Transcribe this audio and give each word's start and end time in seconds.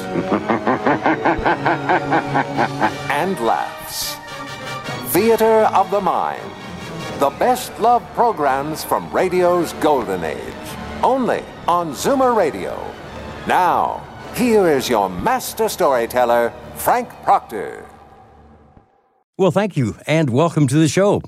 and 3.10 3.38
laughs. 3.40 4.16
Theater 5.12 5.68
of 5.74 5.90
the 5.90 6.00
Mind. 6.00 6.50
The 7.18 7.30
best 7.30 7.78
love 7.80 8.02
programs 8.14 8.84
from 8.84 9.10
radio's 9.10 9.72
golden 9.74 10.24
age. 10.24 10.40
Only 11.02 11.42
on 11.66 11.92
Zoomer 11.92 12.36
Radio. 12.36 12.78
Now, 13.46 14.06
here 14.34 14.68
is 14.68 14.88
your 14.88 15.08
master 15.08 15.68
storyteller, 15.68 16.52
Frank 16.74 17.08
Proctor. 17.22 17.86
Well, 19.38 19.50
thank 19.50 19.76
you, 19.76 19.96
and 20.06 20.30
welcome 20.30 20.66
to 20.68 20.76
the 20.76 20.88
show. 20.88 21.22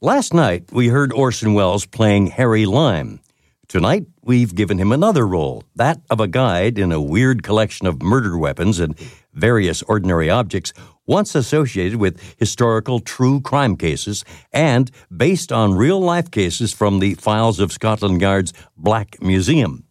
Last 0.00 0.34
night, 0.34 0.64
we 0.72 0.88
heard 0.88 1.12
Orson 1.12 1.54
Welles 1.54 1.86
playing 1.86 2.28
Harry 2.28 2.66
Lime. 2.66 3.20
Tonight, 3.68 4.06
we've 4.24 4.54
given 4.54 4.78
him 4.78 4.92
another 4.92 5.26
role, 5.26 5.64
that 5.76 6.00
of 6.10 6.20
a 6.20 6.26
guide 6.26 6.78
in 6.78 6.92
a 6.92 7.00
weird 7.00 7.42
collection 7.42 7.86
of 7.86 8.02
murder 8.02 8.36
weapons 8.38 8.80
and 8.80 8.98
various 9.32 9.82
ordinary 9.82 10.30
objects 10.30 10.72
once 11.06 11.34
associated 11.34 11.96
with 11.98 12.20
historical 12.38 13.00
true 13.00 13.40
crime 13.40 13.76
cases 13.76 14.24
and 14.52 14.90
based 15.14 15.52
on 15.52 15.74
real 15.74 16.00
life 16.00 16.30
cases 16.30 16.72
from 16.72 16.98
the 16.98 17.14
files 17.14 17.60
of 17.60 17.72
Scotland 17.72 18.20
Yard's 18.20 18.52
Black 18.76 19.20
Museum. 19.22 19.84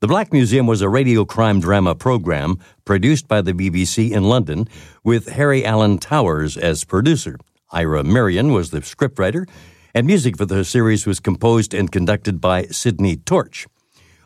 The 0.00 0.08
Black 0.08 0.32
Museum 0.32 0.66
was 0.66 0.80
a 0.80 0.88
radio 0.88 1.26
crime 1.26 1.60
drama 1.60 1.94
program 1.94 2.58
produced 2.86 3.28
by 3.28 3.42
the 3.42 3.52
BBC 3.52 4.12
in 4.12 4.24
London 4.24 4.66
with 5.04 5.28
Harry 5.28 5.62
Alan 5.62 5.98
Towers 5.98 6.56
as 6.56 6.84
producer. 6.84 7.38
Ira 7.70 8.02
Marion 8.02 8.52
was 8.52 8.70
the 8.70 8.80
scriptwriter, 8.80 9.46
and 9.94 10.06
music 10.06 10.36
for 10.36 10.46
the 10.46 10.64
series 10.64 11.06
was 11.06 11.20
composed 11.20 11.74
and 11.74 11.90
conducted 11.90 12.40
by 12.40 12.64
Sidney 12.66 13.16
Torch. 13.16 13.66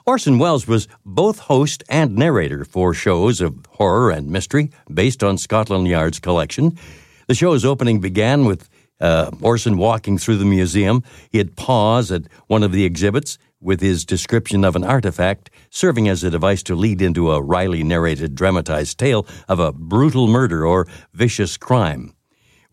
Orson 0.07 0.39
Welles 0.39 0.67
was 0.67 0.87
both 1.05 1.39
host 1.39 1.83
and 1.89 2.15
narrator 2.17 2.65
for 2.65 2.93
shows 2.93 3.41
of 3.41 3.65
horror 3.71 4.11
and 4.11 4.31
mystery 4.31 4.71
based 4.93 5.25
on 5.25 5.39
Scotland 5.39 5.89
Yard's 5.89 6.21
collection. 6.21 6.79
The 7.27 7.35
show's 7.35 7.65
opening 7.65 8.01
began 8.01 8.45
with 8.45 8.69
uh, 9.01 9.31
Orson 9.41 9.79
walking 9.79 10.19
through 10.19 10.37
the 10.37 10.45
museum. 10.45 11.03
He'd 11.31 11.57
pause 11.57 12.13
at 12.13 12.25
one 12.47 12.63
of 12.63 12.73
the 12.73 12.85
exhibits 12.85 13.39
with 13.61 13.81
his 13.81 14.05
description 14.05 14.63
of 14.63 14.77
an 14.77 14.85
artifact 14.85 15.49
serving 15.71 16.07
as 16.09 16.23
a 16.23 16.31
device 16.31 16.63
to 16.65 16.75
lead 16.75 17.01
into 17.01 17.33
a 17.33 17.41
Riley 17.41 17.83
narrated 17.83 18.35
dramatized 18.35 18.99
tale 18.99 19.27
of 19.49 19.59
a 19.59 19.73
brutal 19.73 20.27
murder 20.27 20.67
or 20.67 20.87
vicious 21.15 21.57
crime. 21.57 22.14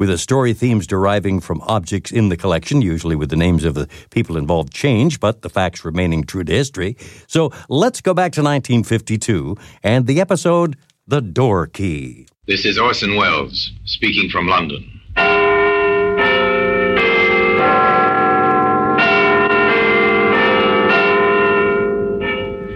With 0.02 0.10
the 0.10 0.18
story 0.18 0.54
themes 0.54 0.88
deriving 0.88 1.40
from 1.40 1.62
objects 1.62 2.12
in 2.12 2.30
the 2.30 2.36
collection, 2.36 2.82
usually 2.82 3.16
with 3.16 3.30
the 3.30 3.36
names 3.36 3.64
of 3.64 3.76
the 3.76 3.88
people 4.10 4.36
involved 4.36 4.74
change, 4.74 5.20
but 5.20 5.44
the 5.44 5.50
facts 5.50 5.86
remaining 5.86 6.24
true 6.24 6.44
to 6.44 6.52
history. 6.52 6.98
So 7.28 7.52
let's 7.70 8.02
go 8.02 8.16
back 8.16 8.32
to 8.32 8.42
1952 8.42 9.56
and 9.84 10.08
the 10.08 10.20
episode 10.20 10.76
The 11.06 11.22
Door 11.22 11.68
Key. 11.68 12.26
This 12.48 12.66
is 12.66 12.80
Orson 12.80 13.16
Welles 13.16 13.74
speaking 13.86 14.32
from 14.32 14.48
London. 14.48 14.82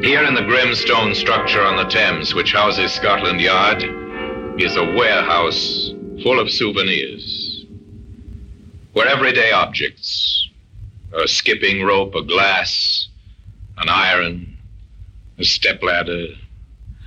Here 0.03 0.23
in 0.25 0.35
the 0.35 0.45
grim 0.45 0.75
stone 0.75 1.15
structure 1.15 1.63
on 1.63 1.75
the 1.77 1.89
Thames, 1.89 2.35
which 2.35 2.53
houses 2.53 2.91
Scotland 2.91 3.41
Yard, 3.41 3.81
is 4.61 4.75
a 4.75 4.83
warehouse 4.83 5.94
full 6.23 6.39
of 6.39 6.49
souvenirs. 6.49 7.65
Where 8.93 9.07
everyday 9.07 9.51
objects, 9.51 10.49
a 11.13 11.27
skipping 11.27 11.83
rope, 11.83 12.15
a 12.15 12.23
glass, 12.23 13.07
an 13.77 13.89
iron, 13.89 14.57
a 15.37 15.43
stepladder, 15.43 16.27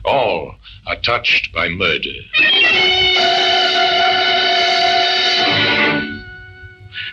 all 0.04 0.54
are 0.86 0.96
touched 0.96 1.52
by 1.52 1.68
murder. 1.68 2.14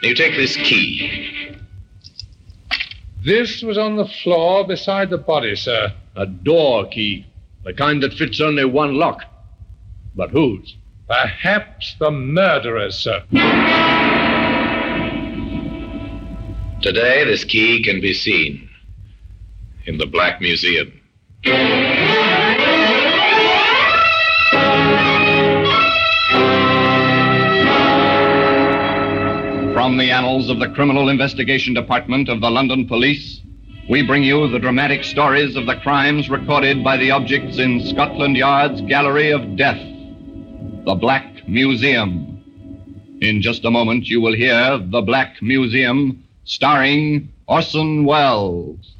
You 0.02 0.14
take 0.14 0.36
this 0.36 0.56
key. 0.58 1.58
This 3.24 3.64
was 3.64 3.78
on 3.78 3.96
the 3.96 4.06
floor 4.06 4.68
beside 4.68 5.10
the 5.10 5.18
body, 5.18 5.56
sir. 5.56 5.94
A 6.16 6.26
door 6.26 6.88
key. 6.88 7.26
The 7.64 7.74
kind 7.74 8.04
that 8.04 8.14
fits 8.14 8.40
only 8.40 8.66
one 8.66 8.96
lock. 8.96 9.24
But 10.16 10.30
whose? 10.30 10.76
Perhaps 11.08 11.96
the 12.00 12.10
murderer's, 12.10 12.96
sir. 12.96 13.24
Today, 16.82 17.24
this 17.26 17.44
key 17.44 17.84
can 17.84 18.02
be 18.02 18.14
seen 18.14 18.68
in 19.86 20.00
the 20.00 20.08
Black 20.08 20.42
Museum. 20.42 20.92
From 29.74 29.98
the 29.98 30.10
annals 30.10 30.50
of 30.50 30.60
the 30.60 30.70
Criminal 30.74 31.10
Investigation 31.10 31.76
Department 31.76 32.30
of 32.30 32.42
the 32.42 32.50
London 32.50 32.88
Police, 32.88 33.42
we 33.88 34.02
bring 34.02 34.24
you 34.24 34.48
the 34.48 34.58
dramatic 34.58 35.04
stories 35.04 35.56
of 35.56 35.68
the 35.68 35.76
crimes 35.76 36.32
recorded 36.32 36.84
by 36.84 36.98
the 36.98 37.12
objects 37.12 37.60
in 37.60 37.86
Scotland 37.86 38.36
Yard's 38.36 38.82
Gallery 38.82 39.30
of 39.30 39.56
Death, 39.56 39.95
the 40.86 40.94
Black 40.94 41.48
Museum. 41.48 42.44
In 43.22 43.42
just 43.42 43.66
a 43.66 43.72
moment, 43.72 44.08
you 44.08 44.22
will 44.22 44.36
hear 44.36 44.78
The 44.78 45.02
Black 45.02 45.42
Museum, 45.42 46.24
starring 46.44 47.34
Orson 47.48 48.06
Welles. 48.06 48.96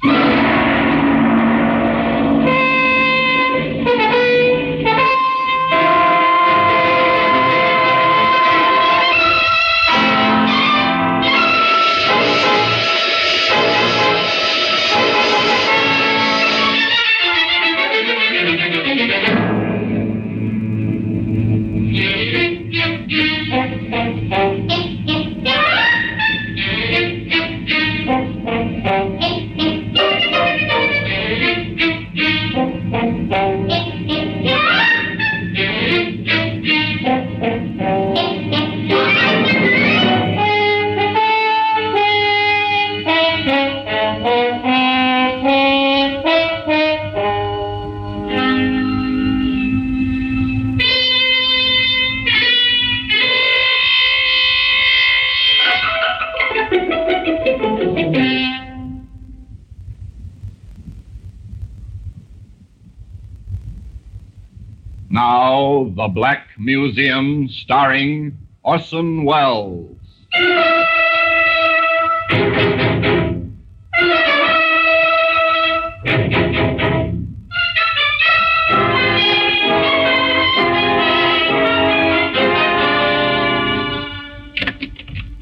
Museum, 66.66 67.48
starring 67.48 68.36
Orson 68.64 69.24
Welles. 69.24 69.96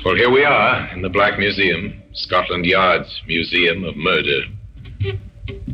For 0.03 0.15
here 0.15 0.31
we 0.31 0.45
are 0.45 0.93
in 0.93 1.01
the 1.01 1.09
Black 1.11 1.39
Museum, 1.39 2.03
Scotland 2.13 2.67
Yard's 2.67 3.23
Museum 3.27 3.85
of 3.85 3.97
Murder. 3.97 4.43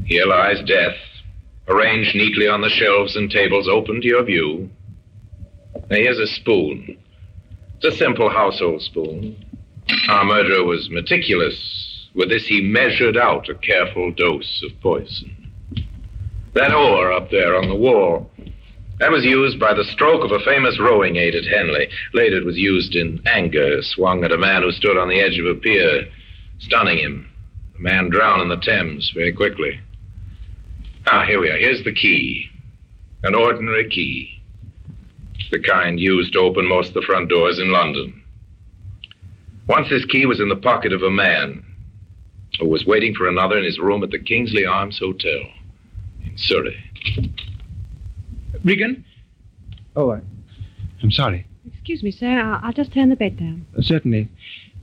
Here 0.04 0.26
lies 0.26 0.62
death, 0.64 0.94
arranged 1.66 2.14
neatly 2.14 2.46
on 2.46 2.60
the 2.60 2.68
shelves 2.68 3.16
and 3.16 3.28
tables 3.28 3.66
open 3.66 4.00
to 4.00 4.06
your 4.06 4.22
view. 4.22 4.70
Now, 5.90 5.96
here's 5.96 6.20
a 6.20 6.26
spoon. 6.28 6.96
It's 7.76 7.94
a 7.94 7.98
simple 7.98 8.30
household 8.30 8.80
spoon. 8.80 9.44
Our 10.08 10.24
murderer 10.24 10.64
was 10.64 10.88
meticulous. 10.88 12.08
With 12.14 12.28
this, 12.28 12.46
he 12.46 12.60
measured 12.60 13.16
out 13.16 13.48
a 13.48 13.56
careful 13.56 14.12
dose 14.12 14.62
of 14.64 14.80
poison. 14.80 15.52
That 16.54 16.72
oar 16.72 17.12
up 17.12 17.30
there 17.30 17.56
on 17.56 17.68
the 17.68 17.74
wall, 17.74 18.30
that 19.00 19.10
was 19.10 19.24
used 19.24 19.58
by 19.58 19.74
the 19.74 19.84
stroke 19.84 20.24
of 20.24 20.30
a 20.30 20.44
famous 20.44 20.78
rowing 20.78 21.16
aid 21.16 21.34
at 21.34 21.44
Henley. 21.44 21.88
Later, 22.12 22.36
it 22.36 22.44
was 22.44 22.58
used 22.58 22.94
in 22.94 23.20
anger, 23.26 23.82
swung 23.82 24.22
at 24.24 24.32
a 24.32 24.38
man 24.38 24.62
who 24.62 24.70
stood 24.72 24.96
on 24.96 25.08
the 25.08 25.20
edge 25.20 25.38
of 25.38 25.46
a 25.46 25.54
pier, 25.54 26.06
stunning 26.58 26.98
him. 26.98 27.28
The 27.74 27.82
man 27.82 28.10
drowned 28.10 28.42
in 28.42 28.48
the 28.48 28.56
Thames 28.56 29.10
very 29.14 29.32
quickly. 29.32 29.80
Ah, 31.06 31.24
here 31.24 31.40
we 31.40 31.50
are. 31.50 31.56
Here's 31.56 31.82
the 31.82 31.94
key. 31.94 32.48
An 33.24 33.34
ordinary 33.34 33.88
key. 33.88 34.39
The 35.50 35.58
kind 35.58 35.98
used 35.98 36.32
to 36.34 36.38
open 36.40 36.68
most 36.68 36.88
of 36.88 36.94
the 36.94 37.02
front 37.02 37.28
doors 37.28 37.58
in 37.58 37.72
London. 37.72 38.22
Once 39.68 39.88
this 39.88 40.04
key 40.04 40.26
was 40.26 40.40
in 40.40 40.48
the 40.48 40.56
pocket 40.56 40.92
of 40.92 41.02
a 41.02 41.10
man 41.10 41.64
who 42.58 42.68
was 42.68 42.84
waiting 42.86 43.14
for 43.14 43.28
another 43.28 43.58
in 43.58 43.64
his 43.64 43.78
room 43.78 44.02
at 44.02 44.10
the 44.10 44.18
Kingsley 44.18 44.64
Arms 44.64 44.98
Hotel 44.98 45.40
in 46.24 46.36
Surrey. 46.36 46.76
Regan? 48.64 49.04
Oh, 49.96 50.12
I, 50.12 50.20
I'm 51.02 51.10
sorry. 51.10 51.46
Excuse 51.66 52.02
me, 52.02 52.10
sir. 52.10 52.40
I'll, 52.40 52.60
I'll 52.62 52.72
just 52.72 52.92
turn 52.92 53.08
the 53.08 53.16
bed 53.16 53.38
down. 53.38 53.66
Uh, 53.76 53.82
certainly. 53.82 54.28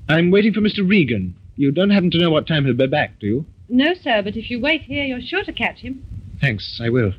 I'm 0.10 0.32
waiting 0.32 0.54
for 0.54 0.62
Mr. 0.62 0.88
Regan. 0.88 1.36
You 1.56 1.72
don't 1.72 1.90
happen 1.90 2.12
to 2.12 2.18
know 2.18 2.30
what 2.30 2.48
time 2.48 2.66
he'll 2.66 2.74
be 2.74 2.88
back, 2.88 3.20
do 3.20 3.28
you? 3.28 3.46
No, 3.70 3.94
sir, 3.94 4.22
but 4.22 4.36
if 4.36 4.50
you 4.50 4.60
wait 4.60 4.82
here, 4.84 5.04
you're 5.04 5.22
sure 5.22 5.44
to 5.44 5.52
catch 5.52 5.80
him. 5.80 6.06
Thanks, 6.40 6.80
I 6.82 6.90
will. 6.90 7.14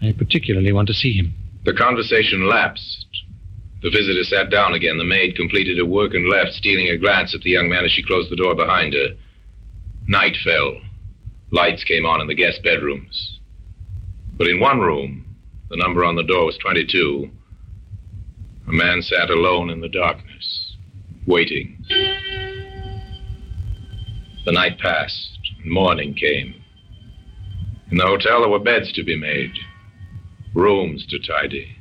I 0.00 0.12
particularly 0.12 0.72
want 0.72 0.88
to 0.88 0.94
see 0.94 1.12
him. 1.12 1.34
The 1.64 1.74
conversation 1.74 2.48
lapsed. 2.48 3.06
The 3.82 3.90
visitor 3.90 4.24
sat 4.24 4.50
down 4.50 4.74
again. 4.74 4.98
The 4.98 5.04
maid 5.04 5.36
completed 5.36 5.78
her 5.78 5.84
work 5.84 6.14
and 6.14 6.28
left, 6.28 6.52
stealing 6.52 6.88
a 6.88 6.96
glance 6.96 7.34
at 7.34 7.42
the 7.42 7.50
young 7.50 7.68
man 7.68 7.84
as 7.84 7.92
she 7.92 8.02
closed 8.02 8.30
the 8.30 8.36
door 8.36 8.54
behind 8.54 8.94
her. 8.94 9.08
Night 10.06 10.36
fell. 10.42 10.80
Lights 11.50 11.84
came 11.84 12.04
on 12.04 12.20
in 12.20 12.26
the 12.26 12.34
guest 12.34 12.62
bedrooms. 12.62 13.38
But 14.36 14.48
in 14.48 14.60
one 14.60 14.80
room, 14.80 15.24
the 15.70 15.76
number 15.76 16.04
on 16.04 16.16
the 16.16 16.22
door 16.22 16.46
was 16.46 16.58
22. 16.58 17.30
A 18.68 18.72
man 18.72 19.02
sat 19.02 19.30
alone 19.30 19.70
in 19.70 19.80
the 19.80 19.88
darkness, 19.88 20.76
waiting. 21.26 21.84
The 24.44 24.52
night 24.52 24.78
passed, 24.78 25.38
and 25.62 25.70
morning 25.70 26.14
came. 26.14 26.54
In 27.90 27.96
the 27.96 28.06
hotel, 28.06 28.40
there 28.40 28.50
were 28.50 28.58
beds 28.58 28.92
to 28.92 29.02
be 29.02 29.16
made, 29.16 29.52
rooms 30.54 31.06
to 31.06 31.18
tidy. 31.18 31.74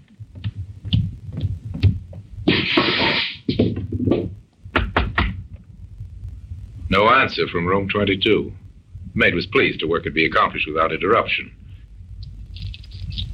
No 6.90 7.10
answer 7.10 7.48
from 7.48 7.66
room 7.66 7.90
22. 7.90 8.54
The 9.14 9.19
maid 9.19 9.36
was 9.36 9.46
pleased 9.46 9.81
her 9.81 9.88
work 9.88 10.04
could 10.04 10.14
be 10.14 10.25
accomplished 10.25 10.68
without 10.68 10.94
interruption. 10.94 11.52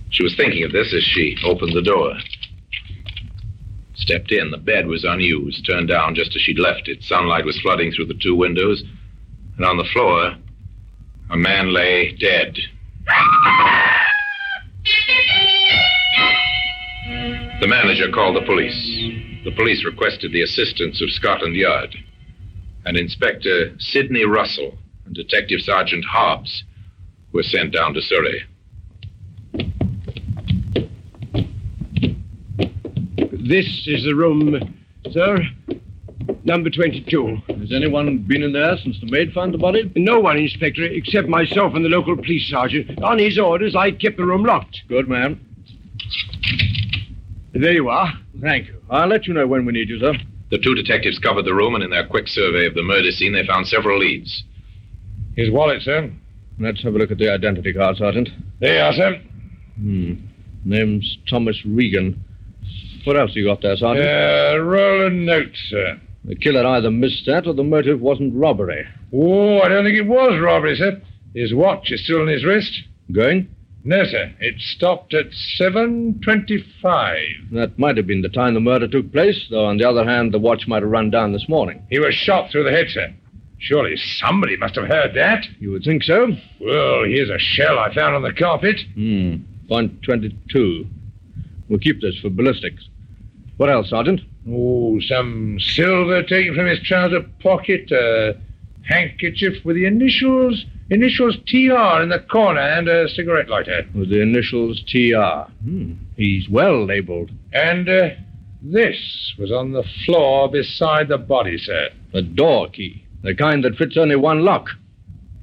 She 0.10 0.24
was 0.24 0.36
thinking 0.36 0.64
of 0.64 0.72
this 0.72 0.94
as 0.94 1.04
she 1.04 1.38
opened 1.46 1.74
the 1.74 1.82
door. 1.82 2.14
Stepped 3.96 4.32
in. 4.32 4.52
The 4.52 4.58
bed 4.58 4.88
was 4.88 5.04
unused, 5.04 5.66
turned 5.66 5.88
down 5.88 6.16
just 6.16 6.36
as 6.36 6.42
she'd 6.42 6.60
left 6.60 6.88
it. 6.88 7.04
Sunlight 7.04 7.46
was 7.46 7.60
flooding 7.62 7.92
through 7.92 8.08
the 8.08 8.20
two 8.22 8.36
windows, 8.36 8.84
and 9.58 9.66
on 9.66 9.78
the 9.78 9.90
floor, 9.94 10.36
a 11.30 11.38
man 11.38 11.74
lay 11.74 12.12
dead. 12.14 12.58
The 17.64 17.70
manager 17.70 18.12
called 18.12 18.36
the 18.36 18.46
police. 18.46 18.76
The 19.46 19.54
police 19.56 19.86
requested 19.86 20.34
the 20.34 20.42
assistance 20.42 21.02
of 21.02 21.10
Scotland 21.12 21.56
Yard. 21.56 21.96
And 22.86 22.98
Inspector 22.98 23.76
Sidney 23.80 24.26
Russell 24.26 24.78
and 25.06 25.16
Detective 25.16 25.62
Sergeant 25.62 26.04
Hobbs 26.04 26.66
were 27.32 27.42
sent 27.42 27.72
down 27.72 27.94
to 27.94 28.02
Surrey. 28.02 28.44
This 33.32 33.88
is 33.88 34.04
the 34.04 34.14
room, 34.14 34.78
sir. 35.12 35.38
Number 36.44 36.70
22. 36.70 37.44
Has 37.48 37.72
anyone 37.72 38.26
been 38.28 38.44
in 38.44 38.52
there 38.52 38.76
since 38.76 39.00
the 39.00 39.10
maid 39.10 39.32
found 39.32 39.54
the 39.54 39.58
body? 39.58 39.90
No 39.96 40.20
one, 40.20 40.36
Inspector, 40.36 40.84
except 40.84 41.30
myself 41.30 41.76
and 41.76 41.86
the 41.86 41.90
local 41.90 42.18
police 42.18 42.50
sergeant. 42.50 43.02
On 43.02 43.18
his 43.18 43.40
orders, 43.40 43.74
I 43.74 43.92
kept 43.92 44.18
the 44.18 44.26
room 44.26 44.44
locked. 44.44 44.82
Good 44.90 45.08
man. 45.08 45.40
There 47.54 47.72
you 47.72 47.90
are. 47.90 48.12
Thank 48.42 48.68
you. 48.68 48.82
I'll 48.90 49.08
let 49.08 49.28
you 49.28 49.34
know 49.34 49.48
when 49.48 49.66
we 49.66 49.74
need 49.74 49.90
you, 49.90 50.00
sir. 50.00 50.14
The 50.50 50.58
two 50.58 50.76
detectives 50.76 51.20
covered 51.20 51.46
the 51.46 51.54
room, 51.54 51.76
and 51.76 51.84
in 51.84 51.90
their 51.90 52.06
quick 52.08 52.28
survey 52.28 52.66
of 52.66 52.74
the 52.74 52.84
murder 52.84 53.12
scene, 53.12 53.34
they 53.34 53.46
found 53.46 53.68
several 53.68 54.00
leads. 54.00 54.44
His 55.36 55.52
wallet, 55.52 55.82
sir. 55.82 56.12
Let's 56.60 56.84
have 56.84 56.94
a 56.94 56.98
look 56.98 57.12
at 57.12 57.18
the 57.18 57.30
identity 57.32 57.74
card, 57.74 57.98
Sergeant. 57.98 58.30
There 58.60 58.76
you 58.76 58.82
are, 58.82 58.94
sir. 58.94 59.22
Hmm. 59.78 60.14
Name's 60.66 61.18
Thomas 61.30 61.60
Regan. 61.66 62.24
What 63.04 63.18
else 63.18 63.32
you 63.36 63.46
got 63.46 63.62
there, 63.62 63.76
Sergeant? 63.76 64.08
Uh, 64.08 64.60
roll 64.64 65.08
a 65.08 65.10
note, 65.10 65.52
sir. 65.70 66.00
The 66.26 66.36
killer 66.36 66.66
either 66.66 66.90
missed 66.90 67.26
that 67.26 67.48
or 67.48 67.54
the 67.54 67.64
motive 67.64 68.00
wasn't 68.00 68.34
robbery. 68.34 68.88
Oh, 69.14 69.60
I 69.60 69.68
don't 69.68 69.84
think 69.84 69.98
it 69.98 70.08
was 70.08 70.40
robbery, 70.42 70.76
sir. 70.76 71.02
His 71.36 71.54
watch 71.54 71.92
is 71.92 72.04
still 72.04 72.22
on 72.22 72.28
his 72.28 72.46
wrist. 72.46 72.84
Going? 73.12 73.50
No, 73.86 74.06
sir. 74.06 74.32
It 74.40 74.62
stopped 74.62 75.14
at 75.14 75.32
7.25. 75.60 77.52
That 77.52 77.78
might 77.78 77.98
have 77.98 78.08
been 78.08 78.22
the 78.22 78.30
time 78.30 78.54
the 78.54 78.62
murder 78.62 78.88
took 78.88 79.12
place, 79.12 79.46
though 79.50 79.66
on 79.66 79.78
the 79.78 79.88
other 79.88 80.06
hand, 80.06 80.34
the 80.34 80.40
watch 80.40 80.68
might 80.68 80.84
have 80.84 80.92
run 80.92 81.10
down 81.10 81.34
this 81.34 81.50
morning. 81.50 81.86
He 81.90 82.00
was 82.00 82.16
shot 82.16 82.50
through 82.50 82.64
the 82.64 82.72
head, 82.72 82.88
sir. 82.90 83.14
Surely 83.60 83.98
somebody 83.98 84.56
must 84.58 84.76
have 84.76 84.88
heard 84.88 85.14
that. 85.16 85.46
You 85.60 85.72
would 85.72 85.84
think 85.84 86.04
so? 86.04 86.28
Well, 86.60 87.04
here's 87.04 87.30
a 87.30 87.40
shell 87.40 87.78
I 87.80 87.94
found 87.94 88.16
on 88.16 88.22
the 88.22 88.34
carpet. 88.34 88.80
Hmm. 88.96 89.36
Point 89.68 90.02
22. 90.04 90.88
We'll 91.70 91.80
keep 91.80 92.02
this 92.02 92.18
for 92.20 92.30
ballistics. 92.30 92.88
What 93.58 93.70
else, 93.70 93.90
Sergeant? 93.90 94.22
Oh, 94.50 95.00
some 95.02 95.60
silver 95.60 96.24
taken 96.24 96.56
from 96.56 96.68
his 96.68 96.80
trouser 96.82 97.22
pocket, 97.42 97.92
a 97.92 98.38
handkerchief 98.86 99.64
with 99.64 99.76
the 99.76 99.86
initials 99.86 100.66
initials 100.94 101.38
TR 101.48 102.02
in 102.02 102.10
the 102.10 102.24
corner, 102.32 102.62
and 102.62 102.88
a 102.88 103.10
cigarette 103.10 103.50
lighter. 103.50 103.86
With 103.96 104.10
the 104.10 104.22
initials 104.22 104.82
TR. 104.88 105.52
Hmm. 105.64 105.94
He's 106.16 106.48
well 106.50 106.86
labeled. 106.86 107.32
And 107.52 107.90
uh, 107.90 108.10
this 108.62 109.34
was 109.38 109.52
on 109.52 109.72
the 109.72 109.84
floor 110.06 110.50
beside 110.50 111.08
the 111.08 111.18
body, 111.18 111.58
sir. 111.58 111.90
The 112.14 112.22
door 112.22 112.70
key. 112.70 113.06
The 113.24 113.36
kind 113.36 113.64
that 113.64 113.76
fits 113.76 113.98
only 113.98 114.16
one 114.16 114.44
lock. 114.44 114.68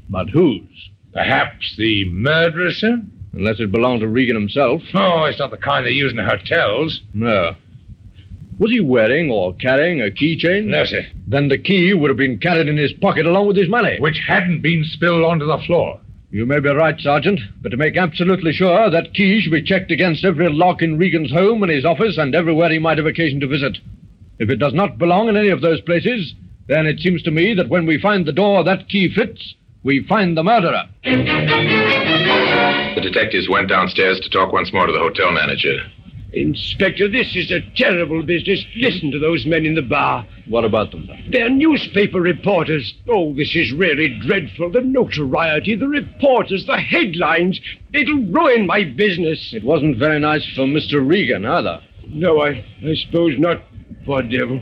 But 0.09 0.29
whose? 0.29 0.91
Perhaps 1.13 1.77
the 1.77 2.05
murderer, 2.11 2.71
sir? 2.73 3.01
Unless 3.33 3.61
it 3.61 3.71
belonged 3.71 4.01
to 4.01 4.09
Regan 4.09 4.37
himself. 4.37 4.83
Oh, 4.95 5.25
it's 5.25 5.39
not 5.39 5.51
the 5.51 5.57
kind 5.57 5.87
they 5.87 5.91
use 5.91 6.13
in 6.13 6.19
hotels. 6.19 7.01
No. 7.15 7.55
Was 8.61 8.71
he 8.71 8.81
wearing 8.81 9.31
or 9.31 9.55
carrying 9.55 10.03
a 10.03 10.11
keychain? 10.11 10.67
No, 10.67 10.85
sir. 10.85 11.01
Then 11.27 11.49
the 11.49 11.57
key 11.57 11.95
would 11.95 12.11
have 12.11 12.19
been 12.19 12.39
carried 12.39 12.69
in 12.69 12.77
his 12.77 12.93
pocket 12.93 13.25
along 13.25 13.47
with 13.47 13.57
his 13.57 13.71
money. 13.71 13.99
Which 13.99 14.21
hadn't 14.29 14.61
been 14.61 14.85
spilled 14.85 15.25
onto 15.25 15.47
the 15.47 15.57
floor. 15.67 15.99
You 16.31 16.45
may 16.45 16.61
be 16.61 16.69
right, 16.69 17.01
Sergeant, 17.01 17.41
but 17.63 17.71
to 17.71 17.79
make 17.79 17.97
absolutely 17.97 18.53
sure, 18.53 18.91
that 18.91 19.15
key 19.15 19.41
should 19.41 19.53
be 19.53 19.63
checked 19.63 19.91
against 19.91 20.27
every 20.27 20.53
lock 20.53 20.83
in 20.83 20.99
Regan's 20.99 21.33
home 21.33 21.63
and 21.63 21.73
his 21.73 21.87
office 21.87 22.19
and 22.19 22.35
everywhere 22.35 22.71
he 22.71 22.79
might 22.79 22.99
have 22.99 23.07
occasion 23.07 23.41
to 23.41 23.49
visit. 23.49 23.79
If 24.39 24.51
it 24.51 24.57
does 24.57 24.75
not 24.75 24.99
belong 24.99 25.31
in 25.31 25.39
any 25.39 25.49
of 25.49 25.63
those 25.63 25.81
places, 25.81 26.35
then 26.69 26.85
it 26.87 27.01
seems 27.01 27.23
to 27.23 27.31
me 27.31 27.55
that 27.55 27.71
when 27.71 27.87
we 27.87 27.99
find 27.99 28.27
the 28.27 28.33
door 28.33 28.63
that 28.63 28.91
key 28.91 29.09
fits, 29.13 29.55
we 29.85 30.05
find 30.07 30.37
the 30.37 30.45
murderer. 30.45 30.85
The 32.95 33.01
detectives 33.01 33.49
went 33.49 33.71
downstairs 33.71 34.21
to 34.21 34.29
talk 34.29 34.53
once 34.53 34.71
more 34.71 34.87
to 34.87 34.93
the 34.93 34.99
hotel 34.99 35.33
manager. 35.33 35.79
Inspector, 36.33 37.09
this 37.09 37.35
is 37.35 37.51
a 37.51 37.61
terrible 37.75 38.23
business. 38.23 38.65
Listen 38.77 39.11
to 39.11 39.19
those 39.19 39.47
men 39.47 39.67
in 39.67 39.75
the 39.75 39.83
bar. 39.83 40.27
What 40.49 40.65
about 40.65 40.93
them. 40.93 41.09
They're 41.31 41.51
newspaper 41.51 42.21
reporters. 42.21 42.95
Oh, 43.09 43.35
this 43.35 43.55
is 43.57 43.73
really 43.73 44.19
dreadful. 44.21 44.71
The 44.71 44.81
notoriety, 44.81 45.75
the 45.75 45.89
reporters, 45.89 46.67
the 46.67 46.79
headlines. 46.79 47.61
It'll 47.93 48.23
ruin 48.27 48.67
my 48.67 48.85
business. 48.85 49.53
It 49.53 49.65
wasn't 49.65 49.99
very 49.99 50.21
nice 50.21 50.47
for 50.55 50.67
Mr. 50.67 51.07
Regan, 51.07 51.45
either. 51.45 51.81
No, 52.09 52.41
I, 52.41 52.65
I 52.85 52.95
suppose 52.95 53.39
not. 53.39 53.63
Poor 54.07 54.23
devil. 54.23 54.61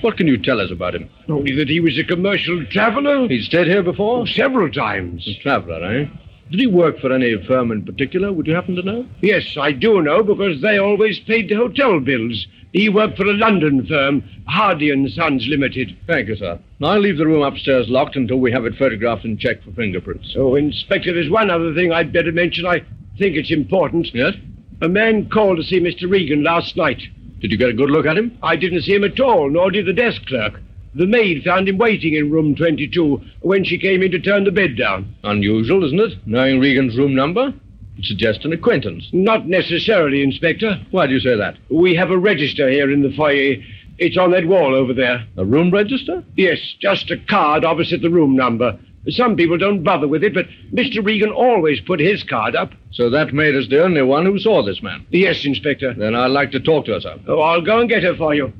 What 0.00 0.16
can 0.16 0.26
you 0.26 0.38
tell 0.38 0.60
us 0.60 0.70
about 0.70 0.94
him? 0.94 1.10
Only 1.28 1.54
that 1.56 1.68
he 1.68 1.80
was 1.80 1.98
a 1.98 2.04
commercial 2.04 2.64
traveler. 2.66 3.28
He's 3.28 3.46
stayed 3.46 3.66
here 3.66 3.82
before? 3.82 4.20
Oh, 4.20 4.24
several 4.24 4.70
times. 4.70 5.28
A 5.28 5.42
traveler, 5.42 5.84
eh? 5.84 6.06
Did 6.50 6.60
he 6.60 6.66
work 6.66 6.98
for 6.98 7.12
any 7.12 7.36
firm 7.46 7.70
in 7.70 7.84
particular? 7.84 8.32
Would 8.32 8.48
you 8.48 8.54
happen 8.54 8.74
to 8.74 8.82
know? 8.82 9.06
Yes, 9.20 9.56
I 9.56 9.70
do 9.70 10.02
know 10.02 10.22
because 10.24 10.60
they 10.60 10.78
always 10.78 11.20
paid 11.20 11.48
the 11.48 11.54
hotel 11.54 12.00
bills. 12.00 12.46
He 12.72 12.88
worked 12.88 13.16
for 13.16 13.26
a 13.26 13.32
London 13.34 13.86
firm, 13.86 14.22
Hardy 14.48 14.90
and 14.90 15.10
Sons 15.10 15.46
Limited. 15.46 15.96
Thank 16.08 16.28
you, 16.28 16.36
sir. 16.36 16.58
I'll 16.82 16.98
leave 16.98 17.18
the 17.18 17.26
room 17.26 17.42
upstairs 17.42 17.88
locked 17.88 18.16
until 18.16 18.38
we 18.38 18.50
have 18.50 18.64
it 18.64 18.74
photographed 18.76 19.24
and 19.24 19.38
checked 19.38 19.64
for 19.64 19.72
fingerprints. 19.72 20.34
Oh, 20.36 20.56
Inspector, 20.56 21.12
there's 21.12 21.30
one 21.30 21.50
other 21.50 21.72
thing 21.74 21.92
I'd 21.92 22.12
better 22.12 22.32
mention. 22.32 22.66
I 22.66 22.80
think 23.18 23.36
it's 23.36 23.52
important. 23.52 24.12
Yes? 24.12 24.34
A 24.82 24.88
man 24.88 25.28
called 25.28 25.58
to 25.58 25.62
see 25.64 25.78
Mr. 25.78 26.10
Regan 26.10 26.42
last 26.42 26.76
night. 26.76 27.00
Did 27.40 27.52
you 27.52 27.58
get 27.58 27.68
a 27.68 27.74
good 27.74 27.90
look 27.90 28.06
at 28.06 28.18
him? 28.18 28.36
I 28.42 28.56
didn't 28.56 28.82
see 28.82 28.94
him 28.94 29.04
at 29.04 29.20
all, 29.20 29.50
nor 29.50 29.70
did 29.70 29.86
the 29.86 29.92
desk 29.92 30.26
clerk. 30.26 30.60
The 30.94 31.06
maid 31.06 31.44
found 31.44 31.68
him 31.68 31.78
waiting 31.78 32.14
in 32.14 32.30
room 32.30 32.54
22 32.56 33.20
when 33.40 33.64
she 33.64 33.78
came 33.78 34.02
in 34.02 34.10
to 34.10 34.18
turn 34.18 34.44
the 34.44 34.50
bed 34.50 34.76
down. 34.76 35.14
Unusual, 35.22 35.84
isn't 35.84 36.00
it? 36.00 36.18
Knowing 36.26 36.58
Regan's 36.58 36.96
room 36.96 37.14
number? 37.14 37.54
It 37.96 38.04
suggests 38.04 38.44
an 38.44 38.52
acquaintance. 38.52 39.08
Not 39.12 39.46
necessarily, 39.46 40.22
Inspector. 40.22 40.80
Why 40.90 41.06
do 41.06 41.12
you 41.12 41.20
say 41.20 41.36
that? 41.36 41.56
We 41.70 41.94
have 41.94 42.10
a 42.10 42.18
register 42.18 42.68
here 42.68 42.90
in 42.90 43.02
the 43.02 43.12
foyer. 43.12 43.56
It's 43.98 44.16
on 44.16 44.30
that 44.32 44.46
wall 44.46 44.74
over 44.74 44.92
there. 44.94 45.24
A 45.36 45.44
room 45.44 45.70
register? 45.70 46.24
Yes, 46.34 46.58
just 46.80 47.10
a 47.10 47.18
card 47.18 47.64
opposite 47.64 48.00
the 48.02 48.10
room 48.10 48.34
number. 48.34 48.78
Some 49.08 49.36
people 49.36 49.58
don't 49.58 49.82
bother 49.82 50.08
with 50.08 50.24
it, 50.24 50.34
but 50.34 50.46
Mr. 50.72 51.04
Regan 51.04 51.30
always 51.30 51.80
put 51.80 52.00
his 52.00 52.22
card 52.22 52.56
up. 52.56 52.72
So 52.92 53.10
that 53.10 53.32
maid 53.32 53.54
is 53.54 53.68
the 53.68 53.82
only 53.82 54.02
one 54.02 54.26
who 54.26 54.38
saw 54.38 54.62
this 54.62 54.82
man. 54.82 55.06
Yes, 55.10 55.44
Inspector. 55.44 55.94
Then 55.94 56.14
I'd 56.14 56.28
like 56.28 56.50
to 56.52 56.60
talk 56.60 56.86
to 56.86 56.94
her, 56.94 57.00
sir. 57.00 57.18
Oh, 57.28 57.40
I'll 57.40 57.62
go 57.62 57.78
and 57.78 57.88
get 57.88 58.02
her 58.02 58.14
for 58.16 58.34
you. 58.34 58.52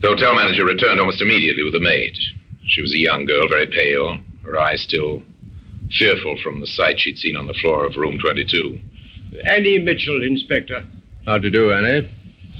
The 0.00 0.08
hotel 0.08 0.34
manager 0.34 0.64
returned 0.64 1.00
almost 1.00 1.22
immediately 1.22 1.62
with 1.64 1.74
a 1.74 1.80
maid. 1.80 2.14
She 2.66 2.82
was 2.82 2.92
a 2.94 2.98
young 2.98 3.24
girl, 3.24 3.48
very 3.48 3.66
pale, 3.66 4.18
her 4.44 4.58
eyes 4.58 4.82
still 4.82 5.22
fearful 5.98 6.36
from 6.42 6.60
the 6.60 6.66
sight 6.66 6.98
she'd 7.00 7.18
seen 7.18 7.36
on 7.36 7.46
the 7.46 7.54
floor 7.54 7.86
of 7.86 7.96
room 7.96 8.18
22. 8.18 8.78
Annie 9.44 9.78
Mitchell, 9.78 10.22
Inspector. 10.22 10.84
How 11.26 11.38
do 11.38 11.46
you 11.48 11.52
do, 11.52 11.72
Annie? 11.72 12.08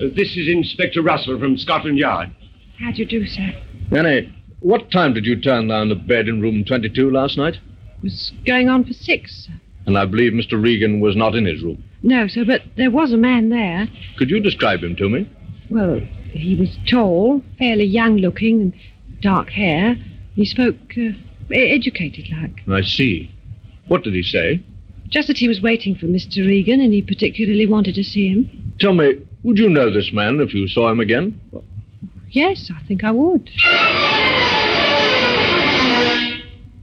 Uh, 0.00 0.08
this 0.14 0.36
is 0.36 0.48
Inspector 0.48 1.00
Russell 1.02 1.38
from 1.38 1.56
Scotland 1.56 1.98
Yard. 1.98 2.30
How 2.78 2.92
do 2.92 2.98
you 2.98 3.06
do, 3.06 3.26
sir? 3.26 3.52
Annie, 3.96 4.32
what 4.60 4.90
time 4.90 5.14
did 5.14 5.24
you 5.26 5.40
turn 5.40 5.68
down 5.68 5.88
the 5.88 5.94
bed 5.94 6.28
in 6.28 6.40
room 6.40 6.64
22 6.64 7.10
last 7.10 7.36
night? 7.38 7.54
It 7.54 8.02
was 8.02 8.32
going 8.46 8.68
on 8.68 8.84
for 8.84 8.92
six. 8.92 9.46
sir. 9.46 9.52
And 9.86 9.96
I 9.96 10.04
believe 10.04 10.32
Mr. 10.32 10.60
Regan 10.60 11.00
was 11.00 11.14
not 11.16 11.34
in 11.34 11.46
his 11.46 11.62
room. 11.62 11.82
No, 12.02 12.26
sir, 12.26 12.44
but 12.44 12.62
there 12.76 12.90
was 12.90 13.12
a 13.12 13.16
man 13.16 13.48
there. 13.50 13.88
Could 14.18 14.30
you 14.30 14.40
describe 14.40 14.82
him 14.82 14.96
to 14.96 15.08
me? 15.08 15.30
Well, 15.70 16.00
he 16.38 16.54
was 16.54 16.76
tall, 16.88 17.42
fairly 17.58 17.84
young 17.84 18.16
looking, 18.16 18.60
and 18.60 18.72
dark 19.20 19.50
hair. 19.50 19.96
He 20.34 20.44
spoke 20.44 20.76
uh, 20.96 21.12
educated 21.50 22.26
like. 22.30 22.62
I 22.68 22.82
see. 22.82 23.30
What 23.88 24.02
did 24.02 24.14
he 24.14 24.22
say? 24.22 24.62
Just 25.08 25.28
that 25.28 25.38
he 25.38 25.48
was 25.48 25.62
waiting 25.62 25.94
for 25.94 26.06
Mr. 26.06 26.46
Regan 26.46 26.80
and 26.80 26.92
he 26.92 27.00
particularly 27.00 27.66
wanted 27.66 27.94
to 27.94 28.04
see 28.04 28.28
him. 28.28 28.74
Tell 28.80 28.92
me, 28.92 29.14
would 29.44 29.58
you 29.58 29.68
know 29.68 29.90
this 29.90 30.12
man 30.12 30.40
if 30.40 30.52
you 30.52 30.66
saw 30.66 30.90
him 30.90 31.00
again? 31.00 31.40
Yes, 32.30 32.70
I 32.74 32.84
think 32.86 33.04
I 33.04 33.12
would. 33.12 33.48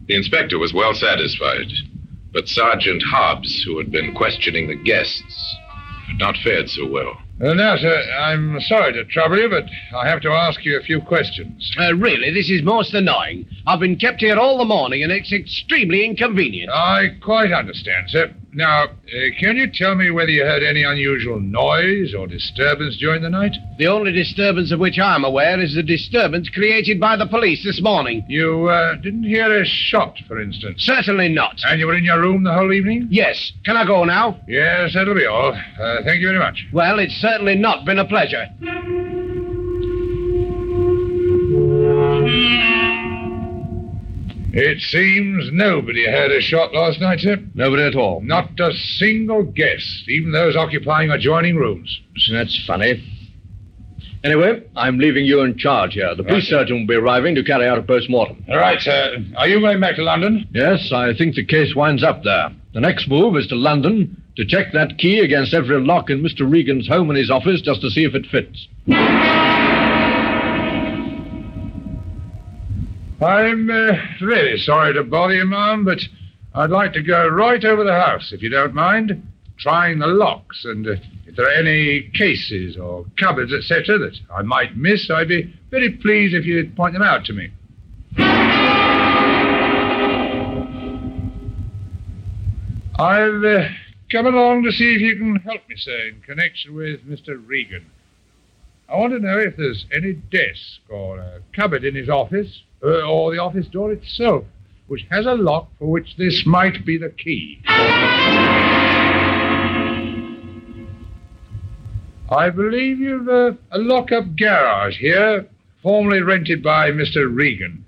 The 0.07 0.15
inspector 0.15 0.57
was 0.57 0.73
well 0.73 0.93
satisfied, 0.93 1.67
but 2.33 2.47
Sergeant 2.47 3.03
Hobbs, 3.03 3.63
who 3.63 3.77
had 3.77 3.91
been 3.91 4.13
questioning 4.13 4.67
the 4.67 4.75
guests, 4.75 5.57
had 6.07 6.19
not 6.19 6.37
fared 6.37 6.69
so 6.69 6.87
well. 6.87 7.17
Uh, 7.41 7.53
now, 7.53 7.75
sir, 7.75 8.03
I'm 8.19 8.59
sorry 8.61 8.93
to 8.93 9.03
trouble 9.05 9.37
you, 9.39 9.49
but 9.49 9.65
I 9.97 10.07
have 10.07 10.21
to 10.21 10.29
ask 10.29 10.63
you 10.63 10.77
a 10.77 10.83
few 10.83 11.01
questions. 11.01 11.71
Uh, 11.79 11.95
really, 11.95 12.31
this 12.31 12.49
is 12.49 12.61
most 12.63 12.93
annoying. 12.93 13.47
I've 13.65 13.79
been 13.79 13.95
kept 13.97 14.21
here 14.21 14.37
all 14.37 14.57
the 14.59 14.65
morning, 14.65 15.03
and 15.03 15.11
it's 15.11 15.33
extremely 15.33 16.05
inconvenient. 16.05 16.69
I 16.71 17.17
quite 17.21 17.51
understand, 17.51 18.09
sir. 18.09 18.33
Now, 18.55 18.83
uh, 18.83 18.87
can 19.39 19.57
you 19.57 19.67
tell 19.71 19.95
me 19.95 20.11
whether 20.11 20.29
you 20.29 20.43
heard 20.43 20.63
any 20.63 20.83
unusual 20.83 21.39
noise 21.39 22.13
or 22.13 22.27
disturbance 22.27 22.97
during 22.97 23.23
the 23.23 23.29
night? 23.29 23.55
The 23.79 23.87
only 23.87 24.11
disturbance 24.11 24.71
of 24.71 24.79
which 24.79 24.99
I'm 24.99 25.23
aware 25.23 25.59
is 25.59 25.73
the 25.73 25.81
disturbance 25.81 26.49
created 26.49 26.99
by 26.99 27.17
the 27.17 27.25
police 27.25 27.63
this 27.63 27.81
morning. 27.81 28.23
You 28.27 28.67
uh, 28.67 28.95
didn't 28.95 29.23
hear 29.23 29.61
a 29.61 29.65
shot, 29.65 30.17
for 30.27 30.39
instance. 30.39 30.83
Certainly 30.83 31.29
not. 31.29 31.55
And 31.65 31.79
you 31.79 31.87
were 31.87 31.97
in 31.97 32.03
your 32.03 32.21
room 32.21 32.43
the 32.43 32.53
whole 32.53 32.71
evening? 32.71 33.07
Yes. 33.09 33.51
Can 33.65 33.75
I 33.75 33.85
go 33.85 34.03
now? 34.03 34.39
Yes, 34.47 34.93
that'll 34.93 35.15
be 35.15 35.25
all. 35.25 35.53
Uh, 35.53 36.03
thank 36.03 36.21
you 36.21 36.27
very 36.27 36.39
much. 36.39 36.65
Well, 36.71 36.99
it's 36.99 37.15
certainly 37.15 37.55
not 37.55 37.85
been 37.85 37.99
a 37.99 38.05
pleasure. 38.05 38.47
It 44.55 44.79
seems 44.81 45.49
nobody 45.51 46.05
heard 46.05 46.31
a 46.31 46.39
shot 46.39 46.73
last 46.75 47.01
night, 47.01 47.21
sir. 47.21 47.37
Nobody 47.55 47.81
at 47.83 47.95
all. 47.95 48.21
Not 48.21 48.59
a 48.59 48.71
single 48.73 49.41
guest, 49.43 50.07
even 50.07 50.31
those 50.31 50.55
occupying 50.55 51.09
adjoining 51.09 51.55
rooms. 51.55 51.99
That's 52.31 52.63
funny. 52.67 53.03
Anyway, 54.23 54.61
I'm 54.75 54.99
leaving 54.99 55.25
you 55.25 55.41
in 55.41 55.57
charge 55.57 55.95
here. 55.95 56.13
The 56.15 56.23
police 56.23 56.51
Right. 56.51 56.59
surgeon 56.61 56.81
will 56.81 56.87
be 56.87 56.93
arriving 56.93 57.33
to 57.35 57.43
carry 57.43 57.65
out 57.67 57.79
a 57.79 57.81
post-mortem. 57.81 58.45
All 58.47 58.57
right, 58.57 58.79
sir. 58.79 59.17
Are 59.37 59.47
you 59.47 59.59
going 59.59 59.79
back 59.79 59.95
to 59.95 60.03
London? 60.03 60.47
Yes, 60.53 60.91
I 60.93 61.13
think 61.13 61.33
the 61.35 61.43
case 61.43 61.75
winds 61.75 62.03
up 62.03 62.23
there. 62.23 62.51
The 62.73 62.79
next 62.79 63.09
move 63.09 63.35
is 63.35 63.47
to 63.47 63.55
London 63.55 64.15
to 64.37 64.45
check 64.45 64.71
that 64.73 64.97
key 64.99 65.19
against 65.19 65.53
every 65.53 65.81
lock 65.81 66.09
in 66.11 66.21
Mr. 66.21 66.49
Regan's 66.49 66.87
home 66.87 67.09
and 67.09 67.17
his 67.17 67.29
office 67.31 67.59
just 67.59 67.81
to 67.81 67.89
see 67.89 68.03
if 68.05 68.13
it 68.15 68.27
fits. 68.27 68.67
I'm 73.23 73.69
uh, 73.69 73.93
really 74.21 74.57
sorry 74.57 74.93
to 74.93 75.03
bother 75.03 75.35
you, 75.35 75.45
ma'am, 75.45 75.85
but 75.85 75.99
I'd 76.53 76.69
like 76.69 76.91
to 76.93 77.01
go 77.01 77.27
right 77.27 77.63
over 77.63 77.83
the 77.83 77.93
house, 77.93 78.33
if 78.33 78.41
you 78.41 78.49
don't 78.49 78.73
mind, 78.73 79.25
trying 79.57 79.99
the 79.99 80.07
locks, 80.07 80.65
and 80.65 80.85
uh, 80.85 80.95
if 81.25 81.37
there 81.37 81.45
are 81.45 81.53
any 81.53 82.09
cases 82.13 82.75
or 82.75 83.05
cupboards, 83.17 83.53
etc., 83.53 83.97
that 83.97 84.19
I 84.33 84.41
might 84.41 84.75
miss, 84.75 85.09
I'd 85.09 85.29
be 85.29 85.53
very 85.71 85.91
pleased 85.91 86.35
if 86.35 86.45
you'd 86.45 86.75
point 86.75 86.93
them 86.93 87.01
out 87.01 87.23
to 87.25 87.33
me. 87.33 87.49
I've 92.99 93.43
uh, 93.43 93.69
come 94.11 94.27
along 94.27 94.63
to 94.63 94.71
see 94.71 94.95
if 94.95 95.01
you 95.01 95.15
can 95.17 95.37
help 95.37 95.61
me, 95.69 95.75
sir, 95.77 96.09
in 96.09 96.21
connection 96.21 96.75
with 96.75 97.07
Mr. 97.07 97.41
Regan. 97.45 97.85
I 98.89 98.97
want 98.97 99.13
to 99.13 99.19
know 99.19 99.39
if 99.39 99.55
there's 99.55 99.85
any 99.93 100.13
desk 100.13 100.81
or 100.89 101.19
a 101.19 101.39
cupboard 101.55 101.85
in 101.85 101.95
his 101.95 102.09
office, 102.09 102.63
uh, 102.83 103.07
or 103.07 103.31
the 103.31 103.39
office 103.39 103.67
door 103.67 103.91
itself, 103.91 104.43
which 104.87 105.05
has 105.09 105.25
a 105.25 105.33
lock 105.33 105.69
for 105.79 105.89
which 105.89 106.15
this 106.17 106.43
might 106.45 106.85
be 106.85 106.97
the 106.97 107.09
key. 107.09 107.61
I 112.29 112.49
believe 112.49 112.99
you've 112.99 113.29
uh, 113.29 113.51
a 113.71 113.77
lock-up 113.77 114.35
garage 114.35 114.97
here, 114.97 115.47
formerly 115.81 116.21
rented 116.21 116.63
by 116.63 116.89
Mr. 116.89 117.33
Regan. 117.33 117.85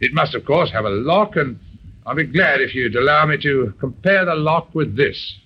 It 0.00 0.12
must, 0.12 0.34
of 0.34 0.44
course, 0.44 0.70
have 0.70 0.84
a 0.84 0.90
lock, 0.90 1.36
and 1.36 1.58
I'll 2.06 2.14
be 2.14 2.24
glad 2.24 2.60
if 2.60 2.74
you'd 2.74 2.96
allow 2.96 3.26
me 3.26 3.36
to 3.42 3.72
compare 3.80 4.24
the 4.24 4.34
lock 4.34 4.74
with 4.74 4.96
this. 4.96 5.36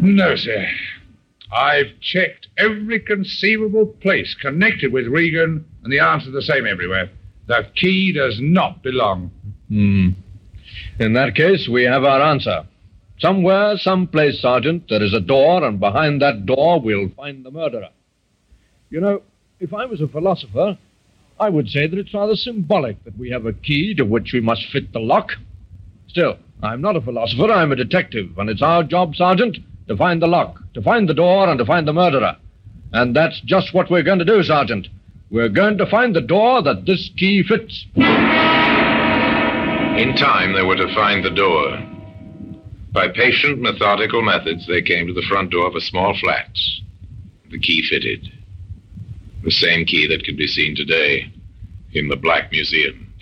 No, 0.00 0.36
sir. 0.36 0.66
I've 1.52 1.98
checked 2.00 2.48
every 2.58 3.00
conceivable 3.00 3.86
place 3.86 4.34
connected 4.40 4.92
with 4.92 5.06
Regan, 5.06 5.64
and 5.82 5.92
the 5.92 6.00
answer's 6.00 6.34
the 6.34 6.42
same 6.42 6.66
everywhere. 6.66 7.10
The 7.46 7.66
key 7.74 8.12
does 8.12 8.38
not 8.40 8.82
belong. 8.82 9.30
Hmm. 9.68 10.10
In 10.98 11.14
that 11.14 11.34
case, 11.34 11.68
we 11.70 11.84
have 11.84 12.04
our 12.04 12.20
answer. 12.20 12.66
Somewhere, 13.18 13.76
someplace, 13.78 14.40
Sergeant, 14.40 14.84
there 14.88 15.02
is 15.02 15.14
a 15.14 15.20
door, 15.20 15.64
and 15.64 15.80
behind 15.80 16.20
that 16.22 16.46
door 16.46 16.80
we'll 16.80 17.08
find 17.16 17.44
the 17.44 17.50
murderer. 17.50 17.88
You 18.90 19.00
know, 19.00 19.22
if 19.58 19.72
I 19.72 19.86
was 19.86 20.00
a 20.00 20.08
philosopher, 20.08 20.78
I 21.40 21.48
would 21.48 21.68
say 21.68 21.86
that 21.86 21.98
it's 21.98 22.14
rather 22.14 22.36
symbolic 22.36 23.02
that 23.04 23.18
we 23.18 23.30
have 23.30 23.46
a 23.46 23.52
key 23.52 23.94
to 23.94 24.04
which 24.04 24.32
we 24.32 24.40
must 24.40 24.66
fit 24.72 24.92
the 24.92 25.00
lock. 25.00 25.32
Still, 26.08 26.36
I'm 26.62 26.80
not 26.80 26.96
a 26.96 27.00
philosopher, 27.00 27.50
I'm 27.52 27.72
a 27.72 27.76
detective, 27.76 28.38
and 28.38 28.50
it's 28.50 28.62
our 28.62 28.82
job, 28.82 29.14
Sergeant, 29.14 29.58
to 29.88 29.96
find 29.96 30.22
the 30.22 30.26
lock, 30.26 30.60
to 30.74 30.82
find 30.82 31.08
the 31.08 31.14
door, 31.14 31.48
and 31.48 31.58
to 31.58 31.64
find 31.64 31.88
the 31.88 31.92
murderer. 31.92 32.36
And 32.92 33.16
that's 33.16 33.40
just 33.40 33.74
what 33.74 33.90
we're 33.90 34.02
going 34.02 34.20
to 34.20 34.24
do, 34.24 34.42
Sergeant. 34.42 34.88
We're 35.30 35.48
going 35.48 35.78
to 35.78 35.86
find 35.86 36.14
the 36.14 36.20
door 36.20 36.62
that 36.62 36.86
this 36.86 37.10
key 37.16 37.42
fits. 37.42 37.86
In 37.96 38.04
time, 40.16 40.52
they 40.54 40.62
were 40.62 40.76
to 40.76 40.94
find 40.94 41.24
the 41.24 41.30
door. 41.30 41.78
By 42.92 43.08
patient, 43.08 43.60
methodical 43.60 44.22
methods, 44.22 44.66
they 44.66 44.80
came 44.80 45.06
to 45.06 45.12
the 45.12 45.26
front 45.28 45.50
door 45.50 45.66
of 45.66 45.74
a 45.74 45.80
small 45.80 46.16
flat. 46.18 46.48
The 47.50 47.58
key 47.58 47.82
fitted. 47.88 48.32
The 49.44 49.50
same 49.50 49.84
key 49.84 50.06
that 50.08 50.24
can 50.24 50.36
be 50.36 50.46
seen 50.46 50.74
today 50.74 51.30
in 51.92 52.08
the 52.08 52.16
Black 52.16 52.50
Museum. 52.50 53.12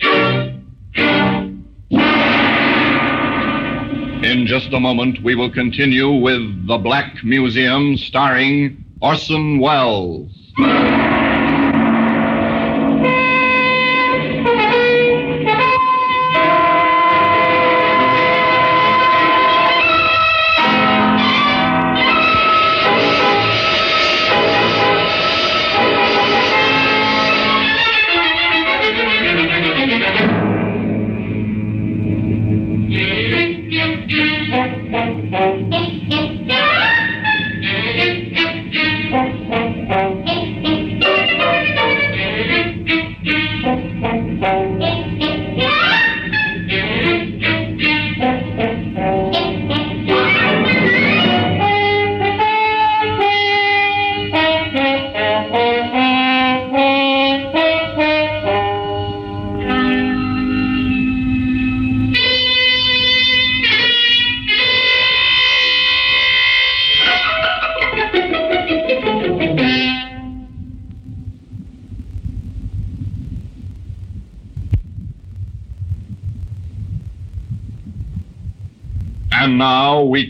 In 4.27 4.45
just 4.45 4.73
a 4.73 4.79
moment, 4.81 5.23
we 5.23 5.35
will 5.35 5.49
continue 5.49 6.11
with 6.11 6.67
The 6.67 6.77
Black 6.77 7.23
Museum 7.23 7.95
starring 7.95 8.83
Orson 9.01 9.59
Welles. 9.59 10.29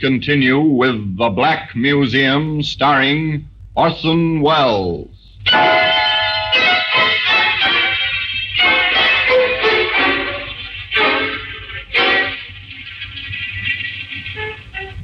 Continue 0.08 0.62
with 0.62 1.18
The 1.18 1.28
Black 1.28 1.76
Museum 1.76 2.64
starring 2.64 3.46
Orson 3.76 4.40
Welles. 4.40 5.10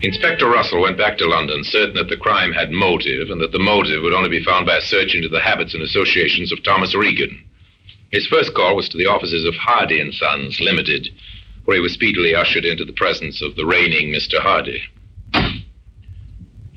Inspector 0.02 0.48
Russell 0.48 0.80
went 0.80 0.98
back 0.98 1.18
to 1.18 1.28
London, 1.28 1.66
certain 1.66 1.96
that 1.96 2.08
the 2.08 2.16
crime 2.16 2.54
had 2.54 2.72
motive 2.72 3.30
and 3.30 3.42
that 3.42 3.52
the 3.52 3.60
motive 3.60 4.04
would 4.04 4.14
only 4.14 4.30
be 4.30 4.42
found 4.42 4.66
by 4.66 4.78
a 4.78 4.82
search 4.82 5.14
into 5.16 5.28
the 5.28 5.42
habits 5.42 5.74
and 5.74 5.84
associations 5.84 6.54
of 6.54 6.64
Thomas 6.64 6.96
Regan. 6.96 7.44
His 8.14 8.26
first 8.28 8.54
call 8.54 8.78
was 8.78 8.88
to 8.88 8.98
the 8.98 9.08
offices 9.08 9.44
of 9.46 9.56
Hardy 9.56 10.00
and 10.00 10.14
Sons 10.14 10.62
Limited, 10.62 11.10
where 11.66 11.78
he 11.78 11.82
was 11.82 11.94
speedily 11.94 12.36
ushered 12.36 12.66
into 12.66 12.86
the 12.86 12.94
presence 12.94 13.42
of 13.42 13.56
the 13.56 13.66
reigning 13.66 14.14
Mr. 14.14 14.40
Hardy. 14.40 14.82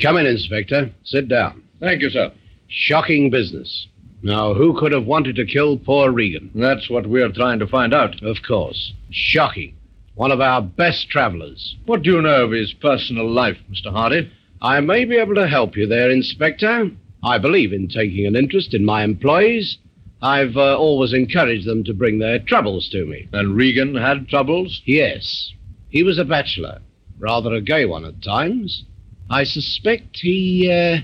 Come 0.01 0.19
in, 0.19 0.27
Inspector. 0.27 0.91
Sit 1.05 1.29
down. 1.29 1.63
Thank 1.81 2.03
you, 2.03 2.11
sir. 2.11 2.33
Shocking 2.69 3.31
business. 3.31 3.87
Now, 4.23 4.55
who 4.55 4.79
could 4.79 4.93
have 4.93 5.07
wanted 5.07 5.37
to 5.37 5.47
kill 5.47 5.79
poor 5.79 6.11
Regan? 6.11 6.51
That's 6.55 6.91
what 6.91 7.07
we're 7.07 7.33
trying 7.33 7.59
to 7.61 7.67
find 7.67 7.95
out. 7.95 8.23
Of 8.23 8.39
course. 8.47 8.93
Shocking. 9.11 9.75
One 10.15 10.33
of 10.33 10.41
our 10.41 10.63
best 10.63 11.09
travelers. 11.11 11.77
What 11.85 12.03
do 12.03 12.13
you 12.13 12.23
know 12.23 12.45
of 12.45 12.51
his 12.51 12.73
personal 12.73 13.31
life, 13.31 13.59
Mr. 13.71 13.93
Hardy? 13.93 14.31
I 14.63 14.81
may 14.81 15.05
be 15.05 15.17
able 15.17 15.35
to 15.35 15.47
help 15.47 15.77
you 15.77 15.87
there, 15.87 16.11
Inspector. 16.11 16.91
I 17.23 17.39
believe 17.39 17.73
in 17.73 17.89
taking 17.89 18.27
an 18.27 18.37
interest 18.37 18.73
in 18.73 18.85
my 18.85 19.05
employees. 19.05 19.79
I've 20.23 20.57
uh, 20.57 20.77
always 20.79 21.13
encouraged 21.13 21.67
them 21.67 21.85
to 21.85 21.95
bring 21.95 22.19
their 22.19 22.39
troubles 22.39 22.89
to 22.91 23.05
me. 23.05 23.29
And 23.33 23.57
Regan 23.57 23.95
had 23.95 24.29
troubles? 24.29 24.83
Yes. 24.85 25.53
He 25.91 26.03
was 26.03 26.19
a 26.19 26.25
bachelor, 26.25 26.81
rather 27.19 27.55
a 27.55 27.61
gay 27.61 27.85
one 27.85 28.05
at 28.05 28.23
times. 28.23 28.85
I 29.29 29.45
suspect 29.45 30.19
he, 30.21 30.71
uh, 30.71 31.03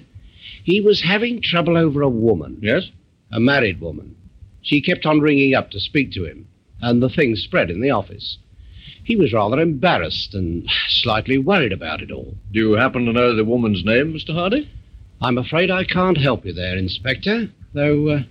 he 0.64 0.80
was 0.80 1.02
having 1.02 1.42
trouble 1.42 1.76
over 1.76 2.02
a 2.02 2.08
woman. 2.08 2.58
Yes? 2.62 2.88
A 3.30 3.40
married 3.40 3.80
woman. 3.80 4.16
She 4.62 4.80
kept 4.80 5.06
on 5.06 5.20
ringing 5.20 5.54
up 5.54 5.70
to 5.72 5.80
speak 5.80 6.12
to 6.12 6.24
him, 6.24 6.46
and 6.80 7.02
the 7.02 7.08
thing 7.08 7.36
spread 7.36 7.70
in 7.70 7.80
the 7.80 7.90
office. 7.90 8.38
He 9.04 9.16
was 9.16 9.32
rather 9.32 9.60
embarrassed 9.60 10.34
and 10.34 10.68
slightly 10.88 11.36
worried 11.36 11.72
about 11.72 12.02
it 12.02 12.12
all. 12.12 12.34
Do 12.52 12.60
you 12.60 12.72
happen 12.74 13.04
to 13.06 13.12
know 13.12 13.34
the 13.34 13.44
woman's 13.44 13.84
name, 13.84 14.14
Mr. 14.14 14.32
Hardy? 14.32 14.70
I'm 15.20 15.38
afraid 15.38 15.70
I 15.70 15.84
can't 15.84 16.18
help 16.18 16.44
you 16.46 16.52
there, 16.52 16.76
Inspector, 16.76 17.48
though. 17.74 18.08
Uh, 18.08 18.22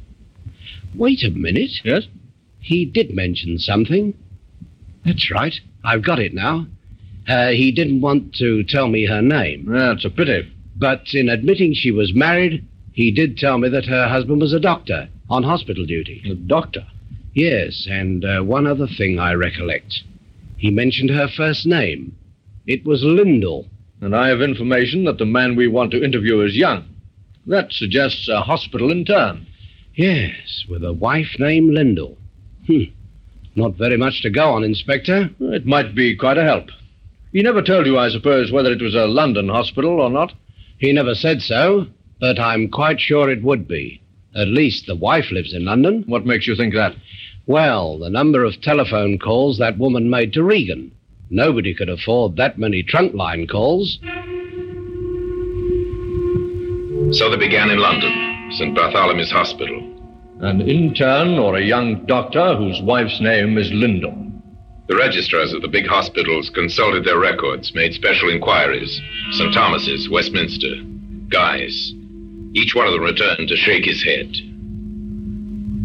wait 0.95 1.23
a 1.23 1.29
minute. 1.29 1.71
Yes? 1.83 2.07
He 2.59 2.85
did 2.85 3.13
mention 3.13 3.57
something. 3.57 4.13
That's 5.05 5.31
right. 5.31 5.53
I've 5.83 6.03
got 6.03 6.19
it 6.19 6.33
now. 6.33 6.67
Uh, 7.27 7.49
he 7.49 7.71
didn't 7.71 8.01
want 8.01 8.35
to 8.35 8.63
tell 8.63 8.87
me 8.87 9.05
her 9.05 9.21
name. 9.21 9.65
That's 9.67 10.05
a 10.05 10.09
pity. 10.09 10.51
But 10.75 11.13
in 11.13 11.29
admitting 11.29 11.73
she 11.73 11.91
was 11.91 12.13
married, 12.13 12.65
he 12.93 13.11
did 13.11 13.37
tell 13.37 13.57
me 13.57 13.69
that 13.69 13.85
her 13.85 14.07
husband 14.07 14.41
was 14.41 14.53
a 14.53 14.59
doctor 14.59 15.09
on 15.29 15.43
hospital 15.43 15.85
duty. 15.85 16.21
A 16.29 16.35
doctor? 16.35 16.85
Yes, 17.33 17.87
and 17.89 18.25
uh, 18.25 18.41
one 18.41 18.67
other 18.67 18.87
thing 18.87 19.19
I 19.19 19.33
recollect. 19.33 20.01
He 20.57 20.69
mentioned 20.69 21.09
her 21.09 21.27
first 21.27 21.65
name. 21.65 22.15
It 22.67 22.85
was 22.85 23.03
Lindell. 23.03 23.67
And 24.01 24.15
I 24.15 24.29
have 24.29 24.41
information 24.41 25.05
that 25.05 25.19
the 25.19 25.25
man 25.25 25.55
we 25.55 25.67
want 25.67 25.91
to 25.91 26.03
interview 26.03 26.41
is 26.41 26.55
young. 26.55 26.85
That 27.45 27.71
suggests 27.71 28.27
a 28.27 28.41
hospital 28.41 28.91
intern. 28.91 29.45
Yes, 29.95 30.65
with 30.69 30.83
a 30.83 30.93
wife 30.93 31.35
named 31.37 31.73
Lindell. 31.73 32.17
Hmm. 32.67 32.83
Not 33.55 33.75
very 33.75 33.97
much 33.97 34.21
to 34.21 34.29
go 34.29 34.51
on, 34.51 34.63
Inspector. 34.63 35.29
It 35.39 35.65
might 35.65 35.93
be 35.93 36.15
quite 36.15 36.37
a 36.37 36.43
help. 36.43 36.69
He 37.33 37.41
never 37.41 37.61
told 37.61 37.85
you, 37.85 37.97
I 37.97 38.09
suppose, 38.09 38.51
whether 38.51 38.71
it 38.71 38.81
was 38.81 38.95
a 38.95 39.07
London 39.07 39.49
hospital 39.49 39.99
or 39.99 40.09
not? 40.09 40.33
He 40.77 40.93
never 40.93 41.15
said 41.15 41.41
so, 41.41 41.87
but 42.19 42.39
I'm 42.39 42.69
quite 42.69 42.99
sure 42.99 43.29
it 43.29 43.43
would 43.43 43.67
be. 43.67 44.01
At 44.35 44.47
least 44.47 44.87
the 44.87 44.95
wife 44.95 45.31
lives 45.31 45.53
in 45.53 45.65
London. 45.65 46.03
What 46.07 46.25
makes 46.25 46.47
you 46.47 46.55
think 46.55 46.73
that? 46.73 46.95
Well, 47.45 47.99
the 47.99 48.09
number 48.09 48.43
of 48.45 48.61
telephone 48.61 49.19
calls 49.19 49.57
that 49.57 49.77
woman 49.77 50.09
made 50.09 50.31
to 50.33 50.43
Regan. 50.43 50.91
Nobody 51.29 51.73
could 51.73 51.89
afford 51.89 52.37
that 52.37 52.57
many 52.57 52.83
trunk 52.83 53.13
line 53.13 53.47
calls. 53.47 53.99
So 57.17 57.29
they 57.29 57.37
began 57.37 57.69
in 57.69 57.79
London, 57.79 58.30
St. 58.53 58.75
Bartholomew's 58.75 59.31
Hospital. 59.31 59.79
An 60.41 60.61
intern 60.61 61.39
or 61.39 61.55
a 61.55 61.63
young 61.63 62.05
doctor 62.05 62.55
whose 62.55 62.81
wife's 62.81 63.21
name 63.21 63.57
is 63.57 63.71
Lindell. 63.71 64.29
The 64.87 64.97
registrars 64.97 65.53
of 65.53 65.61
the 65.61 65.69
big 65.69 65.87
hospitals 65.87 66.49
consulted 66.49 67.05
their 67.05 67.17
records, 67.19 67.73
made 67.73 67.93
special 67.93 68.29
inquiries. 68.29 68.99
St. 69.31 69.53
Thomas's, 69.53 70.09
Westminster, 70.09 70.75
Guy's. 71.29 71.93
Each 72.53 72.75
one 72.75 72.87
of 72.87 72.93
them 72.93 73.03
returned 73.03 73.47
to 73.47 73.55
shake 73.55 73.85
his 73.85 74.03
head. 74.03 74.35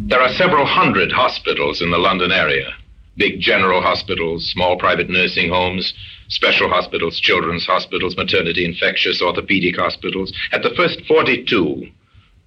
There 0.08 0.20
are 0.20 0.32
several 0.34 0.66
hundred 0.66 1.12
hospitals 1.12 1.80
in 1.80 1.90
the 1.90 1.98
London 1.98 2.32
area 2.32 2.72
big 3.16 3.40
general 3.40 3.80
hospitals, 3.80 4.44
small 4.50 4.76
private 4.76 5.08
nursing 5.08 5.48
homes, 5.48 5.94
special 6.28 6.68
hospitals, 6.68 7.18
children's 7.18 7.64
hospitals, 7.64 8.16
maternity, 8.16 8.64
infectious, 8.64 9.22
orthopedic 9.22 9.76
hospitals. 9.76 10.32
At 10.52 10.62
the 10.62 10.74
first 10.76 11.00
42, 11.06 11.88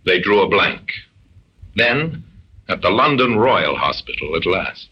they 0.06 0.20
drew 0.20 0.42
a 0.42 0.50
blank. 0.50 0.92
Then, 1.76 2.24
at 2.68 2.82
the 2.82 2.90
London 2.90 3.38
Royal 3.38 3.76
Hospital 3.76 4.36
at 4.36 4.46
last. 4.46 4.90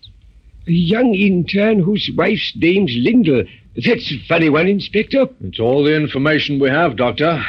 A 0.68 0.72
young 0.72 1.14
intern 1.14 1.80
whose 1.80 2.10
wife's 2.16 2.54
name's 2.56 2.94
Lindell. 2.96 3.44
That's 3.76 4.12
a 4.12 4.26
funny 4.28 4.50
one, 4.50 4.68
Inspector. 4.68 5.28
It's 5.42 5.60
all 5.60 5.84
the 5.84 5.96
information 5.96 6.60
we 6.60 6.70
have, 6.70 6.98
Doctor. 6.98 7.44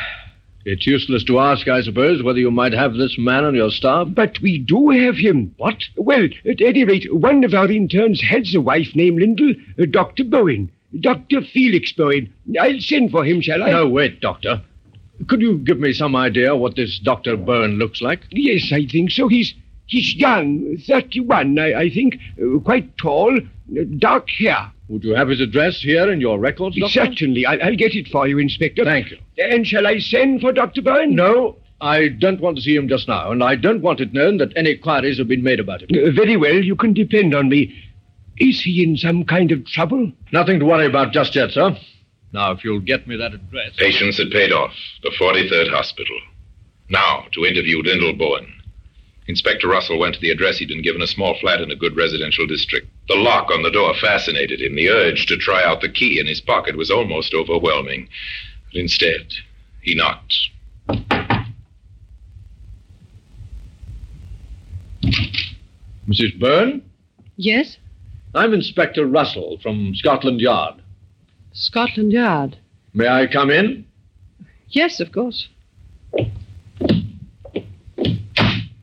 It's 0.65 0.87
useless 0.87 1.25
to 1.25 1.39
ask, 1.39 1.67
I 1.67 1.81
suppose, 1.81 2.23
whether 2.23 2.39
you 2.39 2.51
might 2.51 2.75
have 2.75 2.95
this 2.95 3.17
man 3.19 3.45
on 3.45 3.55
your 3.55 3.71
staff. 3.71 4.09
But 4.11 4.39
we 4.43 4.59
do 4.59 4.91
have 4.91 5.17
him. 5.17 5.55
What? 5.57 5.83
Well, 5.97 6.29
at 6.45 6.61
any 6.61 6.85
rate, 6.85 7.07
one 7.11 7.43
of 7.43 7.55
our 7.55 7.71
interns 7.71 8.21
has 8.21 8.55
a 8.55 8.61
wife 8.61 8.95
named 8.95 9.19
Lindell, 9.19 9.55
uh, 9.81 9.87
Dr. 9.91 10.25
Bowen. 10.25 10.71
Dr. 11.01 11.41
Felix 11.43 11.93
Bowen. 11.93 12.33
I'll 12.61 12.81
send 12.81 13.11
for 13.11 13.25
him, 13.25 13.41
shall 13.41 13.63
I? 13.63 13.71
No, 13.71 13.89
wait, 13.89 14.21
Doctor. 14.21 14.63
Could 15.27 15.41
you 15.41 15.59
give 15.59 15.81
me 15.81 15.93
some 15.93 16.15
idea 16.15 16.55
what 16.55 16.77
this 16.77 16.99
Dr. 16.99 17.37
Byrne 17.37 17.79
looks 17.79 18.01
like? 18.01 18.21
Yes, 18.31 18.71
I 18.73 18.87
think 18.87 19.11
so. 19.11 19.29
He's 19.29 19.55
he's 19.87 20.15
young, 20.15 20.77
31, 20.87 21.59
I, 21.59 21.75
I 21.75 21.91
think, 21.91 22.19
uh, 22.41 22.59
quite 22.61 22.97
tall, 22.99 23.37
uh, 23.37 23.85
dark 23.99 24.29
hair. 24.31 24.71
Would 24.89 25.05
you 25.05 25.15
have 25.15 25.29
his 25.29 25.41
address 25.41 25.81
here 25.81 26.11
in 26.11 26.21
your 26.21 26.39
records, 26.39 26.77
Doctor? 26.77 27.07
Certainly. 27.07 27.45
I'll, 27.47 27.63
I'll 27.63 27.77
get 27.77 27.95
it 27.95 28.09
for 28.09 28.27
you, 28.27 28.39
Inspector. 28.39 28.85
Thank 28.85 29.11
you. 29.11 29.19
And 29.39 29.67
shall 29.67 29.87
I 29.87 29.99
send 29.99 30.41
for 30.41 30.53
Dr. 30.53 30.83
Byrne? 30.83 31.15
No, 31.15 31.57
I 31.81 32.09
don't 32.09 32.41
want 32.41 32.57
to 32.57 32.63
see 32.63 32.75
him 32.75 32.89
just 32.89 33.09
now, 33.09 33.31
and 33.31 33.43
I 33.43 33.55
don't 33.57 33.83
want 33.83 34.01
it 34.01 34.13
known 34.13 34.39
that 34.39 34.53
any 34.57 34.73
inquiries 34.73 35.19
have 35.19 35.29
been 35.29 35.43
made 35.43 35.61
about 35.61 35.83
him. 35.83 35.89
Uh, 35.93 36.11
very 36.13 36.37
well. 36.37 36.55
You 36.55 36.77
can 36.77 36.95
depend 36.95 37.35
on 37.35 37.49
me. 37.49 37.75
Is 38.39 38.61
he 38.63 38.83
in 38.85 38.97
some 38.97 39.25
kind 39.25 39.51
of 39.53 39.67
trouble? 39.67 40.13
Nothing 40.33 40.61
to 40.61 40.65
worry 40.65 40.87
about 40.87 41.13
just 41.13 41.35
yet, 41.35 41.51
sir. 41.51 41.77
Now, 42.33 42.53
if 42.53 42.63
you'll 42.63 42.81
get 42.81 43.07
me 43.07 43.17
that 43.17 43.33
address. 43.35 43.73
Patience 43.77 44.19
had 44.19 44.31
paid 44.31 44.53
off. 44.53 44.73
The 45.03 45.13
43rd 45.19 45.71
Hospital. 45.71 46.19
Now, 46.91 47.25
to 47.33 47.47
interview 47.47 47.83
Lindell 47.83 48.15
Bowen. 48.15 48.53
Inspector 49.27 49.67
Russell 49.67 49.99
went 49.99 50.15
to 50.15 50.21
the 50.21 50.31
address 50.31 50.57
he'd 50.59 50.69
been 50.69 50.83
given 50.83 51.03
a 51.03 51.07
small 51.07 51.37
flat 51.39 51.61
in 51.61 51.71
a 51.71 51.77
good 51.77 51.97
residential 51.97 52.47
district. 52.47 52.89
The 53.09 53.15
lock 53.15 53.51
on 53.51 53.63
the 53.63 53.71
door 53.71 53.95
fascinated 54.01 54.61
him. 54.61 54.75
The 54.75 54.89
urge 54.89 55.27
to 55.27 55.37
try 55.37 55.63
out 55.63 55.83
the 55.83 55.91
key 55.91 56.19
in 56.19 56.27
his 56.27 56.41
pocket 56.41 56.77
was 56.77 56.91
almost 56.91 57.35
overwhelming. 57.35 58.09
But 58.73 58.81
instead, 58.81 59.33
he 59.83 59.95
knocked. 59.95 60.35
Mrs. 66.09 66.39
Byrne? 66.41 66.83
Yes? 67.37 67.77
I'm 68.35 68.55
Inspector 68.55 69.05
Russell 69.07 69.59
from 69.63 69.95
Scotland 69.95 70.41
Yard. 70.41 70.83
Scotland 71.53 72.13
Yard. 72.13 72.57
May 72.95 73.09
I 73.09 73.27
come 73.27 73.51
in? 73.51 73.85
Yes, 74.69 75.01
of 75.01 75.13
course. 75.13 75.49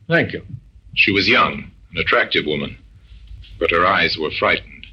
Thank 0.08 0.32
you. 0.32 0.42
She 0.94 1.12
was 1.12 1.28
young, 1.28 1.70
an 1.90 1.98
attractive 1.98 2.46
woman, 2.46 2.76
but 3.58 3.70
her 3.70 3.84
eyes 3.84 4.16
were 4.16 4.30
frightened. 4.30 4.86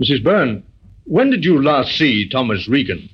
Mrs. 0.00 0.22
Byrne, 0.22 0.62
when 1.04 1.30
did 1.30 1.44
you 1.44 1.62
last 1.62 1.96
see 1.96 2.28
Thomas 2.28 2.68
Regan? 2.68 3.08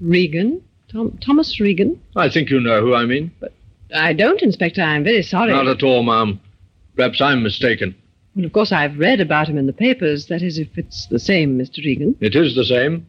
Regan? 0.00 0.62
Tom- 0.92 1.18
Thomas 1.20 1.58
Regan? 1.58 2.00
I 2.16 2.28
think 2.28 2.50
you 2.50 2.60
know 2.60 2.80
who 2.80 2.94
I 2.94 3.04
mean. 3.06 3.30
But 3.40 3.52
I 3.94 4.12
don't, 4.12 4.40
Inspector. 4.42 4.80
I'm 4.80 5.04
very 5.04 5.22
sorry. 5.22 5.52
Not 5.52 5.66
at 5.66 5.82
all, 5.82 6.02
ma'am. 6.02 6.38
Perhaps 6.96 7.20
I'm 7.20 7.42
mistaken. 7.42 7.94
Well, 8.36 8.44
of 8.44 8.52
course, 8.52 8.70
I've 8.72 8.98
read 8.98 9.20
about 9.20 9.48
him 9.48 9.58
in 9.58 9.66
the 9.66 9.72
papers. 9.72 10.26
That 10.26 10.42
is, 10.42 10.58
if 10.58 10.76
it's 10.78 11.06
the 11.06 11.18
same, 11.18 11.58
Mr. 11.58 11.84
Regan. 11.84 12.14
It 12.20 12.36
is 12.36 12.54
the 12.54 12.64
same. 12.64 13.08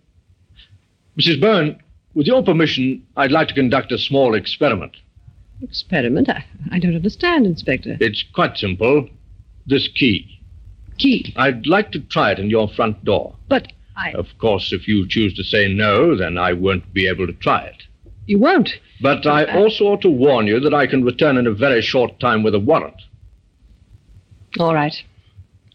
Mrs. 1.19 1.41
Byrne, 1.41 1.77
with 2.13 2.27
your 2.27 2.41
permission, 2.43 3.05
I'd 3.17 3.31
like 3.31 3.49
to 3.49 3.53
conduct 3.53 3.91
a 3.91 3.97
small 3.97 4.35
experiment. 4.35 4.95
Experiment? 5.61 6.29
I, 6.29 6.45
I 6.71 6.79
don't 6.79 6.95
understand, 6.95 7.45
Inspector. 7.45 7.97
It's 7.99 8.23
quite 8.33 8.57
simple. 8.57 9.09
This 9.65 9.89
key. 9.89 10.39
Key. 10.97 11.33
I'd 11.35 11.67
like 11.67 11.91
to 11.91 11.99
try 11.99 12.31
it 12.31 12.39
in 12.39 12.49
your 12.49 12.69
front 12.69 13.03
door. 13.03 13.35
But 13.49 13.73
I. 13.97 14.11
Of 14.13 14.27
course, 14.37 14.71
if 14.71 14.87
you 14.87 15.05
choose 15.09 15.33
to 15.35 15.43
say 15.43 15.67
no, 15.67 16.15
then 16.15 16.37
I 16.37 16.53
won't 16.53 16.93
be 16.93 17.05
able 17.07 17.27
to 17.27 17.33
try 17.33 17.63
it. 17.63 17.83
You 18.25 18.39
won't. 18.39 18.69
But 19.01 19.27
I 19.27 19.43
uh, 19.43 19.55
uh, 19.55 19.59
also 19.59 19.85
ought 19.85 20.01
to 20.03 20.09
warn 20.09 20.47
you 20.47 20.61
that 20.61 20.73
I 20.73 20.87
can 20.87 21.03
return 21.03 21.35
in 21.35 21.47
a 21.47 21.51
very 21.51 21.81
short 21.81 22.17
time 22.21 22.43
with 22.43 22.55
a 22.55 22.59
warrant. 22.59 23.01
All 24.57 24.73
right. 24.73 24.95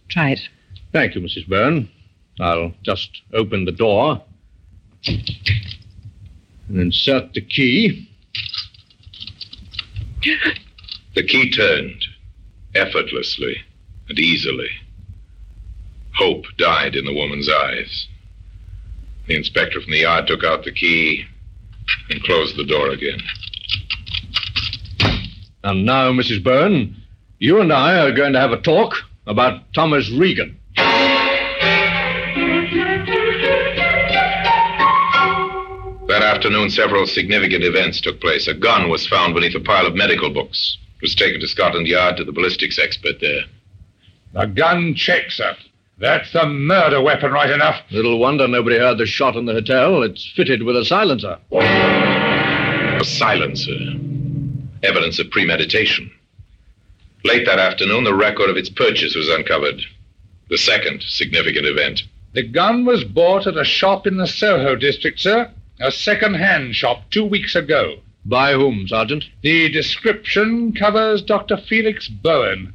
Try 0.09 0.31
it. 0.31 0.41
Thank 0.93 1.15
you, 1.15 1.21
Mrs. 1.21 1.47
Byrne. 1.47 1.91
I'll 2.41 2.73
just 2.83 3.21
open 3.35 3.67
the 3.67 3.73
door 3.73 4.23
and 5.07 5.27
insert 6.69 7.33
the 7.35 7.41
key. 7.41 8.09
The 11.15 11.23
key 11.23 11.51
turned, 11.51 12.05
effortlessly 12.75 13.57
and 14.09 14.19
easily. 14.19 14.71
Hope 16.17 16.45
died 16.59 16.97
in 16.97 17.05
the 17.05 17.15
woman's 17.15 17.49
eyes. 17.49 18.09
The 19.27 19.37
inspector 19.37 19.81
from 19.81 19.93
the 19.93 20.01
yard 20.01 20.27
took 20.27 20.45
out 20.45 20.65
the 20.65 20.73
key 20.73 21.25
and 22.11 22.23
closed 22.23 22.57
the 22.57 22.65
door 22.65 22.91
again. 22.91 23.21
And 25.63 25.87
now, 25.87 26.13
Mrs. 26.13 26.45
Byrne, 26.45 26.97
you 27.39 27.61
and 27.61 27.73
I 27.73 27.99
are 27.99 28.13
going 28.13 28.35
to 28.35 28.41
have 28.41 28.53
a 28.53 28.61
talk 28.61 28.95
about 29.27 29.73
Thomas 29.73 30.11
Regan. 30.11 30.59
Afternoon, 36.45 36.69
several 36.69 37.07
significant 37.07 37.65
events 37.65 38.03
took 38.03 38.21
place. 38.21 38.47
A 38.49 38.53
gun 38.53 38.91
was 38.91 39.07
found 39.07 39.33
beneath 39.33 39.55
a 39.55 39.61
pile 39.61 39.87
of 39.87 39.95
medical 39.95 40.29
books. 40.29 40.77
It 40.97 41.01
was 41.01 41.15
taken 41.15 41.41
to 41.41 41.49
Scotland 41.49 41.87
Yard 41.87 42.19
to 42.19 42.25
the 42.25 42.33
ballistics 42.33 42.79
expert 42.79 43.19
there. 43.19 43.45
The 44.35 44.45
gun 44.45 44.95
checks, 44.95 45.39
sir. 45.39 45.57
That's 45.97 46.35
a 46.35 46.47
murder 46.47 47.01
weapon, 47.01 47.33
right 47.33 47.49
enough. 47.49 47.81
Little 47.91 48.19
wonder 48.19 48.47
nobody 48.47 48.77
heard 48.77 48.99
the 48.99 49.07
shot 49.07 49.37
in 49.37 49.47
the 49.47 49.55
hotel. 49.55 50.03
It's 50.03 50.31
fitted 50.37 50.65
with 50.65 50.77
a 50.77 50.85
silencer. 50.85 51.39
A 51.51 53.01
silencer. 53.03 53.79
Evidence 54.83 55.19
of 55.19 55.31
premeditation. 55.31 56.11
Late 57.25 57.47
that 57.47 57.59
afternoon, 57.59 58.05
the 58.05 58.15
record 58.15 58.51
of 58.51 58.59
its 58.59 58.69
purchase 58.69 59.15
was 59.15 59.31
uncovered. 59.31 59.81
The 60.51 60.59
second 60.59 61.03
significant 61.05 61.65
event. 61.65 62.03
The 62.35 62.43
gun 62.43 62.85
was 62.85 63.03
bought 63.03 63.47
at 63.47 63.57
a 63.57 63.65
shop 63.65 64.07
in 64.07 64.19
the 64.19 64.27
Soho 64.27 64.77
district, 64.77 65.21
sir. 65.21 65.51
A 65.81 65.91
second-hand 65.91 66.77
shop 66.77 67.11
two 67.11 67.25
weeks 67.25 67.57
ago. 67.57 67.97
By 68.25 68.53
whom, 68.53 68.87
Sergeant? 68.87 69.25
The 69.43 69.69
description 69.69 70.73
covers 70.73 71.21
Dr. 71.21 71.57
Felix 71.57 72.07
Bowen. 72.07 72.75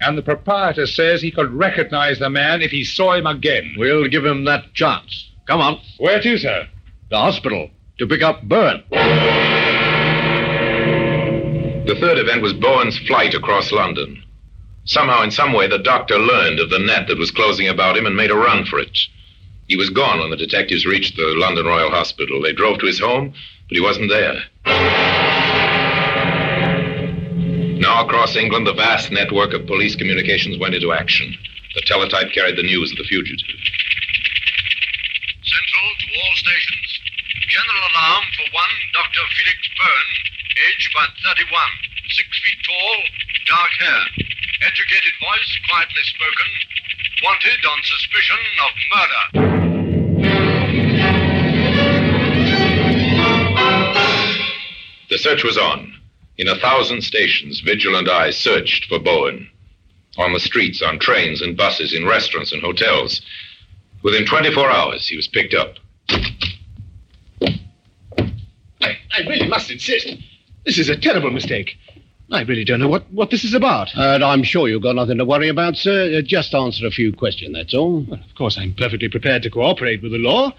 And 0.00 0.16
the 0.16 0.22
proprietor 0.22 0.86
says 0.86 1.20
he 1.20 1.30
could 1.30 1.52
recognize 1.52 2.18
the 2.18 2.30
man 2.30 2.62
if 2.62 2.70
he 2.70 2.84
saw 2.84 3.12
him 3.12 3.26
again. 3.26 3.74
We'll 3.76 4.08
give 4.08 4.24
him 4.24 4.44
that 4.44 4.72
chance. 4.72 5.30
Come 5.46 5.60
on. 5.60 5.78
Where 5.98 6.22
to, 6.22 6.38
sir? 6.38 6.66
The 7.10 7.18
hospital. 7.18 7.68
To 7.98 8.06
pick 8.06 8.22
up 8.22 8.42
Byrne. 8.44 8.82
The 11.86 11.96
third 12.00 12.18
event 12.18 12.40
was 12.42 12.54
Bowen's 12.54 12.98
flight 13.00 13.34
across 13.34 13.72
London. 13.72 14.22
Somehow, 14.84 15.22
in 15.22 15.30
some 15.30 15.52
way, 15.52 15.66
the 15.68 15.78
doctor 15.78 16.18
learned 16.18 16.60
of 16.60 16.70
the 16.70 16.78
net 16.78 17.08
that 17.08 17.18
was 17.18 17.30
closing 17.30 17.68
about 17.68 17.98
him 17.98 18.06
and 18.06 18.16
made 18.16 18.30
a 18.30 18.36
run 18.36 18.64
for 18.64 18.78
it. 18.78 18.98
He 19.68 19.76
was 19.76 19.90
gone 19.90 20.20
when 20.20 20.30
the 20.30 20.36
detectives 20.36 20.86
reached 20.86 21.16
the 21.16 21.34
London 21.36 21.66
Royal 21.66 21.90
Hospital. 21.90 22.40
They 22.40 22.54
drove 22.54 22.78
to 22.80 22.86
his 22.86 22.98
home, 22.98 23.34
but 23.68 23.76
he 23.76 23.80
wasn't 23.80 24.08
there. 24.08 24.40
Now, 27.76 28.04
across 28.04 28.34
England, 28.34 28.66
the 28.66 28.72
vast 28.72 29.12
network 29.12 29.52
of 29.52 29.66
police 29.66 29.94
communications 29.94 30.56
went 30.58 30.74
into 30.74 30.92
action. 30.92 31.36
The 31.74 31.82
teletype 31.82 32.32
carried 32.32 32.56
the 32.56 32.64
news 32.64 32.92
of 32.92 32.96
the 32.96 33.04
fugitive. 33.04 33.44
Central 35.44 35.88
to 36.00 36.06
all 36.16 36.34
stations. 36.36 36.88
General 37.52 37.82
alarm 37.92 38.24
for 38.40 38.48
one 38.56 38.74
Dr. 38.96 39.20
Felix 39.36 39.68
Byrne, 39.76 40.12
age 40.64 40.90
about 40.96 41.12
31, 41.36 41.44
six 42.08 42.28
feet 42.40 42.58
tall, 42.64 42.96
dark 43.46 43.72
hair. 43.84 44.02
Educated 44.64 45.12
voice, 45.20 45.50
quietly 45.68 46.02
spoken. 46.08 46.48
Wanted 47.20 47.64
on 47.66 47.82
suspicion 47.82 48.36
of 48.62 48.70
murder. 48.94 49.22
The 55.10 55.18
search 55.18 55.42
was 55.42 55.58
on. 55.58 55.94
In 56.36 56.46
a 56.46 56.54
thousand 56.54 57.02
stations, 57.02 57.58
vigilant 57.60 58.08
eyes 58.08 58.36
searched 58.36 58.84
for 58.84 59.00
Bowen. 59.00 59.50
On 60.16 60.32
the 60.32 60.38
streets, 60.38 60.80
on 60.80 61.00
trains 61.00 61.42
and 61.42 61.56
buses, 61.56 61.92
in 61.92 62.06
restaurants 62.06 62.52
and 62.52 62.62
hotels. 62.62 63.20
Within 64.02 64.24
24 64.24 64.70
hours, 64.70 65.08
he 65.08 65.16
was 65.16 65.26
picked 65.26 65.54
up. 65.54 65.74
I, 67.40 67.48
I 68.80 69.20
really 69.26 69.48
must 69.48 69.72
insist. 69.72 70.14
This 70.64 70.78
is 70.78 70.88
a 70.88 70.96
terrible 70.96 71.30
mistake. 71.30 71.76
I 72.30 72.42
really 72.42 72.64
don't 72.64 72.80
know 72.80 72.88
what, 72.88 73.10
what 73.10 73.30
this 73.30 73.42
is 73.44 73.54
about. 73.54 73.88
And 73.94 74.22
I'm 74.22 74.42
sure 74.42 74.68
you've 74.68 74.82
got 74.82 74.96
nothing 74.96 75.16
to 75.18 75.24
worry 75.24 75.48
about, 75.48 75.76
sir. 75.76 76.18
Uh, 76.18 76.22
Just 76.22 76.54
answer 76.54 76.86
a 76.86 76.90
few 76.90 77.12
questions, 77.12 77.54
that's 77.54 77.72
all. 77.72 78.00
Well, 78.06 78.20
of 78.20 78.34
course, 78.36 78.58
I'm 78.58 78.74
perfectly 78.74 79.08
prepared 79.08 79.42
to 79.44 79.50
cooperate 79.50 80.02
with 80.02 80.12
the 80.12 80.18
law, 80.18 80.52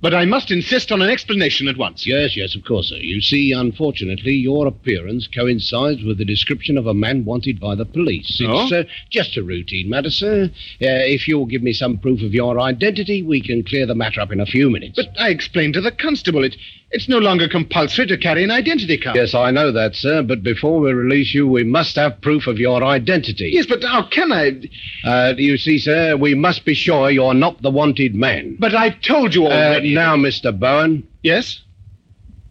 but 0.00 0.14
I 0.14 0.24
must 0.24 0.50
insist 0.50 0.90
on 0.90 1.02
an 1.02 1.10
explanation 1.10 1.68
at 1.68 1.76
once. 1.76 2.06
Yes, 2.06 2.38
yes, 2.38 2.54
of 2.54 2.64
course, 2.64 2.88
sir. 2.88 2.96
You 2.96 3.20
see, 3.20 3.52
unfortunately, 3.52 4.32
your 4.32 4.66
appearance 4.66 5.26
coincides 5.26 6.02
with 6.02 6.16
the 6.16 6.24
description 6.24 6.78
of 6.78 6.86
a 6.86 6.94
man 6.94 7.26
wanted 7.26 7.60
by 7.60 7.74
the 7.74 7.84
police. 7.84 8.40
It's 8.40 8.72
Oh? 8.72 8.74
uh, 8.78 8.84
just 9.10 9.36
a 9.36 9.42
routine 9.42 9.90
matter, 9.90 10.08
sir. 10.08 10.44
Uh, 10.80 11.04
if 11.04 11.28
you'll 11.28 11.44
give 11.44 11.62
me 11.62 11.74
some 11.74 11.98
proof 11.98 12.22
of 12.22 12.32
your 12.32 12.58
identity, 12.58 13.22
we 13.22 13.42
can 13.42 13.62
clear 13.62 13.84
the 13.84 13.94
matter 13.94 14.22
up 14.22 14.32
in 14.32 14.40
a 14.40 14.46
few 14.46 14.70
minutes. 14.70 14.96
But 14.96 15.20
I 15.20 15.28
explained 15.28 15.74
to 15.74 15.82
the 15.82 15.92
constable 15.92 16.44
it, 16.44 16.56
it's 16.92 17.08
no 17.08 17.18
longer 17.18 17.48
compulsory 17.48 18.06
to 18.06 18.16
carry 18.18 18.42
an 18.44 18.50
identity 18.50 18.98
card. 18.98 19.16
Yes, 19.16 19.34
I 19.34 19.50
know 19.50 19.70
that, 19.72 19.94
sir, 19.94 20.22
but 20.22 20.42
before 20.42 20.80
we 20.80 20.92
release 20.92 21.32
you, 21.34 21.46
we 21.46 21.62
must 21.64 21.96
have 21.96 22.20
proof 22.20 22.46
of 22.46 22.58
your 22.58 22.82
identity. 22.82 23.50
Yes, 23.52 23.66
but 23.66 23.82
how 23.82 24.02
can 24.08 24.32
I? 24.32 24.60
Uh, 25.04 25.34
you 25.36 25.56
see, 25.56 25.78
sir, 25.78 26.16
we 26.16 26.34
must 26.34 26.64
be 26.64 26.74
sure 26.74 27.10
you're 27.10 27.34
not 27.34 27.62
the 27.62 27.70
wanted 27.70 28.14
man. 28.14 28.56
But 28.58 28.74
I've 28.74 29.00
told 29.02 29.34
you 29.34 29.46
Uh, 29.46 29.50
already. 29.50 29.94
now, 29.94 30.16
Mr. 30.16 30.56
Bowen. 30.58 31.06
Yes? 31.22 31.60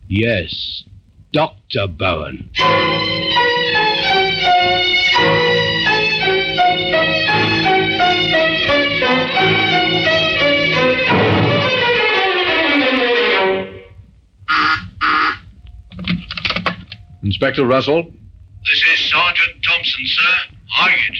Yes, 0.07 0.83
Dr. 1.33 1.87
Bowen. 1.87 2.49
Inspector 17.29 17.63
Russell? 17.63 18.11
This 18.65 18.83
is 18.91 19.11
Sergeant 19.11 19.63
Thompson, 19.63 20.03
sir. 20.03 20.55
Hired. 20.67 21.17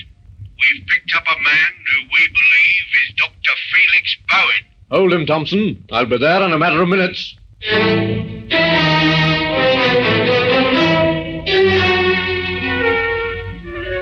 We've 0.60 0.88
picked 0.88 1.16
up 1.16 1.22
a 1.28 1.40
man 1.44 1.72
who 1.86 2.02
we 2.12 2.28
believe 2.30 2.86
is 3.04 3.14
Dr. 3.16 3.52
Felix 3.72 4.18
Bowen. 4.28 4.66
Hold 4.90 5.14
him, 5.14 5.28
Thompson. 5.28 5.86
I'll 5.92 6.08
be 6.08 6.18
there 6.18 6.42
in 6.42 6.52
a 6.52 6.58
matter 6.58 6.82
of 6.82 6.90
minutes. 6.90 7.36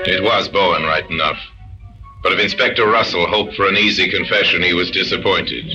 It 0.06 0.24
was 0.24 0.48
Bowen, 0.48 0.84
right 0.84 1.10
enough. 1.10 1.36
But 2.22 2.32
if 2.32 2.40
Inspector 2.40 2.86
Russell 2.88 3.26
hoped 3.26 3.54
for 3.54 3.68
an 3.68 3.76
easy 3.76 4.08
confession, 4.10 4.62
he 4.62 4.72
was 4.72 4.90
disappointed. 4.90 5.66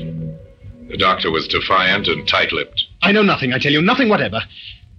The 0.90 0.98
doctor 0.98 1.30
was 1.30 1.48
defiant 1.48 2.08
and 2.08 2.28
tight 2.28 2.52
lipped. 2.52 2.86
I 3.04 3.12
know 3.12 3.22
nothing, 3.22 3.54
I 3.54 3.60
tell 3.60 3.72
you, 3.72 3.84
nothing 3.84 4.10
whatever. 4.10 4.42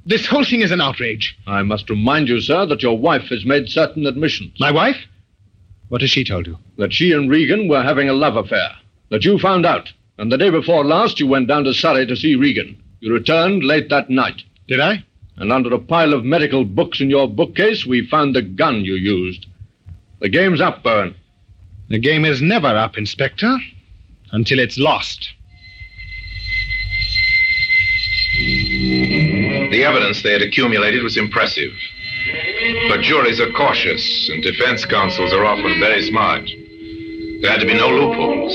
This 0.06 0.26
whole 0.26 0.44
thing 0.44 0.60
is 0.60 0.70
an 0.70 0.82
outrage. 0.82 1.34
I 1.46 1.62
must 1.62 1.88
remind 1.88 2.28
you, 2.28 2.38
sir, 2.40 2.66
that 2.66 2.82
your 2.82 2.98
wife 2.98 3.28
has 3.30 3.46
made 3.46 3.70
certain 3.70 4.04
admissions. 4.06 4.52
My 4.60 4.70
wife? 4.70 4.98
What 5.88 6.02
has 6.02 6.10
she 6.10 6.24
told 6.24 6.46
you? 6.46 6.58
That 6.76 6.92
she 6.92 7.12
and 7.12 7.30
Regan 7.30 7.68
were 7.68 7.82
having 7.82 8.10
a 8.10 8.12
love 8.12 8.36
affair. 8.36 8.70
That 9.10 9.24
you 9.24 9.38
found 9.38 9.64
out. 9.64 9.92
And 10.18 10.30
the 10.30 10.36
day 10.36 10.50
before 10.50 10.84
last, 10.84 11.18
you 11.18 11.26
went 11.26 11.48
down 11.48 11.64
to 11.64 11.72
Surrey 11.72 12.06
to 12.06 12.16
see 12.16 12.36
Regan. 12.36 12.76
You 13.00 13.14
returned 13.14 13.64
late 13.64 13.88
that 13.88 14.10
night. 14.10 14.42
Did 14.68 14.80
I? 14.80 15.04
And 15.36 15.50
under 15.50 15.72
a 15.74 15.78
pile 15.78 16.12
of 16.12 16.24
medical 16.24 16.64
books 16.64 17.00
in 17.00 17.08
your 17.08 17.26
bookcase, 17.26 17.86
we 17.86 18.06
found 18.06 18.34
the 18.34 18.42
gun 18.42 18.84
you 18.84 18.94
used. 18.94 19.46
The 20.20 20.28
game's 20.28 20.60
up, 20.60 20.82
Byrne. 20.82 21.14
The 21.88 21.98
game 21.98 22.24
is 22.24 22.42
never 22.42 22.68
up, 22.68 22.98
Inspector, 22.98 23.58
until 24.32 24.58
it's 24.58 24.78
lost. 24.78 25.32
The 29.74 29.82
evidence 29.82 30.22
they 30.22 30.30
had 30.30 30.40
accumulated 30.40 31.02
was 31.02 31.16
impressive. 31.16 31.72
But 32.88 33.00
juries 33.00 33.40
are 33.40 33.50
cautious, 33.50 34.28
and 34.28 34.40
defense 34.40 34.86
counsels 34.86 35.32
are 35.32 35.44
often 35.44 35.80
very 35.80 36.00
smart. 36.04 36.48
There 37.40 37.50
had 37.50 37.58
to 37.58 37.66
be 37.66 37.74
no 37.74 37.88
loopholes. 37.88 38.54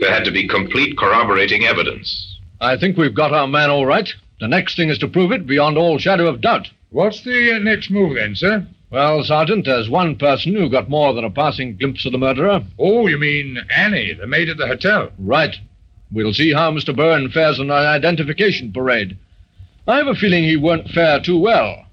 There 0.00 0.10
had 0.10 0.24
to 0.24 0.30
be 0.30 0.48
complete 0.48 0.96
corroborating 0.96 1.66
evidence. 1.66 2.38
I 2.62 2.78
think 2.78 2.96
we've 2.96 3.14
got 3.14 3.34
our 3.34 3.46
man 3.46 3.68
all 3.68 3.84
right. 3.84 4.08
The 4.40 4.48
next 4.48 4.74
thing 4.74 4.88
is 4.88 4.96
to 5.00 5.06
prove 5.06 5.32
it 5.32 5.46
beyond 5.46 5.76
all 5.76 5.98
shadow 5.98 6.28
of 6.28 6.40
doubt. 6.40 6.70
What's 6.88 7.22
the 7.24 7.56
uh, 7.56 7.58
next 7.58 7.90
move 7.90 8.14
then, 8.14 8.34
sir? 8.34 8.66
Well, 8.88 9.22
Sergeant, 9.24 9.66
there's 9.66 9.90
one 9.90 10.16
person 10.16 10.54
who 10.54 10.70
got 10.70 10.88
more 10.88 11.12
than 11.12 11.26
a 11.26 11.30
passing 11.30 11.76
glimpse 11.76 12.06
of 12.06 12.12
the 12.12 12.16
murderer. 12.16 12.64
Oh, 12.78 13.06
you 13.06 13.18
mean 13.18 13.58
Annie, 13.68 14.14
the 14.14 14.26
maid 14.26 14.48
at 14.48 14.56
the 14.56 14.66
hotel? 14.66 15.10
Right. 15.18 15.56
We'll 16.10 16.32
see 16.32 16.54
how 16.54 16.70
Mr. 16.72 16.96
Byrne 16.96 17.28
fares 17.28 17.60
on 17.60 17.66
an 17.66 17.76
identification 17.76 18.72
parade. 18.72 19.18
I 19.86 19.96
have 19.96 20.06
a 20.06 20.14
feeling 20.14 20.44
he 20.44 20.56
won't 20.56 20.88
fare 20.90 21.20
too 21.20 21.38
well. 21.38 21.86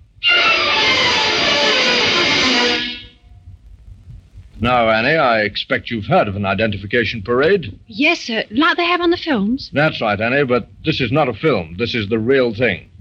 Now, 4.62 4.90
Annie, 4.90 5.16
I 5.16 5.42
expect 5.42 5.90
you've 5.90 6.06
heard 6.06 6.28
of 6.28 6.36
an 6.36 6.46
identification 6.46 7.24
parade. 7.24 7.80
Yes, 7.88 8.20
sir. 8.20 8.44
Like 8.52 8.78
they 8.78 8.86
have 8.86 9.02
on 9.02 9.10
the 9.10 9.18
films. 9.18 9.72
That's 9.74 10.02
right, 10.02 10.20
Annie, 10.20 10.44
but 10.44 10.68
this 10.84 11.00
is 11.00 11.12
not 11.12 11.30
a 11.30 11.34
film. 11.34 11.78
This 11.78 11.96
is 11.96 12.10
the 12.10 12.20
real 12.20 12.54
thing. 12.54 12.92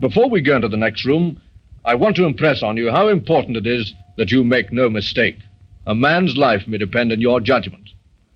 Before 0.00 0.30
we 0.30 0.40
go 0.40 0.56
into 0.56 0.68
the 0.68 0.76
next 0.76 1.04
room, 1.04 1.40
I 1.84 1.96
want 1.96 2.16
to 2.16 2.24
impress 2.24 2.62
on 2.62 2.76
you 2.76 2.90
how 2.90 3.08
important 3.08 3.56
it 3.56 3.66
is 3.66 3.92
that 4.16 4.30
you 4.30 4.44
make 4.44 4.72
no 4.72 4.88
mistake. 4.88 5.38
A 5.86 5.94
man's 5.94 6.36
life 6.36 6.68
may 6.68 6.78
depend 6.78 7.12
on 7.12 7.20
your 7.20 7.40
judgment. 7.40 7.90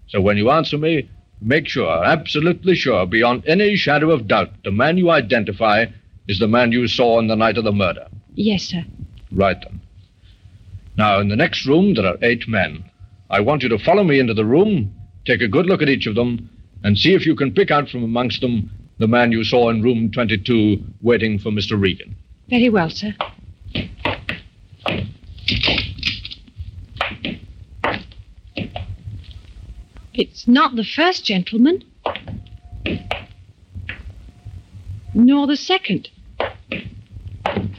So 0.08 0.20
when 0.20 0.36
you 0.36 0.50
answer 0.50 0.76
me, 0.76 1.08
make 1.40 1.68
sure, 1.68 2.04
absolutely 2.04 2.74
sure, 2.74 3.06
beyond 3.06 3.44
any 3.46 3.76
shadow 3.76 4.10
of 4.10 4.26
doubt, 4.26 4.50
the 4.64 4.70
man 4.70 4.98
you 4.98 5.10
identify 5.10 5.86
is 6.28 6.38
the 6.38 6.48
man 6.48 6.72
you 6.72 6.88
saw 6.88 7.18
on 7.18 7.28
the 7.28 7.36
night 7.36 7.58
of 7.58 7.64
the 7.64 7.72
murder. 7.72 8.06
Yes, 8.34 8.64
sir. 8.64 8.84
Right 9.32 9.56
then. 9.62 9.80
Now, 10.96 11.20
in 11.20 11.28
the 11.28 11.36
next 11.36 11.66
room, 11.66 11.94
there 11.94 12.06
are 12.06 12.18
eight 12.22 12.48
men. 12.48 12.84
I 13.28 13.40
want 13.40 13.62
you 13.62 13.68
to 13.68 13.78
follow 13.78 14.04
me 14.04 14.18
into 14.18 14.34
the 14.34 14.44
room, 14.44 14.94
take 15.26 15.42
a 15.42 15.48
good 15.48 15.66
look 15.66 15.82
at 15.82 15.88
each 15.88 16.06
of 16.06 16.14
them, 16.14 16.48
and 16.82 16.96
see 16.98 17.14
if 17.14 17.26
you 17.26 17.34
can 17.34 17.52
pick 17.52 17.70
out 17.70 17.88
from 17.88 18.02
amongst 18.02 18.40
them 18.40 18.70
the 18.98 19.06
man 19.06 19.32
you 19.32 19.44
saw 19.44 19.68
in 19.68 19.82
room 19.82 20.10
22 20.10 20.78
waiting 21.02 21.38
for 21.38 21.50
Mr. 21.50 21.80
Regan. 21.80 22.16
Very 22.48 22.70
well, 22.70 22.88
sir. 22.88 23.14
It's 30.16 30.48
not 30.48 30.76
the 30.76 30.84
first 30.84 31.26
gentleman, 31.26 31.84
nor 35.12 35.46
the 35.46 35.56
second. 35.58 36.08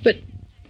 But 0.03 0.17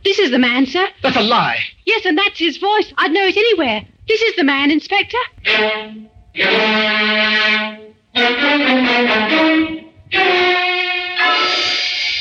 this 0.05 0.17
is 0.17 0.31
the 0.31 0.39
man, 0.39 0.65
sir. 0.65 0.87
That's 1.03 1.17
a 1.17 1.21
lie. 1.21 1.59
Yes, 1.85 2.05
and 2.05 2.17
that's 2.17 2.39
his 2.39 2.57
voice. 2.57 2.93
I'd 2.97 3.11
know 3.11 3.25
it 3.25 3.35
anywhere. 3.35 3.85
This 4.07 4.21
is 4.21 4.37
the 4.37 4.45
man, 4.45 4.71
Inspector. 4.71 5.17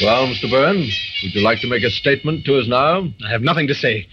Well, 0.02 0.26
Mr. 0.26 0.50
Byrne, 0.50 0.78
would 1.22 1.34
you 1.34 1.40
like 1.40 1.60
to 1.60 1.68
make 1.68 1.84
a 1.84 1.90
statement 1.90 2.44
to 2.46 2.58
us 2.58 2.66
now? 2.66 3.08
I 3.24 3.30
have 3.30 3.42
nothing 3.42 3.68
to 3.68 3.74
say, 3.76 4.08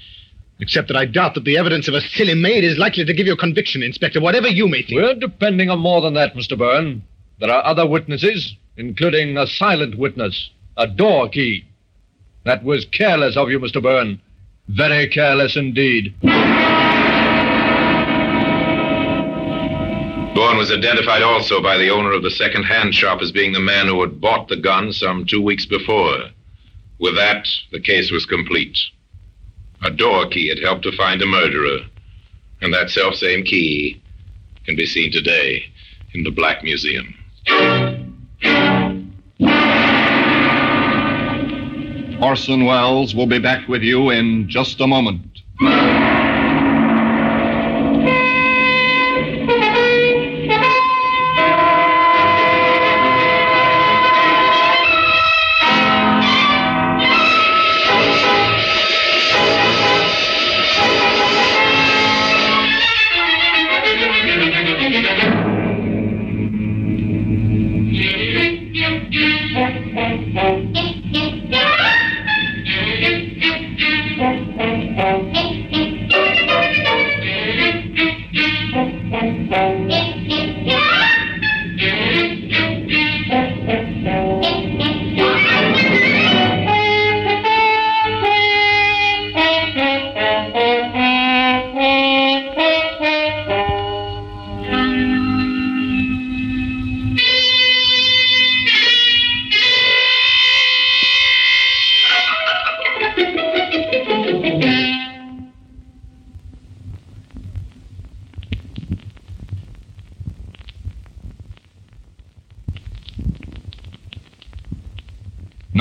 except 0.64 0.88
that 0.88 0.96
I 0.96 1.04
doubt 1.04 1.34
that 1.34 1.44
the 1.44 1.58
evidence 1.58 1.90
of 1.90 1.94
a 1.94 2.00
silly 2.00 2.36
maid 2.36 2.64
is 2.64 2.78
likely 2.78 3.04
to 3.04 3.14
give 3.14 3.28
you 3.28 3.34
a 3.34 3.38
conviction, 3.38 3.84
Inspector, 3.84 4.22
whatever 4.22 4.48
you 4.48 4.66
may 4.66 4.82
think. 4.82 5.02
We're 5.02 5.14
depending 5.14 5.70
on 5.70 5.80
more 5.80 6.00
than 6.00 6.14
that, 6.14 6.36
Mr. 6.36 6.58
Byrne. 6.58 7.04
There 7.42 7.52
are 7.52 7.66
other 7.66 7.86
witnesses, 7.86 8.56
including 8.78 9.38
a 9.38 9.46
silent 9.46 9.98
witness, 9.98 10.52
a 10.78 10.88
door 10.88 11.28
key. 11.28 11.66
That 12.46 12.64
was 12.64 12.86
careless 12.86 13.36
of 13.36 13.50
you, 13.50 13.60
Mr. 13.60 13.84
Byrne. 13.84 14.22
Very 14.70 15.10
careless 15.10 15.58
indeed. 15.58 16.16
Bourne 20.34 20.58
was 20.58 20.72
identified 20.72 21.24
also 21.24 21.62
by 21.62 21.78
the 21.78 21.90
owner 21.90 22.14
of 22.14 22.24
the 22.24 22.32
second-hand 22.32 22.96
shop 22.96 23.22
as 23.22 23.34
being 23.34 23.52
the 23.52 23.60
man 23.60 23.88
who 23.88 24.00
had 24.00 24.22
bought 24.22 24.48
the 24.48 24.56
gun 24.56 24.94
some 24.94 25.26
two 25.26 25.42
weeks 25.42 25.66
before. 25.66 26.30
With 27.00 27.18
that, 27.18 27.50
the 27.74 27.82
case 27.82 28.12
was 28.12 28.26
complete. 28.26 28.78
A 29.84 29.92
door 29.92 30.28
key 30.28 30.48
had 30.48 30.60
helped 30.60 30.84
to 30.84 30.96
find 30.96 31.22
a 31.22 31.26
murderer, 31.26 31.80
and 32.62 32.74
that 32.74 32.90
self-same 32.90 33.44
key 33.44 34.02
can 34.66 34.78
be 34.78 34.86
seen 34.86 35.12
today 35.12 35.66
in 36.14 36.24
the 36.24 36.32
Black 36.32 36.64
Museum. 36.64 37.14
Orson 42.22 42.64
Welles 42.64 43.14
will 43.14 43.28
be 43.28 43.40
back 43.40 43.68
with 43.68 43.82
you 43.82 44.10
in 44.12 44.48
just 44.48 44.80
a 44.80 44.88
moment. 44.88 45.22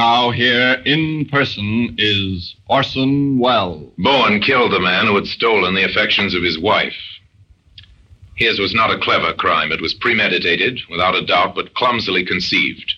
Now, 0.03 0.33
here 0.33 0.83
in 0.85 1.27
person 1.27 1.95
is 1.97 2.57
Orson 2.69 3.38
Welles. 3.38 3.93
Bowen 3.99 4.41
killed 4.41 4.73
the 4.73 4.81
man 4.81 5.07
who 5.07 5.15
had 5.15 5.29
stolen 5.29 5.77
the 5.77 5.85
affections 5.85 6.35
of 6.35 6.43
his 6.43 6.59
wife. 6.59 7.01
His 8.35 8.59
was 8.59 8.75
not 8.75 8.91
a 8.91 8.99
clever 8.99 9.33
crime. 9.33 9.71
It 9.71 9.81
was 9.81 9.95
premeditated, 9.95 10.81
without 10.91 11.15
a 11.15 11.25
doubt, 11.25 11.55
but 11.55 11.75
clumsily 11.75 12.25
conceived. 12.25 12.95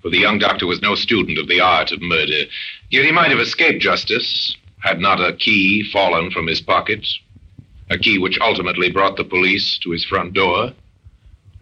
For 0.00 0.10
the 0.10 0.20
young 0.20 0.38
doctor 0.38 0.68
was 0.68 0.80
no 0.80 0.94
student 0.94 1.38
of 1.38 1.48
the 1.48 1.58
art 1.58 1.90
of 1.90 2.00
murder. 2.00 2.44
Yet 2.88 3.04
he 3.04 3.10
might 3.10 3.32
have 3.32 3.40
escaped 3.40 3.82
justice 3.82 4.56
had 4.78 5.00
not 5.00 5.20
a 5.20 5.32
key 5.32 5.82
fallen 5.92 6.30
from 6.30 6.46
his 6.46 6.60
pocket. 6.60 7.04
A 7.90 7.98
key 7.98 8.18
which 8.18 8.38
ultimately 8.40 8.92
brought 8.92 9.16
the 9.16 9.24
police 9.24 9.76
to 9.78 9.90
his 9.90 10.04
front 10.04 10.34
door. 10.34 10.72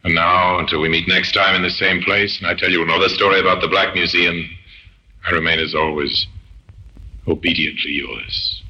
And 0.04 0.14
now, 0.14 0.58
until 0.58 0.82
we 0.82 0.90
meet 0.90 1.08
next 1.08 1.32
time 1.32 1.54
in 1.54 1.62
the 1.62 1.70
same 1.70 2.02
place, 2.02 2.38
and 2.38 2.46
I 2.46 2.52
tell 2.52 2.70
you 2.70 2.82
another 2.82 3.08
story 3.08 3.40
about 3.40 3.62
the 3.62 3.68
Black 3.68 3.94
Museum, 3.94 4.50
I 5.24 5.30
remain 5.30 5.60
as 5.60 5.74
always 5.74 6.26
obediently 7.28 7.92
yours. 7.92 8.62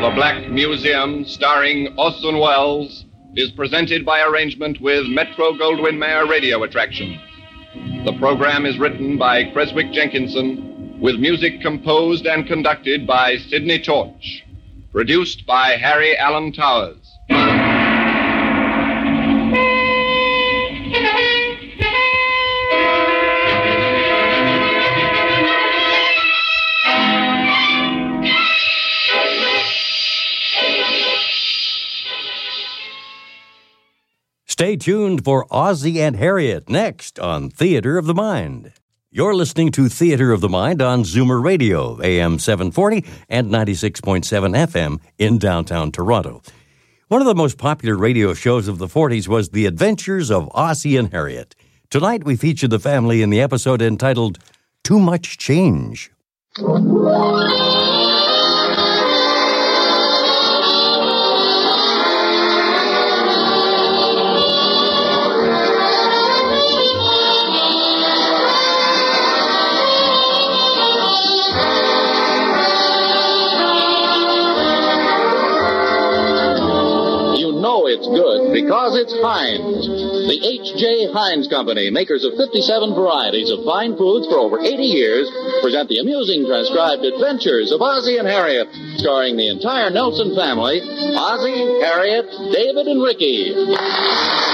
The 0.00 0.10
Black 0.14 0.48
Museum, 0.50 1.26
starring 1.26 1.94
Orson 1.98 2.38
Welles, 2.38 3.04
is 3.36 3.50
presented 3.50 4.06
by 4.06 4.22
arrangement 4.22 4.80
with 4.80 5.06
Metro 5.08 5.52
Goldwyn 5.52 5.98
Mayer 5.98 6.26
Radio 6.26 6.62
Attraction. 6.62 7.20
The 8.06 8.16
program 8.18 8.64
is 8.64 8.78
written 8.78 9.18
by 9.18 9.44
Creswick 9.52 9.92
Jenkinson, 9.92 10.98
with 11.00 11.16
music 11.16 11.60
composed 11.60 12.26
and 12.26 12.46
conducted 12.46 13.06
by 13.06 13.36
Sidney 13.36 13.82
Torch. 13.82 14.43
Produced 14.94 15.44
by 15.44 15.70
Harry 15.70 16.16
Alan 16.16 16.52
Towers. 16.52 17.18
Stay 34.46 34.76
tuned 34.76 35.24
for 35.24 35.44
Ozzie 35.50 36.00
and 36.00 36.14
Harriet 36.14 36.68
next 36.68 37.18
on 37.18 37.50
Theater 37.50 37.98
of 37.98 38.06
the 38.06 38.14
Mind. 38.14 38.70
You're 39.16 39.36
listening 39.36 39.70
to 39.70 39.88
Theater 39.88 40.32
of 40.32 40.40
the 40.40 40.48
Mind 40.48 40.82
on 40.82 41.04
Zoomer 41.04 41.40
Radio, 41.40 42.02
AM 42.02 42.40
740 42.40 43.04
and 43.28 43.48
96.7 43.48 44.24
FM 44.24 44.98
in 45.18 45.38
downtown 45.38 45.92
Toronto. 45.92 46.42
One 47.06 47.20
of 47.20 47.28
the 47.28 47.34
most 47.36 47.56
popular 47.56 47.96
radio 47.96 48.34
shows 48.34 48.66
of 48.66 48.78
the 48.78 48.88
40s 48.88 49.28
was 49.28 49.50
The 49.50 49.66
Adventures 49.66 50.32
of 50.32 50.50
Ozzie 50.52 50.96
and 50.96 51.12
Harriet. 51.12 51.54
Tonight 51.90 52.24
we 52.24 52.34
feature 52.34 52.66
the 52.66 52.80
family 52.80 53.22
in 53.22 53.30
the 53.30 53.40
episode 53.40 53.80
entitled 53.80 54.40
Too 54.82 54.98
Much 54.98 55.38
Change. 55.38 56.10
It's 77.94 78.10
good 78.10 78.50
because 78.50 78.98
it's 78.98 79.14
Heinz. 79.22 79.86
The 79.86 80.38
H.J. 80.42 81.14
Heinz 81.14 81.46
Company, 81.46 81.90
makers 81.90 82.26
of 82.26 82.34
57 82.34 82.94
varieties 82.94 83.54
of 83.54 83.62
fine 83.62 83.94
foods 83.94 84.26
for 84.26 84.42
over 84.42 84.58
80 84.58 84.82
years, 84.82 85.30
present 85.62 85.88
the 85.88 86.02
amusing 86.02 86.42
transcribed 86.46 87.06
adventures 87.06 87.70
of 87.70 87.78
Ozzie 87.78 88.18
and 88.18 88.26
Harriet, 88.26 88.66
starring 88.98 89.36
the 89.38 89.48
entire 89.48 89.90
Nelson 89.90 90.34
family, 90.34 90.82
Ozzie, 90.82 91.78
Harriet, 91.86 92.26
David, 92.50 92.90
and 92.90 92.98
Ricky. 92.98 94.53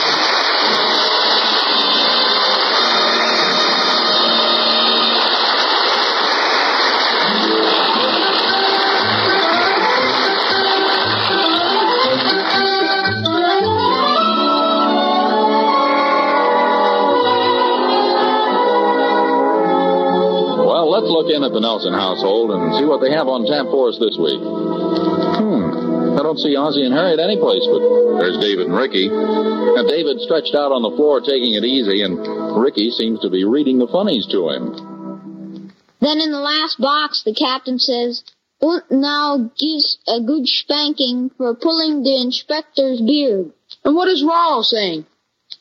Let's 21.00 21.08
look 21.08 21.32
in 21.32 21.40
at 21.40 21.52
the 21.56 21.64
Nelson 21.64 21.96
household 21.96 22.52
and 22.52 22.76
see 22.76 22.84
what 22.84 23.00
they 23.00 23.08
have 23.08 23.24
on 23.24 23.48
tap 23.48 23.72
for 23.72 23.88
us 23.88 23.96
this 23.96 24.20
week. 24.20 24.36
Hmm. 24.36 26.20
I 26.20 26.22
don't 26.22 26.36
see 26.36 26.52
Ozzie 26.52 26.84
and 26.84 26.92
Harriet 26.92 27.16
anyplace, 27.16 27.64
but 27.64 27.80
there's 28.20 28.36
David 28.36 28.68
and 28.68 28.76
Ricky. 28.76 29.08
Now, 29.08 29.88
David 29.88 30.20
stretched 30.20 30.52
out 30.52 30.76
on 30.76 30.84
the 30.84 30.92
floor 30.92 31.24
taking 31.24 31.56
it 31.56 31.64
easy, 31.64 32.04
and 32.04 32.20
Ricky 32.60 32.92
seems 32.92 33.20
to 33.24 33.30
be 33.30 33.48
reading 33.48 33.78
the 33.80 33.88
funnies 33.88 34.28
to 34.28 34.52
him. 34.52 35.72
Then 36.04 36.20
in 36.20 36.32
the 36.32 36.44
last 36.44 36.76
box, 36.76 37.24
the 37.24 37.32
captain 37.32 37.78
says, 37.78 38.22
"Und 38.60 38.84
now 38.90 39.50
gives 39.56 39.96
a 40.04 40.20
good 40.20 40.44
spanking 40.44 41.30
for 41.36 41.54
pulling 41.54 42.02
the 42.02 42.20
inspector's 42.20 43.00
beard. 43.00 43.52
And 43.84 43.96
what 43.96 44.08
is 44.08 44.22
Rollo 44.22 44.60
saying? 44.60 45.06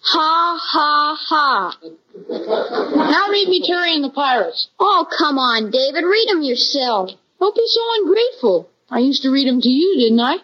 Ha, 0.01 0.59
ha, 0.59 1.15
ha. 1.15 1.77
Now 2.27 3.29
read 3.29 3.47
me 3.47 3.63
Terry 3.65 3.95
and 3.95 4.03
the 4.03 4.09
Pirates. 4.09 4.67
Oh, 4.79 5.07
come 5.17 5.37
on, 5.37 5.71
David. 5.71 6.03
Read 6.03 6.27
them 6.29 6.41
yourself. 6.41 7.11
Don't 7.39 7.55
be 7.55 7.65
so 7.67 7.81
ungrateful. 7.99 8.69
I 8.89 8.99
used 8.99 9.23
to 9.23 9.31
read 9.31 9.47
them 9.47 9.61
to 9.61 9.69
you, 9.69 9.97
didn't 9.97 10.19
I? 10.19 10.37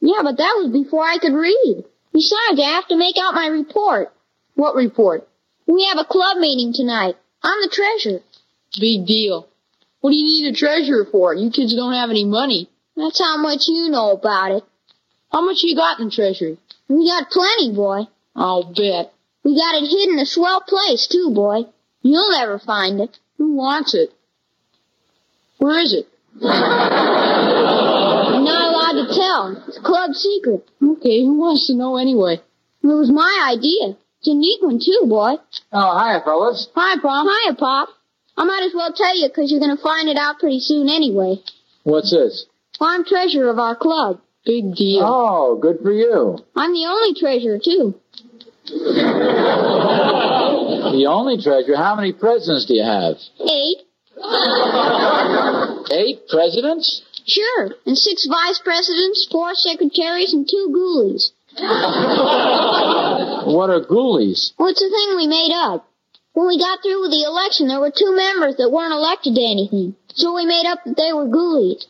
Yeah, 0.00 0.22
but 0.22 0.36
that 0.36 0.54
was 0.56 0.70
before 0.72 1.04
I 1.04 1.18
could 1.18 1.34
read. 1.34 1.84
Besides, 2.12 2.60
I 2.60 2.74
have 2.76 2.88
to 2.88 2.96
make 2.96 3.16
out 3.18 3.34
my 3.34 3.48
report. 3.48 4.12
What 4.54 4.74
report? 4.74 5.28
We 5.66 5.84
have 5.84 5.98
a 5.98 6.08
club 6.08 6.38
meeting 6.38 6.72
tonight. 6.72 7.16
I'm 7.42 7.60
the 7.60 7.68
treasurer. 7.68 8.20
Big 8.80 9.06
deal. 9.06 9.48
What 10.00 10.10
do 10.10 10.16
you 10.16 10.24
need 10.24 10.52
a 10.52 10.56
treasurer 10.56 11.06
for? 11.10 11.34
You 11.34 11.50
kids 11.50 11.74
don't 11.74 11.92
have 11.92 12.10
any 12.10 12.24
money. 12.24 12.70
That's 12.96 13.20
how 13.20 13.36
much 13.36 13.68
you 13.68 13.88
know 13.90 14.12
about 14.12 14.52
it. 14.52 14.64
How 15.30 15.44
much 15.44 15.58
you 15.62 15.76
got 15.76 15.98
in 16.00 16.06
the 16.06 16.10
treasury? 16.10 16.58
We 16.88 17.06
got 17.06 17.30
plenty, 17.30 17.74
boy. 17.74 18.08
I'll 18.34 18.72
bet. 18.72 19.12
We 19.48 19.56
got 19.56 19.80
it 19.80 19.88
hid 19.88 20.10
in 20.10 20.18
a 20.18 20.26
swell 20.26 20.60
place, 20.60 21.06
too, 21.06 21.30
boy. 21.34 21.62
You'll 22.02 22.32
never 22.32 22.58
find 22.58 23.00
it. 23.00 23.18
Who 23.38 23.54
wants 23.54 23.94
it? 23.94 24.12
Where 25.56 25.78
is 25.78 25.94
it? 25.94 26.06
I'm 26.44 28.44
not 28.44 28.68
allowed 28.68 29.00
to 29.00 29.06
tell. 29.16 29.64
It's 29.66 29.78
a 29.78 29.80
club 29.80 30.12
secret. 30.12 30.68
Okay, 30.84 31.24
who 31.24 31.38
wants 31.38 31.66
to 31.68 31.74
know 31.74 31.96
anyway? 31.96 32.42
It 32.82 32.86
was 32.86 33.10
my 33.10 33.54
idea. 33.56 33.96
It's 34.18 34.28
a 34.28 34.34
neat 34.34 34.62
one, 34.62 34.80
too, 34.84 35.06
boy. 35.08 35.36
Oh, 35.72 35.98
hiya, 35.98 36.20
fellas. 36.26 36.68
Hi, 36.74 37.00
Pop. 37.00 37.26
Hiya, 37.26 37.54
Pop. 37.54 37.88
I 38.36 38.44
might 38.44 38.64
as 38.66 38.74
well 38.74 38.92
tell 38.92 39.16
you 39.16 39.28
because 39.28 39.50
you're 39.50 39.60
going 39.60 39.74
to 39.74 39.82
find 39.82 40.10
it 40.10 40.18
out 40.18 40.40
pretty 40.40 40.60
soon 40.60 40.90
anyway. 40.90 41.36
What's 41.84 42.10
this? 42.10 42.44
Well, 42.78 42.90
I'm 42.90 43.02
treasurer 43.02 43.48
of 43.48 43.58
our 43.58 43.76
club. 43.76 44.20
Big 44.44 44.74
deal. 44.74 45.00
Oh, 45.02 45.56
good 45.56 45.78
for 45.82 45.90
you. 45.90 46.36
I'm 46.54 46.74
the 46.74 46.84
only 46.84 47.14
treasurer, 47.18 47.58
too. 47.58 47.94
The 50.92 51.06
only 51.08 51.40
treasure. 51.42 51.76
How 51.76 51.94
many 51.96 52.12
presidents 52.12 52.66
do 52.66 52.74
you 52.74 52.84
have? 52.84 53.16
Eight. 53.40 53.78
Eight 55.92 56.28
presidents? 56.28 57.02
Sure. 57.26 57.70
And 57.86 57.96
six 57.96 58.26
vice 58.26 58.58
presidents, 58.64 59.28
four 59.30 59.54
secretaries, 59.54 60.32
and 60.32 60.48
two 60.48 60.72
ghoulies. 60.74 61.30
What 63.46 63.70
are 63.70 63.80
ghoulies? 63.84 64.52
Well, 64.58 64.68
it's 64.68 64.82
a 64.82 64.88
thing 64.90 65.16
we 65.16 65.26
made 65.26 65.52
up. 65.54 65.86
When 66.32 66.46
we 66.46 66.58
got 66.58 66.82
through 66.82 67.00
with 67.02 67.10
the 67.10 67.24
election, 67.24 67.68
there 67.68 67.80
were 67.80 67.90
two 67.90 68.14
members 68.14 68.56
that 68.56 68.70
weren't 68.70 68.92
elected 68.92 69.34
to 69.34 69.40
anything. 69.42 69.96
So 70.14 70.34
we 70.34 70.46
made 70.46 70.66
up 70.66 70.84
that 70.84 70.96
they 70.96 71.12
were 71.12 71.26
ghoulies. 71.26 71.84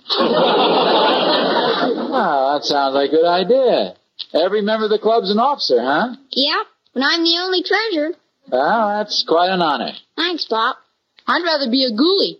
Oh, 2.10 2.54
that 2.54 2.64
sounds 2.64 2.94
like 2.94 3.10
a 3.10 3.12
good 3.12 3.26
idea. 3.26 3.94
Every 4.34 4.60
member 4.62 4.84
of 4.84 4.90
the 4.90 4.98
club's 4.98 5.30
an 5.30 5.38
officer, 5.38 5.80
huh? 5.80 6.16
Yeah, 6.32 6.62
and 6.94 7.04
I'm 7.04 7.22
the 7.22 7.38
only 7.40 7.62
treasurer. 7.62 8.14
Well, 8.50 8.98
that's 8.98 9.24
quite 9.26 9.50
an 9.50 9.62
honor. 9.62 9.92
Thanks, 10.16 10.44
Pop. 10.44 10.78
I'd 11.26 11.44
rather 11.44 11.70
be 11.70 11.84
a 11.84 11.90
ghoulie. 11.92 12.38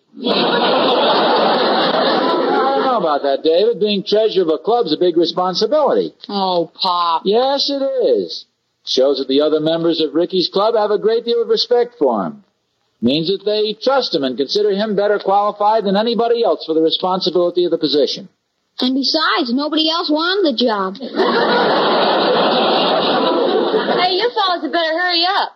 I 1.38 2.74
don't 2.76 2.84
know 2.86 2.98
about 2.98 3.22
that, 3.22 3.42
David. 3.42 3.80
Being 3.80 4.02
treasurer 4.04 4.44
of 4.44 4.48
a 4.48 4.58
club's 4.58 4.92
a 4.92 4.96
big 4.96 5.16
responsibility. 5.16 6.14
Oh, 6.28 6.70
Pop. 6.74 7.22
Yes, 7.24 7.68
it 7.70 7.82
is. 7.82 8.46
Shows 8.84 9.18
that 9.18 9.28
the 9.28 9.42
other 9.42 9.60
members 9.60 10.00
of 10.00 10.14
Ricky's 10.14 10.48
club 10.50 10.74
have 10.74 10.90
a 10.90 10.98
great 10.98 11.24
deal 11.26 11.42
of 11.42 11.48
respect 11.48 11.96
for 11.98 12.24
him. 12.24 12.44
Means 13.02 13.28
that 13.28 13.44
they 13.44 13.74
trust 13.74 14.14
him 14.14 14.24
and 14.24 14.36
consider 14.36 14.70
him 14.70 14.96
better 14.96 15.18
qualified 15.18 15.84
than 15.84 15.96
anybody 15.96 16.42
else 16.42 16.64
for 16.64 16.74
the 16.74 16.82
responsibility 16.82 17.64
of 17.64 17.70
the 17.70 17.78
position. 17.78 18.28
And 18.80 18.94
besides, 18.94 19.52
nobody 19.52 19.90
else 19.90 20.08
wanted 20.10 20.52
the 20.52 20.56
job. 20.56 20.94
Hey, 23.98 24.14
you 24.14 24.30
fellas 24.30 24.62
had 24.62 24.70
better 24.72 24.94
hurry 24.94 25.24
up. 25.26 25.52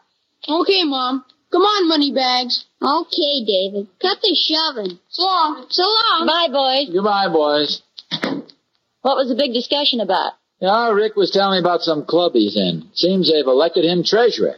Okay, 0.49 0.83
Mom. 0.83 1.25
Come 1.53 1.63
on, 1.63 1.89
moneybags. 1.89 2.65
Okay, 2.83 3.45
David. 3.47 3.87
Cut 4.01 4.19
the 4.23 4.35
shoving. 4.35 4.99
So 5.11 5.23
long. 5.23 5.67
So 5.71 5.83
long. 5.83 6.27
Bye, 6.27 6.49
boys. 6.51 6.89
Goodbye, 6.93 7.29
boys. 7.29 7.81
What 9.03 9.17
was 9.17 9.29
the 9.29 9.37
big 9.37 9.53
discussion 9.53 10.01
about? 10.01 10.33
Yeah, 10.61 10.91
Rick 10.91 11.15
was 11.17 11.31
telling 11.31 11.57
me 11.57 11.61
about 11.61 11.83
some 11.83 12.05
club 12.05 12.33
he's 12.35 12.57
in. 12.57 12.89
Seems 12.95 13.31
they've 13.31 13.47
elected 13.47 13.85
him 13.85 14.03
treasurer. 14.05 14.57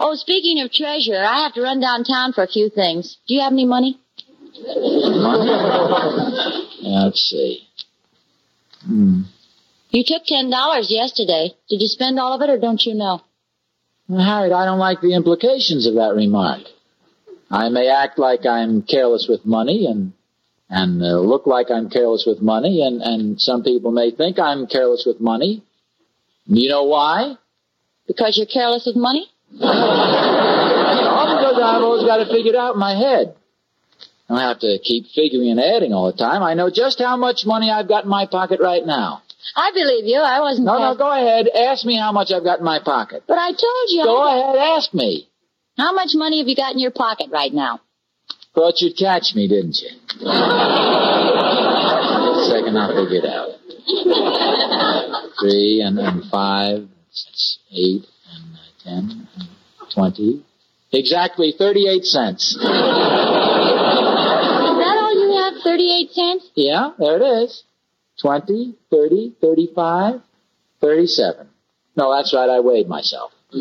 Oh, 0.00 0.14
speaking 0.14 0.60
of 0.62 0.72
treasurer, 0.72 1.22
I 1.24 1.42
have 1.44 1.52
to 1.54 1.62
run 1.62 1.80
downtown 1.80 2.32
for 2.32 2.42
a 2.42 2.48
few 2.48 2.68
things. 2.70 3.18
Do 3.28 3.34
you 3.34 3.40
have 3.42 3.52
any 3.52 3.66
money? 3.66 3.98
Yeah, 4.54 4.74
let's 7.04 7.20
see. 7.20 7.68
Hmm. 8.86 9.22
You 9.90 10.04
took 10.06 10.24
ten 10.24 10.50
dollars 10.50 10.90
yesterday. 10.90 11.54
Did 11.68 11.80
you 11.80 11.88
spend 11.88 12.18
all 12.18 12.34
of 12.34 12.40
it, 12.40 12.50
or 12.50 12.58
don't 12.58 12.82
you 12.82 12.94
know? 12.94 13.22
Well, 14.08 14.24
Harriet, 14.24 14.52
I 14.52 14.64
don't 14.64 14.78
like 14.78 15.00
the 15.00 15.14
implications 15.14 15.86
of 15.86 15.94
that 15.94 16.14
remark. 16.14 16.62
I 17.50 17.68
may 17.68 17.88
act 17.88 18.18
like 18.18 18.46
I'm 18.46 18.82
careless 18.82 19.26
with 19.28 19.44
money 19.44 19.86
and 19.86 20.12
and 20.70 21.02
uh, 21.02 21.20
look 21.20 21.46
like 21.46 21.70
I'm 21.70 21.90
careless 21.90 22.24
with 22.26 22.40
money, 22.40 22.82
and 22.82 23.02
and 23.02 23.40
some 23.40 23.62
people 23.62 23.92
may 23.92 24.10
think 24.10 24.38
I'm 24.38 24.66
careless 24.66 25.04
with 25.06 25.20
money. 25.20 25.62
You 26.46 26.70
know 26.70 26.84
why? 26.84 27.34
Because 28.06 28.36
you're 28.36 28.46
careless 28.46 28.86
with 28.86 28.96
money? 28.96 29.26
All 29.60 31.36
because 31.36 31.60
I've 31.62 31.82
always 31.82 32.04
got 32.04 32.16
to 32.24 32.26
figure 32.26 32.52
it 32.52 32.56
out 32.56 32.74
in 32.74 32.80
my 32.80 32.94
head. 32.94 33.36
I 34.32 34.36
don't 34.36 34.48
have 34.48 34.60
to 34.60 34.78
keep 34.82 35.08
figuring 35.14 35.50
and 35.50 35.60
adding 35.60 35.92
all 35.92 36.10
the 36.10 36.16
time. 36.16 36.42
I 36.42 36.54
know 36.54 36.70
just 36.70 36.98
how 36.98 37.18
much 37.18 37.44
money 37.44 37.70
I've 37.70 37.86
got 37.86 38.04
in 38.04 38.10
my 38.10 38.24
pocket 38.24 38.60
right 38.60 38.84
now. 38.84 39.20
I 39.54 39.72
believe 39.74 40.06
you. 40.06 40.16
I 40.18 40.40
wasn't. 40.40 40.64
No, 40.66 40.78
no, 40.78 40.94
go 40.96 41.12
ahead. 41.12 41.48
Ask 41.48 41.84
me 41.84 41.98
how 41.98 42.12
much 42.12 42.32
I've 42.32 42.42
got 42.42 42.60
in 42.60 42.64
my 42.64 42.78
pocket. 42.82 43.24
But 43.28 43.36
I 43.36 43.50
told 43.50 43.88
you. 43.88 44.04
Go 44.04 44.22
I... 44.22 44.36
ahead, 44.38 44.56
ask 44.78 44.94
me. 44.94 45.28
How 45.76 45.92
much 45.92 46.12
money 46.14 46.38
have 46.38 46.48
you 46.48 46.56
got 46.56 46.72
in 46.72 46.78
your 46.78 46.92
pocket 46.92 47.26
right 47.30 47.52
now? 47.52 47.80
Thought 48.54 48.80
you'd 48.80 48.96
catch 48.96 49.34
me, 49.34 49.48
didn't 49.48 49.78
you? 49.82 49.90
Second, 52.48 52.78
I'll 52.78 53.04
figure 53.04 53.20
it 53.20 53.26
out. 53.26 53.50
Three 55.40 55.82
and, 55.84 55.98
and 55.98 56.24
five, 56.30 56.88
eight 57.70 58.06
and 58.32 58.54
uh, 58.54 58.82
ten 58.82 59.28
and 59.36 59.48
twenty. 59.92 60.42
Exactly 60.90 61.52
thirty-eight 61.58 62.04
cents. 62.04 62.56
Is 65.62 65.64
that 65.64 65.70
all 65.70 65.76
you 65.76 65.90
have? 65.90 66.04
Thirty-eight 66.06 66.10
cents? 66.12 66.50
Yeah, 66.54 66.90
there 66.98 67.16
it 67.16 67.44
is. 67.44 67.64
Twenty, 68.20 68.74
thirty, 68.90 69.34
thirty-five, 69.40 70.20
thirty-seven. 70.80 71.48
No, 71.96 72.14
that's 72.14 72.32
right, 72.34 72.48
I 72.48 72.60
weighed 72.60 72.88
myself. 72.88 73.32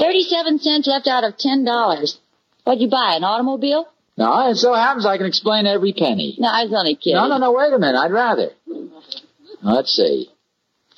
Thirty-seven 0.00 0.58
cents 0.58 0.86
left 0.88 1.06
out 1.06 1.24
of 1.24 1.36
ten 1.38 1.64
dollars. 1.64 2.18
What'd 2.64 2.80
you 2.82 2.88
buy? 2.88 3.14
An 3.16 3.24
automobile? 3.24 3.86
No, 4.16 4.50
it 4.50 4.56
so 4.56 4.74
happens 4.74 5.06
I 5.06 5.16
can 5.16 5.26
explain 5.26 5.66
every 5.66 5.92
penny. 5.92 6.36
No, 6.38 6.48
I 6.48 6.64
was 6.64 6.74
only 6.74 6.94
kidding. 6.96 7.14
No, 7.14 7.28
no, 7.28 7.38
no, 7.38 7.52
wait 7.52 7.72
a 7.72 7.78
minute. 7.78 7.98
I'd 7.98 8.10
rather. 8.12 8.50
Let's 9.62 9.92
see. 9.94 10.28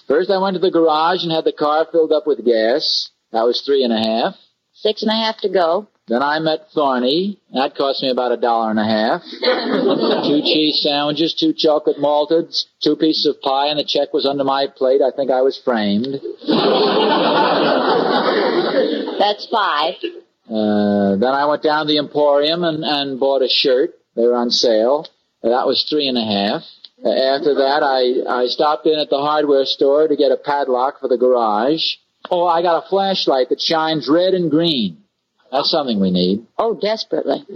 First, 0.09 0.31
I 0.31 0.39
went 0.39 0.55
to 0.55 0.61
the 0.61 0.71
garage 0.71 1.23
and 1.23 1.31
had 1.33 1.45
the 1.45 1.53
car 1.53 1.87
filled 1.91 2.13
up 2.13 2.27
with 2.27 2.45
gas. 2.45 3.11
That 3.33 3.43
was 3.45 3.61
three 3.63 3.85
and 3.85 3.93
a 3.93 3.99
half. 3.99 4.35
Six 4.73 5.03
and 5.03 5.11
a 5.11 5.15
half 5.15 5.39
to 5.43 5.49
go. 5.49 5.87
Then 6.09 6.23
I 6.23 6.41
met 6.41 6.67
Thorny. 6.75 7.39
That 7.55 7.77
cost 7.77 8.03
me 8.03 8.11
about 8.11 8.33
a 8.33 8.37
dollar 8.37 8.71
and 8.71 8.81
a 8.81 8.85
half. 8.85 9.23
two 10.27 10.43
cheese 10.43 10.83
sandwiches, 10.83 11.35
two 11.35 11.53
chocolate 11.53 11.97
malteds, 11.99 12.65
two 12.83 12.97
pieces 12.97 13.27
of 13.27 13.41
pie, 13.41 13.69
and 13.69 13.79
the 13.79 13.85
check 13.85 14.13
was 14.13 14.27
under 14.27 14.43
my 14.43 14.67
plate. 14.67 15.01
I 15.01 15.15
think 15.15 15.31
I 15.31 15.43
was 15.43 15.61
framed. 15.65 16.21
That's 19.19 19.47
five. 19.47 19.95
Uh, 20.51 21.17
then 21.17 21.33
I 21.33 21.47
went 21.47 21.63
down 21.63 21.87
to 21.87 21.93
the 21.93 21.99
Emporium 21.99 22.65
and, 22.65 22.83
and 22.85 23.21
bought 23.21 23.43
a 23.43 23.49
shirt. 23.49 23.95
They 24.17 24.23
were 24.23 24.35
on 24.35 24.51
sale. 24.51 25.07
Uh, 25.43 25.51
that 25.51 25.67
was 25.67 25.87
three 25.89 26.09
and 26.09 26.19
a 26.19 26.25
half. 26.25 26.63
Uh, 27.05 27.11
after 27.11 27.55
that, 27.55 27.83
I, 27.83 28.43
I 28.43 28.47
stopped 28.47 28.87
in 28.87 28.99
at 28.99 29.09
the 29.09 29.19
hardware 29.19 29.65
store 29.67 30.09
to 30.09 30.17
get 30.17 30.33
a 30.33 30.37
padlock 30.37 31.01
for 31.01 31.09
the 31.09 31.17
garage. 31.17 31.95
Oh, 32.29 32.45
I 32.47 32.63
got 32.63 32.85
a 32.85 32.89
flashlight 32.89 33.49
that 33.51 33.61
shines 33.61 34.09
red 34.09 34.35
and 34.35 34.51
green. 34.51 35.02
That's 35.53 35.71
something 35.71 36.01
we 36.01 36.11
need. 36.11 36.47
Oh, 36.59 36.75
desperately. 36.75 37.45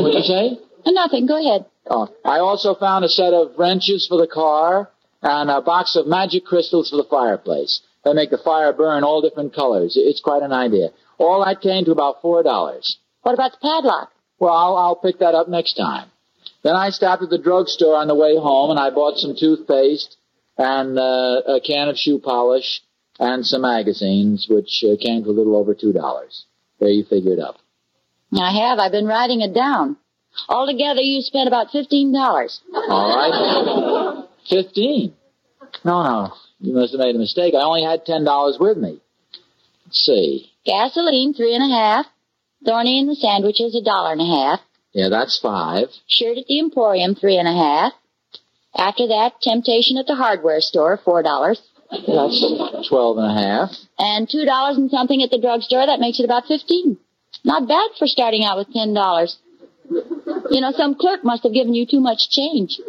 What'd 0.00 0.14
you 0.14 0.22
say? 0.22 0.58
Nothing. 0.86 1.26
Go 1.26 1.40
ahead. 1.40 1.66
Oh, 1.90 2.08
I 2.24 2.38
also 2.38 2.74
found 2.76 3.04
a 3.04 3.08
set 3.08 3.34
of 3.34 3.58
wrenches 3.58 4.06
for 4.08 4.16
the 4.16 4.28
car 4.28 4.90
and 5.22 5.50
a 5.50 5.60
box 5.60 5.96
of 5.96 6.06
magic 6.06 6.44
crystals 6.44 6.90
for 6.90 6.96
the 6.96 7.08
fireplace. 7.10 7.80
They 8.04 8.12
make 8.12 8.30
the 8.30 8.38
fire 8.38 8.72
burn 8.72 9.02
all 9.02 9.20
different 9.22 9.54
colors. 9.54 9.94
It's 9.96 10.20
quite 10.20 10.42
an 10.42 10.52
idea. 10.52 10.90
All 11.18 11.44
that 11.44 11.60
came 11.60 11.84
to 11.86 11.92
about 11.92 12.22
four 12.22 12.42
dollars. 12.42 12.98
What 13.22 13.34
about 13.34 13.52
the 13.52 13.58
padlock? 13.60 14.12
Well, 14.38 14.52
I'll, 14.52 14.76
I'll 14.76 14.96
pick 14.96 15.18
that 15.18 15.34
up 15.34 15.48
next 15.48 15.74
time. 15.74 16.10
Then 16.62 16.76
I 16.76 16.90
stopped 16.90 17.22
at 17.22 17.30
the 17.30 17.38
drugstore 17.38 17.96
on 17.96 18.08
the 18.08 18.14
way 18.14 18.36
home 18.36 18.70
and 18.70 18.78
I 18.78 18.90
bought 18.90 19.18
some 19.18 19.34
toothpaste 19.38 20.16
and 20.56 20.98
uh, 20.98 21.42
a 21.46 21.60
can 21.64 21.88
of 21.88 21.96
shoe 21.96 22.18
polish 22.18 22.82
and 23.18 23.46
some 23.46 23.62
magazines, 23.62 24.46
which 24.48 24.84
uh, 24.84 24.96
came 25.00 25.24
to 25.24 25.30
a 25.30 25.32
little 25.32 25.56
over 25.56 25.74
two 25.74 25.92
dollars. 25.92 26.44
There 26.80 26.88
you 26.88 27.04
figure 27.04 27.32
it 27.32 27.38
up. 27.38 27.56
I 28.36 28.50
have. 28.66 28.78
I've 28.78 28.92
been 28.92 29.06
writing 29.06 29.40
it 29.40 29.54
down. 29.54 29.96
Altogether, 30.48 31.00
you 31.00 31.20
spent 31.22 31.46
about 31.48 31.70
fifteen 31.70 32.12
dollars. 32.12 32.60
All 32.74 33.16
right. 33.16 34.28
Fifteen. 34.48 35.14
No, 35.84 36.02
no. 36.02 36.32
You 36.60 36.74
must 36.74 36.92
have 36.92 37.00
made 37.00 37.14
a 37.14 37.18
mistake. 37.18 37.54
I 37.54 37.62
only 37.62 37.84
had 37.84 38.04
ten 38.04 38.24
dollars 38.24 38.58
with 38.58 38.76
me. 38.76 39.00
Let's 39.86 40.00
see. 40.00 40.50
Gasoline, 40.64 41.34
three 41.34 41.54
and 41.54 41.64
a 41.64 41.74
half. 41.74 42.06
Thorny 42.64 42.98
and 42.98 43.08
the 43.08 43.14
sandwiches, 43.14 43.76
a 43.76 43.84
dollar 43.84 44.12
and 44.12 44.20
a 44.22 44.24
half. 44.24 44.60
Yeah, 44.92 45.08
that's 45.10 45.38
five. 45.38 45.88
Shirt 46.06 46.38
at 46.38 46.46
the 46.46 46.58
Emporium, 46.58 47.14
three 47.14 47.36
and 47.36 47.48
a 47.48 47.52
half. 47.52 47.92
After 48.76 49.06
that, 49.08 49.40
Temptation 49.42 49.98
at 49.98 50.06
the 50.06 50.14
hardware 50.14 50.60
store, 50.60 50.98
four 51.04 51.22
dollars. 51.22 51.60
That's 51.90 52.88
twelve 52.88 53.18
and 53.18 53.26
a 53.26 53.34
half. 53.34 53.70
And 53.98 54.28
two 54.28 54.44
dollars 54.44 54.76
and 54.76 54.90
something 54.90 55.22
at 55.22 55.30
the 55.30 55.40
drugstore, 55.40 55.86
that 55.86 56.00
makes 56.00 56.18
it 56.18 56.24
about 56.24 56.46
fifteen. 56.46 56.98
Not 57.44 57.68
bad 57.68 57.90
for 57.98 58.06
starting 58.06 58.44
out 58.44 58.58
with 58.58 58.72
ten 58.72 58.94
dollars. 58.94 59.38
You 59.90 60.60
know, 60.60 60.72
some 60.72 60.94
clerk 60.94 61.24
must 61.24 61.42
have 61.42 61.52
given 61.52 61.74
you 61.74 61.86
too 61.86 62.00
much 62.00 62.30
change. 62.30 62.80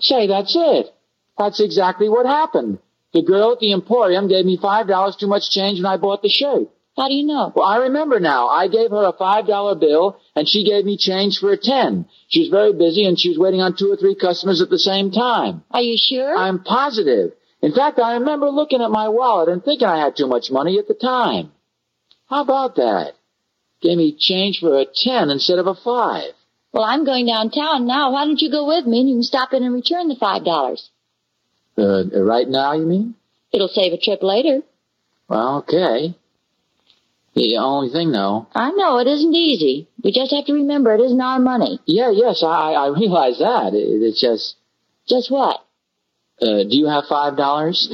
Say, 0.00 0.26
that's 0.26 0.56
it. 0.56 0.94
That's 1.38 1.60
exactly 1.60 2.08
what 2.08 2.26
happened. 2.26 2.78
The 3.12 3.22
girl 3.22 3.52
at 3.52 3.60
the 3.60 3.72
Emporium 3.72 4.28
gave 4.28 4.44
me 4.44 4.58
five 4.60 4.88
dollars 4.88 5.16
too 5.16 5.26
much 5.26 5.50
change 5.50 5.78
when 5.78 5.86
I 5.86 5.96
bought 5.96 6.22
the 6.22 6.28
shirt. 6.28 6.68
How 6.96 7.08
do 7.08 7.14
you 7.14 7.26
know? 7.26 7.52
Well, 7.54 7.66
I 7.66 7.76
remember 7.76 8.20
now. 8.20 8.48
I 8.48 8.68
gave 8.68 8.90
her 8.90 9.04
a 9.04 9.12
five 9.12 9.46
dollar 9.46 9.74
bill 9.74 10.18
and 10.34 10.48
she 10.48 10.64
gave 10.64 10.86
me 10.86 10.96
change 10.96 11.38
for 11.38 11.52
a 11.52 11.58
ten. 11.58 12.06
She 12.28 12.40
was 12.40 12.48
very 12.48 12.72
busy 12.72 13.04
and 13.04 13.18
she 13.18 13.28
was 13.28 13.38
waiting 13.38 13.60
on 13.60 13.76
two 13.76 13.92
or 13.92 13.96
three 13.96 14.14
customers 14.14 14.62
at 14.62 14.70
the 14.70 14.78
same 14.78 15.10
time. 15.10 15.62
Are 15.70 15.82
you 15.82 15.98
sure? 15.98 16.34
I'm 16.36 16.64
positive. 16.64 17.32
In 17.62 17.72
fact, 17.72 17.98
I 17.98 18.14
remember 18.14 18.48
looking 18.48 18.82
at 18.82 18.90
my 18.90 19.08
wallet 19.08 19.48
and 19.48 19.64
thinking 19.64 19.88
I 19.88 19.98
had 20.04 20.16
too 20.16 20.26
much 20.26 20.50
money 20.50 20.78
at 20.78 20.88
the 20.88 20.94
time. 20.94 21.52
How 22.28 22.42
about 22.42 22.76
that? 22.76 23.12
Gave 23.80 23.98
me 23.98 24.16
change 24.18 24.60
for 24.60 24.78
a 24.78 24.84
ten 24.84 25.30
instead 25.30 25.58
of 25.58 25.66
a 25.66 25.74
five. 25.74 26.32
Well, 26.72 26.84
I'm 26.84 27.04
going 27.04 27.26
downtown 27.26 27.86
now. 27.86 28.12
Why 28.12 28.24
don't 28.26 28.40
you 28.40 28.50
go 28.50 28.66
with 28.66 28.86
me 28.86 29.00
and 29.00 29.08
you 29.08 29.14
can 29.16 29.22
stop 29.22 29.52
in 29.52 29.62
and 29.62 29.74
return 29.74 30.08
the 30.08 30.16
five 30.16 30.44
dollars? 30.44 30.90
Uh, 31.78 32.04
right 32.22 32.48
now, 32.48 32.72
you 32.72 32.86
mean? 32.86 33.14
It'll 33.52 33.68
save 33.68 33.92
a 33.92 33.98
trip 33.98 34.22
later. 34.22 34.60
Well, 35.28 35.58
okay. 35.58 36.14
The 37.34 37.58
only 37.58 37.90
thing, 37.90 38.12
though. 38.12 38.46
I 38.54 38.70
know 38.70 38.98
it 38.98 39.06
isn't 39.06 39.34
easy. 39.34 39.88
We 40.02 40.10
just 40.12 40.32
have 40.32 40.46
to 40.46 40.54
remember 40.54 40.94
it 40.94 41.00
isn't 41.00 41.20
our 41.20 41.38
money. 41.38 41.80
Yeah, 41.84 42.10
yes, 42.10 42.42
I, 42.42 42.72
I 42.72 42.88
realize 42.88 43.38
that. 43.38 43.74
It, 43.74 44.02
it's 44.02 44.20
just. 44.20 44.56
Just 45.06 45.30
what? 45.30 45.65
Uh, 46.38 46.64
do 46.68 46.76
you 46.76 46.86
have 46.86 47.04
five 47.08 47.34
dollars? 47.34 47.88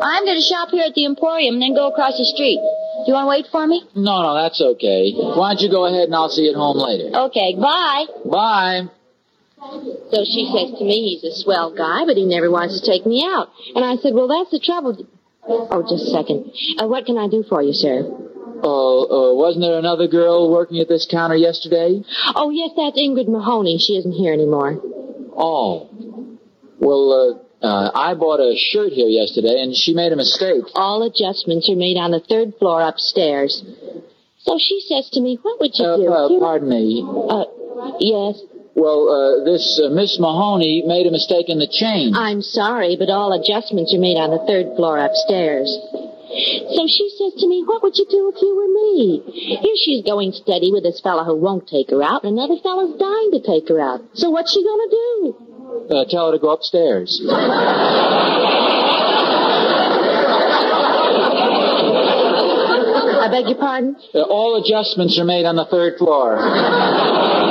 I'm 0.00 0.24
going 0.24 0.36
to 0.36 0.42
shop 0.42 0.68
here 0.70 0.84
at 0.84 0.94
the 0.94 1.06
Emporium 1.06 1.54
and 1.54 1.62
then 1.62 1.74
go 1.74 1.88
across 1.88 2.18
the 2.18 2.24
street. 2.24 2.60
Do 2.60 3.04
you 3.08 3.14
want 3.14 3.24
to 3.24 3.30
wait 3.30 3.46
for 3.50 3.66
me? 3.66 3.82
No, 3.94 4.22
no, 4.22 4.34
that's 4.34 4.60
okay. 4.60 5.12
Why 5.12 5.54
don't 5.54 5.60
you 5.62 5.70
go 5.70 5.86
ahead 5.86 6.04
and 6.12 6.14
I'll 6.14 6.28
see 6.28 6.42
you 6.42 6.50
at 6.50 6.56
home 6.56 6.76
later. 6.76 7.08
Okay, 7.32 7.54
bye. 7.56 8.04
Bye. 8.24 8.82
So 10.12 10.24
she 10.24 10.44
says 10.52 10.78
to 10.78 10.84
me, 10.84 11.16
he's 11.18 11.24
a 11.24 11.34
swell 11.42 11.74
guy, 11.74 12.04
but 12.06 12.16
he 12.16 12.24
never 12.26 12.50
wants 12.50 12.80
to 12.80 12.86
take 12.86 13.06
me 13.06 13.24
out. 13.24 13.48
And 13.74 13.84
I 13.84 13.96
said, 13.96 14.14
well, 14.14 14.28
that's 14.28 14.50
the 14.50 14.60
trouble. 14.60 15.06
Oh, 15.50 15.82
just 15.88 16.08
a 16.08 16.10
second. 16.10 16.52
Uh, 16.78 16.86
what 16.86 17.06
can 17.06 17.16
I 17.18 17.28
do 17.28 17.42
for 17.48 17.62
you, 17.62 17.72
sir? 17.72 18.02
Oh, 18.62 19.32
uh, 19.32 19.34
wasn't 19.34 19.62
there 19.62 19.78
another 19.78 20.08
girl 20.08 20.50
working 20.50 20.78
at 20.80 20.88
this 20.88 21.06
counter 21.10 21.36
yesterday? 21.36 22.02
Oh, 22.34 22.50
yes, 22.50 22.70
that's 22.76 22.98
Ingrid 22.98 23.28
Mahoney. 23.28 23.78
She 23.78 23.94
isn't 23.96 24.12
here 24.12 24.32
anymore. 24.32 24.80
Oh. 25.36 25.88
Well, 26.80 27.40
uh, 27.62 27.66
uh, 27.66 27.90
I 27.94 28.14
bought 28.14 28.40
a 28.40 28.54
shirt 28.56 28.92
here 28.92 29.08
yesterday, 29.08 29.60
and 29.62 29.74
she 29.74 29.94
made 29.94 30.12
a 30.12 30.16
mistake. 30.16 30.64
All 30.74 31.02
adjustments 31.02 31.68
are 31.70 31.76
made 31.76 31.96
on 31.96 32.10
the 32.10 32.20
third 32.20 32.54
floor 32.58 32.82
upstairs. 32.82 33.62
So 34.40 34.58
she 34.58 34.80
says 34.88 35.08
to 35.12 35.20
me, 35.20 35.38
what 35.42 35.60
would 35.60 35.72
you 35.74 35.84
Uh, 35.84 35.96
do? 35.96 36.08
uh, 36.08 36.38
pardon 36.40 36.68
me. 36.68 37.04
Uh, 37.06 37.44
yes. 38.00 38.40
Well, 38.78 39.10
uh, 39.10 39.42
this 39.44 39.80
uh, 39.82 39.90
Miss 39.90 40.20
Mahoney 40.20 40.84
made 40.86 41.06
a 41.06 41.10
mistake 41.10 41.48
in 41.48 41.58
the 41.58 41.66
change. 41.66 42.14
I'm 42.14 42.42
sorry, 42.42 42.94
but 42.94 43.10
all 43.10 43.34
adjustments 43.34 43.92
are 43.92 43.98
made 43.98 44.14
on 44.14 44.30
the 44.30 44.38
third 44.46 44.76
floor 44.78 45.02
upstairs. 45.02 45.66
So 45.66 46.86
she 46.86 47.10
says 47.18 47.34
to 47.42 47.48
me, 47.48 47.64
what 47.66 47.82
would 47.82 47.98
you 47.98 48.06
do 48.08 48.30
if 48.30 48.38
you 48.40 48.54
were 48.54 48.70
me? 48.70 49.58
Here 49.58 49.74
she's 49.82 50.04
going 50.06 50.30
steady 50.30 50.70
with 50.70 50.84
this 50.84 51.00
fellow 51.00 51.24
who 51.24 51.34
won't 51.34 51.66
take 51.66 51.90
her 51.90 52.04
out, 52.04 52.22
and 52.22 52.38
another 52.38 52.54
fellow's 52.62 52.94
dying 53.00 53.32
to 53.34 53.42
take 53.42 53.66
her 53.68 53.80
out. 53.80 54.00
So 54.14 54.30
what's 54.30 54.54
she 54.54 54.62
gonna 54.62 54.90
do? 54.90 55.34
Uh, 55.90 56.04
tell 56.08 56.30
her 56.30 56.38
to 56.38 56.38
go 56.38 56.50
upstairs. 56.50 57.20
I 63.18 63.28
beg 63.30 63.48
your 63.48 63.58
pardon? 63.58 63.96
Uh, 64.14 64.22
all 64.22 64.62
adjustments 64.62 65.18
are 65.18 65.24
made 65.24 65.44
on 65.44 65.56
the 65.56 65.66
third 65.66 65.98
floor. 65.98 66.38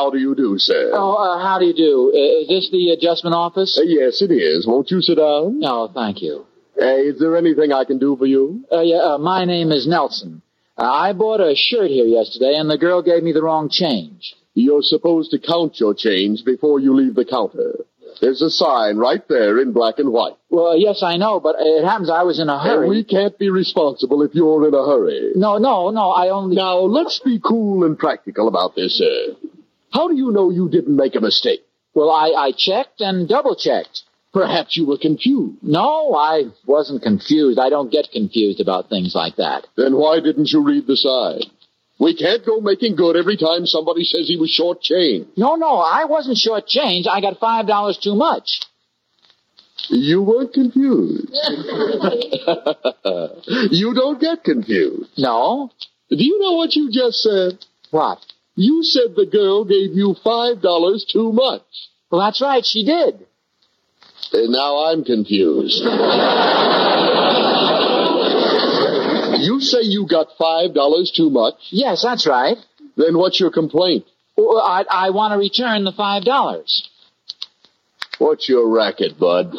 How 0.00 0.08
do 0.08 0.16
you 0.16 0.34
do, 0.34 0.56
sir? 0.56 0.92
Oh, 0.94 1.12
uh, 1.12 1.42
how 1.46 1.58
do 1.58 1.66
you 1.66 1.74
do? 1.74 2.10
Uh, 2.14 2.40
is 2.40 2.48
this 2.48 2.70
the 2.72 2.96
adjustment 2.96 3.34
office? 3.34 3.78
Uh, 3.78 3.84
yes, 3.84 4.22
it 4.22 4.32
is. 4.32 4.66
Won't 4.66 4.90
you 4.90 5.02
sit 5.02 5.18
down? 5.18 5.60
No, 5.60 5.90
thank 5.92 6.22
you. 6.22 6.46
Hey, 6.74 7.02
is 7.12 7.20
there 7.20 7.36
anything 7.36 7.70
I 7.70 7.84
can 7.84 7.98
do 7.98 8.16
for 8.16 8.24
you? 8.24 8.64
Uh, 8.72 8.80
yeah, 8.80 8.96
uh, 8.96 9.18
my 9.18 9.44
name 9.44 9.70
is 9.70 9.86
Nelson. 9.86 10.40
Uh, 10.78 10.90
I 10.90 11.12
bought 11.12 11.40
a 11.40 11.54
shirt 11.54 11.90
here 11.90 12.06
yesterday, 12.06 12.54
and 12.56 12.70
the 12.70 12.78
girl 12.78 13.02
gave 13.02 13.22
me 13.22 13.32
the 13.32 13.42
wrong 13.42 13.68
change. 13.68 14.34
You're 14.54 14.80
supposed 14.80 15.32
to 15.32 15.38
count 15.38 15.78
your 15.78 15.92
change 15.92 16.46
before 16.46 16.80
you 16.80 16.96
leave 16.96 17.14
the 17.14 17.26
counter. 17.26 17.84
There's 18.22 18.40
a 18.40 18.48
sign 18.48 18.96
right 18.96 19.22
there 19.28 19.60
in 19.60 19.74
black 19.74 19.98
and 19.98 20.10
white. 20.10 20.36
Well, 20.48 20.78
yes, 20.78 21.02
I 21.02 21.18
know, 21.18 21.40
but 21.40 21.56
it 21.58 21.84
happens 21.84 22.08
I 22.08 22.22
was 22.22 22.40
in 22.40 22.48
a 22.48 22.58
hurry. 22.58 22.86
And 22.86 22.88
we 22.88 23.04
can't 23.04 23.38
be 23.38 23.50
responsible 23.50 24.22
if 24.22 24.34
you're 24.34 24.66
in 24.66 24.72
a 24.72 24.84
hurry. 24.86 25.32
No, 25.34 25.58
no, 25.58 25.90
no, 25.90 26.10
I 26.12 26.30
only... 26.30 26.56
Now, 26.56 26.78
let's 26.78 27.18
be 27.18 27.38
cool 27.38 27.84
and 27.84 27.98
practical 27.98 28.48
about 28.48 28.74
this, 28.74 28.96
sir. 28.96 29.36
How 29.92 30.08
do 30.08 30.16
you 30.16 30.30
know 30.30 30.50
you 30.50 30.68
didn't 30.68 30.96
make 30.96 31.14
a 31.16 31.20
mistake? 31.20 31.60
Well, 31.94 32.10
I, 32.10 32.28
I 32.36 32.52
checked 32.56 33.00
and 33.00 33.28
double-checked. 33.28 34.02
Perhaps 34.32 34.76
you 34.76 34.86
were 34.86 34.98
confused. 34.98 35.58
No, 35.62 36.14
I 36.14 36.44
wasn't 36.64 37.02
confused. 37.02 37.58
I 37.58 37.68
don't 37.68 37.90
get 37.90 38.12
confused 38.12 38.60
about 38.60 38.88
things 38.88 39.12
like 39.14 39.36
that. 39.36 39.66
Then 39.76 39.96
why 39.96 40.20
didn't 40.20 40.52
you 40.52 40.62
read 40.62 40.86
the 40.86 40.96
sign? 40.96 41.40
We 41.98 42.14
can't 42.16 42.46
go 42.46 42.60
making 42.60 42.94
good 42.96 43.16
every 43.16 43.36
time 43.36 43.66
somebody 43.66 44.04
says 44.04 44.28
he 44.28 44.36
was 44.36 44.50
short 44.50 44.80
changed. 44.80 45.30
No, 45.36 45.56
no, 45.56 45.78
I 45.78 46.04
wasn't 46.04 46.38
short 46.38 46.66
change. 46.66 47.06
I 47.06 47.20
got 47.20 47.38
five 47.40 47.66
dollars 47.66 47.98
too 47.98 48.14
much. 48.14 48.60
You 49.88 50.22
weren't 50.22 50.52
confused. 50.52 51.28
you 53.70 53.92
don't 53.94 54.20
get 54.20 54.44
confused. 54.44 55.10
No. 55.18 55.70
Do 56.08 56.16
you 56.16 56.38
know 56.40 56.52
what 56.52 56.74
you 56.76 56.90
just 56.90 57.20
said? 57.20 57.58
What? 57.90 58.18
You 58.56 58.82
said 58.82 59.14
the 59.16 59.26
girl 59.26 59.64
gave 59.64 59.94
you 59.94 60.14
five 60.22 60.60
dollars 60.60 61.06
too 61.10 61.32
much. 61.32 61.62
Well, 62.10 62.20
that's 62.20 62.40
right, 62.40 62.64
she 62.64 62.84
did. 62.84 63.26
And 64.32 64.52
now 64.52 64.86
I'm 64.86 65.04
confused. 65.04 65.82
you 69.40 69.60
say 69.60 69.82
you 69.82 70.06
got 70.06 70.28
five 70.38 70.74
dollars 70.74 71.10
too 71.14 71.30
much? 71.30 71.54
Yes, 71.70 72.02
that's 72.02 72.26
right. 72.26 72.56
Then 72.96 73.16
what's 73.16 73.40
your 73.40 73.50
complaint? 73.50 74.04
Well, 74.36 74.58
I, 74.58 74.84
I 74.90 75.10
want 75.10 75.32
to 75.32 75.38
return 75.38 75.84
the 75.84 75.92
five 75.92 76.24
dollars. 76.24 76.88
What's 78.18 78.48
your 78.48 78.68
racket, 78.68 79.18
bud? 79.18 79.54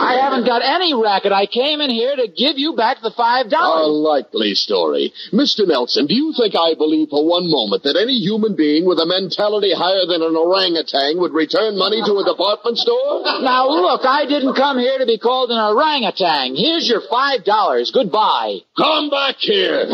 I 0.00 0.18
haven't 0.20 0.37
got 0.48 0.64
any 0.64 0.96
racket. 0.96 1.30
I 1.30 1.44
came 1.44 1.84
in 1.84 1.90
here 1.92 2.16
to 2.16 2.26
give 2.26 2.56
you 2.56 2.72
back 2.72 3.04
the 3.04 3.12
five 3.12 3.50
dollars. 3.52 3.84
A 3.84 3.92
likely 3.92 4.54
story. 4.54 5.12
Mr. 5.32 5.68
Nelson, 5.68 6.06
do 6.08 6.14
you 6.16 6.32
think 6.32 6.54
I 6.56 6.72
believe 6.72 7.12
for 7.12 7.20
one 7.28 7.50
moment 7.52 7.84
that 7.84 8.00
any 8.00 8.16
human 8.16 8.56
being 8.56 8.88
with 8.88 8.96
a 8.98 9.04
mentality 9.04 9.76
higher 9.76 10.08
than 10.08 10.24
an 10.24 10.32
orangutan 10.34 11.20
would 11.20 11.36
return 11.36 11.76
money 11.76 12.00
to 12.00 12.12
a 12.16 12.24
department 12.24 12.78
store? 12.80 13.28
Now 13.44 13.68
look, 13.68 14.08
I 14.08 14.24
didn't 14.24 14.56
come 14.56 14.78
here 14.78 14.96
to 14.96 15.04
be 15.06 15.18
called 15.18 15.50
an 15.52 15.60
orangutan. 15.60 16.56
Here's 16.56 16.88
your 16.88 17.02
five 17.12 17.44
dollars. 17.44 17.92
Goodbye. 17.92 18.64
Come 18.76 19.10
back 19.10 19.36
here. 19.38 19.84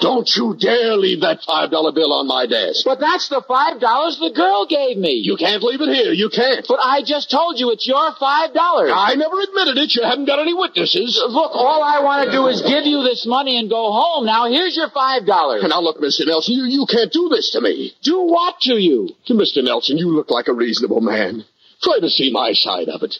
Don't 0.00 0.28
you 0.36 0.54
dare 0.58 0.96
leave 0.96 1.20
that 1.22 1.42
five 1.42 1.70
dollar 1.70 1.92
bill 1.92 2.12
on 2.12 2.26
my 2.26 2.46
desk. 2.46 2.84
But 2.84 3.00
that's 3.00 3.28
the 3.28 3.42
five 3.46 3.80
dollars 3.80 4.18
the 4.18 4.30
girl 4.30 4.66
gave 4.66 4.96
me. 4.96 5.20
You 5.24 5.36
can't 5.36 5.62
leave 5.62 5.80
it 5.80 5.88
here. 5.88 6.12
You 6.12 6.30
can't. 6.30 6.64
But 6.68 6.78
I 6.80 7.02
just 7.02 7.30
told 7.30 7.58
you 7.58 7.70
it's 7.70 7.86
your 7.86 8.14
five 8.18 8.54
dollars. 8.54 8.90
I 8.94 9.14
never 9.14 9.40
admitted 9.40 9.78
it. 9.78 9.94
You 9.94 10.02
haven't 10.02 10.26
got 10.26 10.38
any 10.38 10.54
witnesses. 10.54 11.20
Look, 11.28 11.52
all 11.54 11.82
I 11.82 12.00
want 12.02 12.26
to 12.26 12.32
do 12.32 12.46
is 12.46 12.62
give 12.62 12.84
you 12.86 13.02
this 13.02 13.26
money 13.26 13.58
and 13.58 13.68
go 13.68 13.90
home. 13.92 14.26
Now 14.26 14.46
here's 14.46 14.76
your 14.76 14.90
five 14.90 15.26
dollars. 15.26 15.64
Now 15.66 15.80
look, 15.80 15.98
Mr. 15.98 16.26
Nelson, 16.26 16.54
you, 16.54 16.64
you 16.64 16.86
can't 16.88 17.12
do 17.12 17.28
this 17.28 17.50
to 17.52 17.60
me. 17.60 17.92
Do 18.02 18.20
what 18.22 18.60
to 18.62 18.74
you? 18.74 19.10
To 19.26 19.34
Mr. 19.34 19.62
Nelson, 19.62 19.98
you 19.98 20.08
look 20.14 20.30
like 20.30 20.48
a 20.48 20.52
reasonable 20.54 21.00
man. 21.00 21.44
Try 21.82 21.98
to 22.00 22.08
see 22.08 22.30
my 22.32 22.52
side 22.52 22.88
of 22.88 23.02
it. 23.02 23.16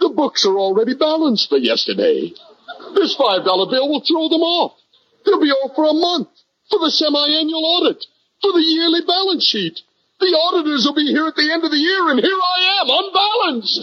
The 0.00 0.08
books 0.10 0.44
are 0.46 0.58
already 0.58 0.94
balanced 0.94 1.48
for 1.48 1.58
yesterday. 1.58 2.32
This 2.94 3.14
five 3.14 3.44
dollar 3.44 3.70
bill 3.70 3.88
will 3.88 4.02
throw 4.02 4.28
them 4.28 4.42
off. 4.42 4.78
They'll 5.24 5.40
be 5.40 5.52
off 5.52 5.74
for 5.74 5.84
a 5.84 5.94
month, 5.94 6.28
for 6.70 6.78
the 6.78 6.90
semi-annual 6.90 7.64
audit, 7.64 8.04
for 8.40 8.52
the 8.52 8.62
yearly 8.62 9.00
balance 9.06 9.44
sheet. 9.44 9.80
The 10.20 10.38
auditors 10.38 10.86
will 10.86 10.94
be 10.94 11.10
here 11.10 11.26
at 11.26 11.34
the 11.34 11.50
end 11.50 11.64
of 11.64 11.70
the 11.70 11.82
year, 11.82 12.10
and 12.10 12.20
here 12.20 12.30
I 12.30 12.58
am, 12.78 12.86
unbalanced. 12.90 13.82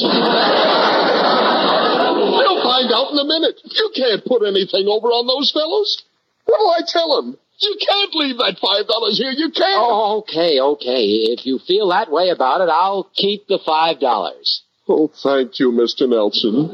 They'll 2.40 2.64
find 2.64 2.92
out 2.96 3.12
in 3.12 3.20
a 3.20 3.28
minute. 3.28 3.60
You 3.64 3.92
can't 3.96 4.24
put 4.24 4.48
anything 4.48 4.88
over 4.88 5.12
on 5.12 5.28
those 5.28 5.52
fellows. 5.52 6.02
What'll 6.46 6.72
I 6.72 6.82
tell 6.88 7.22
them? 7.22 7.38
You 7.60 7.76
can't 7.76 8.16
leave 8.16 8.38
that 8.38 8.58
five 8.62 8.88
dollars 8.88 9.18
here. 9.18 9.32
You 9.32 9.52
can't. 9.52 9.84
Oh, 9.84 10.20
okay, 10.20 10.62
okay. 10.62 11.04
If 11.36 11.46
you 11.46 11.60
feel 11.60 11.90
that 11.90 12.10
way 12.10 12.30
about 12.30 12.62
it, 12.62 12.70
I'll 12.72 13.12
keep 13.14 13.48
the 13.48 13.60
five 13.60 14.00
dollars. 14.00 14.64
Oh, 14.88 15.12
thank 15.22 15.60
you, 15.60 15.72
Mr. 15.72 16.08
Nelson. 16.08 16.72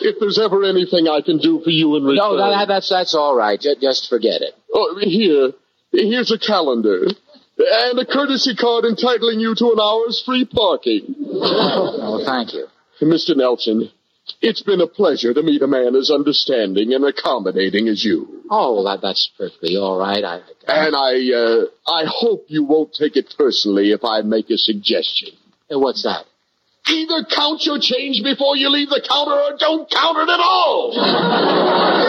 Not 0.00 0.06
at 0.06 0.06
all. 0.06 0.14
If 0.14 0.20
there's 0.20 0.38
ever 0.38 0.64
anything 0.64 1.08
I 1.08 1.20
can 1.20 1.38
do 1.38 1.60
for 1.62 1.70
you 1.70 1.96
in 1.96 2.04
return. 2.04 2.16
No, 2.16 2.36
that, 2.36 2.68
that's 2.68 2.88
that's 2.88 3.14
all 3.14 3.34
right. 3.34 3.60
Ju- 3.60 3.76
Just 3.80 4.08
forget 4.08 4.42
it. 4.42 4.54
Oh, 4.72 4.98
here. 5.00 5.52
Here's 5.92 6.30
a 6.30 6.38
calendar. 6.38 7.06
And 7.58 7.98
a 7.98 8.06
courtesy 8.06 8.56
card 8.56 8.84
entitling 8.84 9.40
you 9.40 9.54
to 9.54 9.72
an 9.72 9.80
hour's 9.80 10.22
free 10.24 10.44
parking. 10.46 11.14
Oh, 11.42 12.22
thank 12.24 12.54
you. 12.54 12.66
Mr. 13.02 13.36
Nelson, 13.36 13.90
it's 14.42 14.62
been 14.62 14.80
a 14.80 14.86
pleasure 14.86 15.32
to 15.34 15.42
meet 15.42 15.62
a 15.62 15.66
man 15.66 15.94
as 15.96 16.10
understanding 16.10 16.92
and 16.92 17.04
accommodating 17.04 17.88
as 17.88 18.04
you. 18.04 18.42
Oh, 18.50 18.84
that 18.84 19.00
that's 19.02 19.30
perfectly 19.38 19.76
all 19.76 19.98
right. 19.98 20.22
I 20.24 20.40
And 20.66 20.94
I, 20.96 21.32
uh, 21.32 21.64
I 21.90 22.04
hope 22.06 22.44
you 22.48 22.64
won't 22.64 22.92
take 22.94 23.16
it 23.16 23.34
personally 23.38 23.92
if 23.92 24.04
I 24.04 24.22
make 24.22 24.50
a 24.50 24.58
suggestion. 24.58 25.30
Uh, 25.72 25.78
what's 25.78 26.02
that? 26.02 26.24
Either 26.90 27.24
count 27.24 27.64
your 27.64 27.78
change 27.80 28.22
before 28.24 28.56
you 28.56 28.68
leave 28.68 28.88
the 28.88 29.00
counter 29.08 29.32
or 29.32 29.56
don't 29.58 29.88
count 29.90 30.18
it 30.18 30.28
at 30.28 30.40
all. 30.40 32.00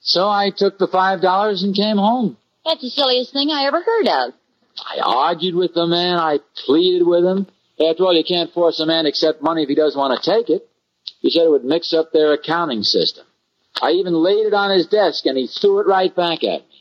So 0.00 0.28
I 0.28 0.50
took 0.54 0.78
the 0.78 0.88
five 0.88 1.22
dollars 1.22 1.62
and 1.62 1.74
came 1.74 1.96
home. 1.96 2.36
That's 2.64 2.80
the 2.80 2.90
silliest 2.90 3.32
thing 3.32 3.50
I 3.50 3.64
ever 3.66 3.80
heard 3.80 4.08
of. 4.08 4.34
I 4.78 4.98
argued 5.04 5.54
with 5.54 5.74
the 5.74 5.86
man. 5.86 6.18
I 6.18 6.38
pleaded 6.66 7.06
with 7.06 7.24
him. 7.24 7.46
After 7.80 8.04
all, 8.04 8.14
you 8.14 8.24
can't 8.24 8.52
force 8.52 8.80
a 8.80 8.86
man 8.86 9.04
to 9.04 9.08
accept 9.08 9.42
money 9.42 9.62
if 9.62 9.68
he 9.68 9.74
doesn't 9.74 9.98
want 9.98 10.20
to 10.20 10.30
take 10.30 10.50
it. 10.50 10.68
He 11.20 11.30
said 11.30 11.44
it 11.44 11.50
would 11.50 11.64
mix 11.64 11.92
up 11.92 12.12
their 12.12 12.32
accounting 12.32 12.82
system. 12.82 13.24
I 13.80 13.92
even 13.92 14.14
laid 14.14 14.46
it 14.46 14.54
on 14.54 14.70
his 14.70 14.86
desk, 14.86 15.24
and 15.26 15.36
he 15.38 15.46
threw 15.46 15.80
it 15.80 15.86
right 15.86 16.14
back 16.14 16.44
at 16.44 16.60
me. 16.60 16.71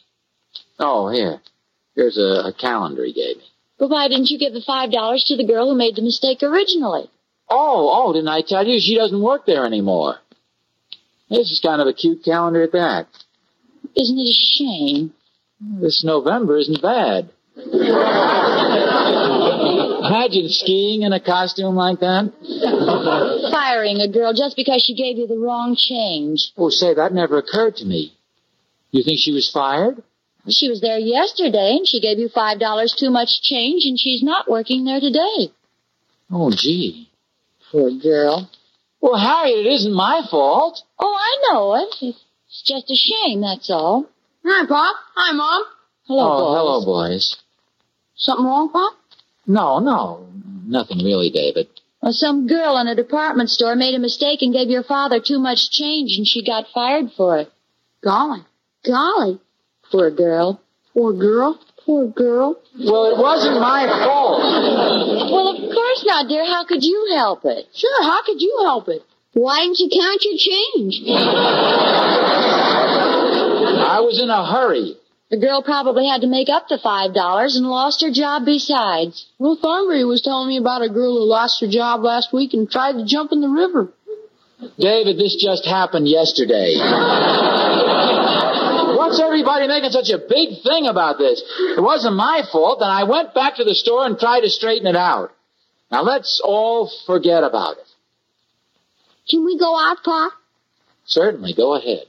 Oh, 0.82 1.10
here. 1.10 1.40
Here's 1.96 2.18
a, 2.18 2.48
a 2.48 2.54
calendar 2.60 3.06
he 3.06 3.14
gave 3.14 3.38
me. 3.38 3.44
But 3.78 3.90
why 3.90 4.08
didn't 4.08 4.30
you 4.30 4.38
give 4.40 4.54
the 4.54 4.62
five 4.66 4.92
dollars 4.92 5.24
to 5.26 5.38
the 5.38 5.46
girl 5.46 5.70
who 5.70 5.76
made 5.78 5.96
the 5.96 6.02
mistake 6.02 6.44
originally? 6.44 7.10
Oh, 7.50 7.90
oh, 7.94 8.14
didn't 8.14 8.30
I 8.30 8.42
tell 8.42 8.66
you? 8.66 8.80
She 8.80 8.96
doesn't 8.96 9.22
work 9.22 9.46
there 9.46 9.66
anymore. 9.66 10.18
This 11.30 11.52
is 11.52 11.60
kind 11.60 11.82
of 11.82 11.88
a 11.88 11.94
cute 11.94 12.24
calendar 12.24 12.64
at 12.64 12.72
that. 12.74 13.08
Isn't 13.96 14.18
it 14.18 14.30
a 14.30 14.34
shame? 14.34 15.14
This 15.60 16.04
November 16.04 16.58
isn't 16.58 16.82
bad. 16.82 17.30
Imagine 20.04 20.50
skiing 20.50 21.04
in 21.04 21.14
a 21.14 21.20
costume 21.20 21.76
like 21.76 22.00
that. 22.00 22.32
Firing 23.52 24.00
a 24.00 24.08
girl 24.08 24.34
just 24.34 24.56
because 24.56 24.82
she 24.82 24.96
gave 24.96 25.18
you 25.18 25.28
the 25.28 25.38
wrong 25.38 25.76
change. 25.76 26.52
Oh, 26.58 26.70
say, 26.70 26.94
that 26.94 27.14
never 27.14 27.38
occurred 27.38 27.76
to 27.78 27.86
me. 27.86 28.14
You 28.92 29.04
think 29.04 29.20
she 29.20 29.32
was 29.32 29.50
fired? 29.52 30.02
She 30.50 30.70
was 30.70 30.82
there 30.82 30.98
yesterday 30.98 31.76
and 31.78 31.88
she 31.88 32.02
gave 32.02 32.18
you 32.18 32.30
five 32.30 32.60
dollars 32.60 32.96
too 32.98 33.10
much 33.12 33.42
change 33.42 33.86
and 33.86 34.00
she's 34.00 34.24
not 34.24 34.50
working 34.50 34.86
there 34.86 35.00
today. 35.00 35.52
Oh, 36.32 36.52
gee. 36.52 37.10
Poor 37.72 37.92
girl. 37.92 38.50
Well, 39.02 39.18
Harriet, 39.18 39.66
it 39.66 39.70
isn't 39.70 39.94
my 39.94 40.22
fault. 40.30 40.82
Oh, 41.00 41.16
I 41.16 41.54
know 41.54 41.76
it. 41.76 42.16
It's 42.48 42.62
just 42.64 42.92
a 42.92 42.96
shame, 42.96 43.42
that's 43.42 43.70
all. 43.70 44.08
Hi, 44.46 44.66
Pop. 44.66 44.96
Hi, 45.16 45.34
Mom. 45.34 45.64
Hello, 46.08 46.24
oh, 46.24 46.38
boys. 46.38 46.58
hello, 46.58 46.86
boys. 46.86 47.38
Something 48.16 48.46
wrong, 48.46 48.70
Pop? 48.70 48.94
No, 49.48 49.80
no. 49.80 50.28
Nothing 50.66 51.00
really, 51.00 51.30
David. 51.30 51.68
Well, 52.02 52.14
some 52.14 52.48
girl 52.48 52.78
in 52.78 52.88
a 52.88 52.96
department 52.96 53.50
store 53.50 53.76
made 53.76 53.94
a 53.94 54.00
mistake 54.00 54.42
and 54.42 54.54
gave 54.54 54.70
your 54.70 54.84
father 54.84 55.20
too 55.20 55.40
much 55.40 55.70
change 55.72 56.18
and 56.18 56.28
she 56.28 56.44
got 56.44 56.66
fired 56.74 57.12
for 57.16 57.38
it. 57.38 57.52
Golly. 58.04 58.44
Golly. 58.86 59.40
Poor 59.92 60.10
girl. 60.10 60.62
Poor 60.94 61.14
girl. 61.14 61.60
Poor 61.86 62.08
girl. 62.08 62.62
Well, 62.80 63.06
it 63.12 63.18
wasn't 63.18 63.60
my 63.60 63.88
fault. 63.88 64.42
Well, 65.32 65.50
of 65.50 65.58
course 65.74 66.04
not, 66.06 66.28
dear. 66.30 66.46
How 66.46 66.66
could 66.66 66.84
you 66.84 67.14
help 67.16 67.44
it? 67.46 67.68
Sure, 67.74 68.04
how 68.04 68.24
could 68.24 68.42
you 68.42 68.62
help 68.64 68.88
it? 68.88 69.02
Why 69.34 69.62
didn't 69.62 69.80
you 69.80 69.90
count 69.90 70.24
your 70.24 70.38
change? 70.38 71.02
I 73.82 74.00
was 74.02 74.22
in 74.22 74.30
a 74.30 74.46
hurry. 74.46 74.98
The 75.30 75.38
girl 75.38 75.64
probably 75.64 76.08
had 76.08 76.22
to 76.22 76.28
make 76.28 76.50
up 76.50 76.68
the 76.68 76.78
five 76.78 77.14
dollars 77.14 77.56
and 77.56 77.66
lost 77.66 78.02
her 78.02 78.12
job 78.12 78.44
besides. 78.46 79.26
Will 79.40 79.56
Thornbury 79.56 80.04
was 80.04 80.22
telling 80.22 80.50
me 80.50 80.58
about 80.58 80.82
a 80.82 80.90
girl 80.90 81.18
who 81.18 81.24
lost 81.24 81.62
her 81.62 81.68
job 81.68 82.04
last 82.04 82.34
week 82.34 82.54
and 82.54 82.70
tried 82.70 82.94
to 82.94 83.06
jump 83.06 83.32
in 83.32 83.40
the 83.40 83.48
river. 83.48 83.94
David, 84.78 85.18
this 85.18 85.38
just 85.42 85.66
happened 85.66 86.08
yesterday. 86.10 86.76
What's 89.12 89.22
everybody 89.22 89.68
making 89.68 89.90
such 89.90 90.10
a 90.10 90.20
big 90.20 90.64
thing 90.64 90.88
about 90.88 91.18
this? 91.18 91.44
It 91.76 91.82
wasn't 91.84 92.16
my 92.16 92.44
fault, 92.50 92.80
and 92.82 92.90
I 92.90 93.04
went 93.04 93.34
back 93.34 93.56
to 93.58 93.66
the 93.66 93.76
store 93.76 94.06
and 94.06 94.18
tried 94.18 94.40
to 94.40 94.50
straighten 94.50 94.88
it 94.88 94.96
out. 94.96 95.32
Now 95.92 96.04
let's 96.04 96.40
all 96.42 96.90
forget 97.06 97.44
about 97.44 97.76
it. 97.78 97.84
Can 99.30 99.44
we 99.44 99.60
go 99.60 99.78
out, 99.78 99.98
Pa? 100.06 100.30
Certainly, 101.04 101.56
go 101.56 101.76
ahead. 101.76 102.06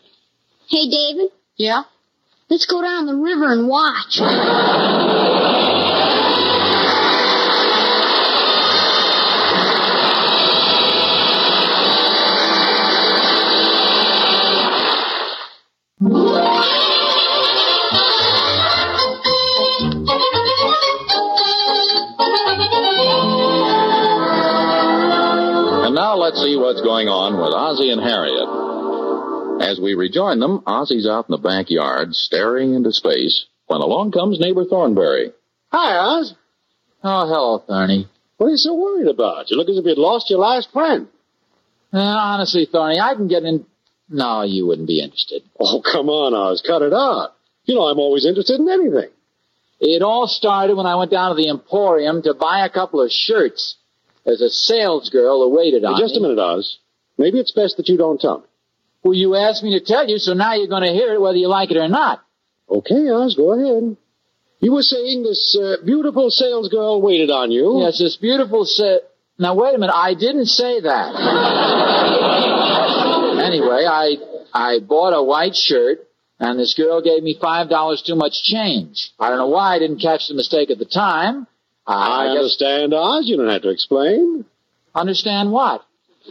Hey, 0.68 0.88
David, 0.88 1.32
Yeah? 1.56 1.82
let's 2.48 2.66
go 2.66 2.80
down 2.80 3.06
the 3.06 3.16
river 3.16 3.50
and 3.52 3.66
watch. 3.68 4.20
what's 26.72 26.80
going 26.80 27.08
on 27.08 27.36
with 27.36 27.52
Ozzie 27.52 27.92
and 27.92 28.00
Harriet. 28.00 28.48
As 29.60 29.78
we 29.78 29.92
rejoin 29.92 30.40
them, 30.40 30.62
Ozzie's 30.64 31.06
out 31.06 31.28
in 31.28 31.32
the 31.32 31.36
backyard 31.36 32.14
staring 32.14 32.72
into 32.72 32.92
space 32.92 33.44
when 33.66 33.82
along 33.82 34.12
comes 34.12 34.40
neighbor 34.40 34.64
Thornberry. 34.64 35.32
Hi, 35.70 35.98
Oz. 35.98 36.32
Oh, 37.04 37.28
hello, 37.28 37.58
Thorny. 37.58 38.08
What 38.38 38.46
are 38.46 38.50
you 38.50 38.56
so 38.56 38.74
worried 38.74 39.08
about? 39.08 39.50
You 39.50 39.58
look 39.58 39.68
as 39.68 39.76
if 39.76 39.84
you'd 39.84 39.98
lost 39.98 40.30
your 40.30 40.38
last 40.38 40.72
friend. 40.72 41.08
Uh, 41.92 41.98
honestly, 41.98 42.64
Thorny, 42.64 42.98
I 42.98 43.16
can 43.16 43.28
get 43.28 43.42
in. 43.42 43.66
No, 44.08 44.40
you 44.40 44.66
wouldn't 44.66 44.88
be 44.88 45.02
interested. 45.02 45.42
Oh, 45.60 45.82
come 45.82 46.08
on, 46.08 46.32
Oz. 46.32 46.64
Cut 46.66 46.80
it 46.80 46.94
out. 46.94 47.36
You 47.64 47.74
know 47.74 47.82
I'm 47.82 47.98
always 47.98 48.24
interested 48.24 48.58
in 48.58 48.70
anything. 48.70 49.10
It 49.78 50.00
all 50.00 50.26
started 50.26 50.78
when 50.78 50.86
I 50.86 50.96
went 50.96 51.10
down 51.10 51.36
to 51.36 51.36
the 51.36 51.50
Emporium 51.50 52.22
to 52.22 52.32
buy 52.32 52.64
a 52.64 52.70
couple 52.70 53.02
of 53.02 53.10
shirts. 53.12 53.76
There's 54.24 54.40
a 54.40 54.50
sales 54.50 55.10
girl 55.10 55.42
who 55.42 55.56
waited 55.56 55.84
on 55.84 55.94
Hey, 55.94 56.00
just 56.00 56.14
me. 56.14 56.20
a 56.20 56.22
minute, 56.22 56.38
Oz. 56.38 56.78
Maybe 57.18 57.38
it's 57.38 57.52
best 57.52 57.76
that 57.76 57.88
you 57.88 57.96
don't 57.96 58.20
tell 58.20 58.38
me. 58.38 58.44
Well, 59.02 59.14
you 59.14 59.34
asked 59.34 59.64
me 59.64 59.78
to 59.78 59.84
tell 59.84 60.08
you, 60.08 60.18
so 60.18 60.32
now 60.32 60.54
you're 60.54 60.68
going 60.68 60.84
to 60.84 60.92
hear 60.92 61.12
it 61.14 61.20
whether 61.20 61.36
you 61.36 61.48
like 61.48 61.70
it 61.70 61.76
or 61.76 61.88
not. 61.88 62.22
Okay, 62.70 63.10
Oz, 63.10 63.34
go 63.34 63.52
ahead. 63.52 63.96
You 64.60 64.72
were 64.72 64.82
saying 64.82 65.24
this 65.24 65.58
uh, 65.60 65.76
beautiful 65.84 66.30
sales 66.30 66.68
girl 66.68 67.02
waited 67.02 67.30
on 67.30 67.50
you. 67.50 67.80
Yes, 67.80 67.98
this 67.98 68.16
beautiful 68.16 68.64
sa 68.64 68.98
Now, 69.38 69.54
wait 69.56 69.74
a 69.74 69.78
minute. 69.78 69.94
I 69.94 70.14
didn't 70.14 70.46
say 70.46 70.80
that. 70.80 71.14
anyway, 73.44 73.84
I 73.88 74.16
I 74.54 74.78
bought 74.78 75.14
a 75.18 75.22
white 75.22 75.56
shirt, 75.56 76.06
and 76.38 76.60
this 76.60 76.74
girl 76.74 77.02
gave 77.02 77.24
me 77.24 77.36
five 77.40 77.68
dollars 77.68 78.02
too 78.06 78.14
much 78.14 78.44
change. 78.44 79.10
I 79.18 79.30
don't 79.30 79.38
know 79.38 79.48
why 79.48 79.74
I 79.74 79.78
didn't 79.80 79.98
catch 80.00 80.28
the 80.28 80.34
mistake 80.34 80.70
at 80.70 80.78
the 80.78 80.84
time. 80.84 81.48
I, 81.86 82.26
guess- 82.28 82.36
understand, 82.38 82.94
Oz. 82.94 83.24
You 83.26 83.36
don't 83.36 83.48
have 83.48 83.62
to 83.62 83.70
explain. 83.70 84.44
Understand 84.94 85.50
what? 85.52 85.82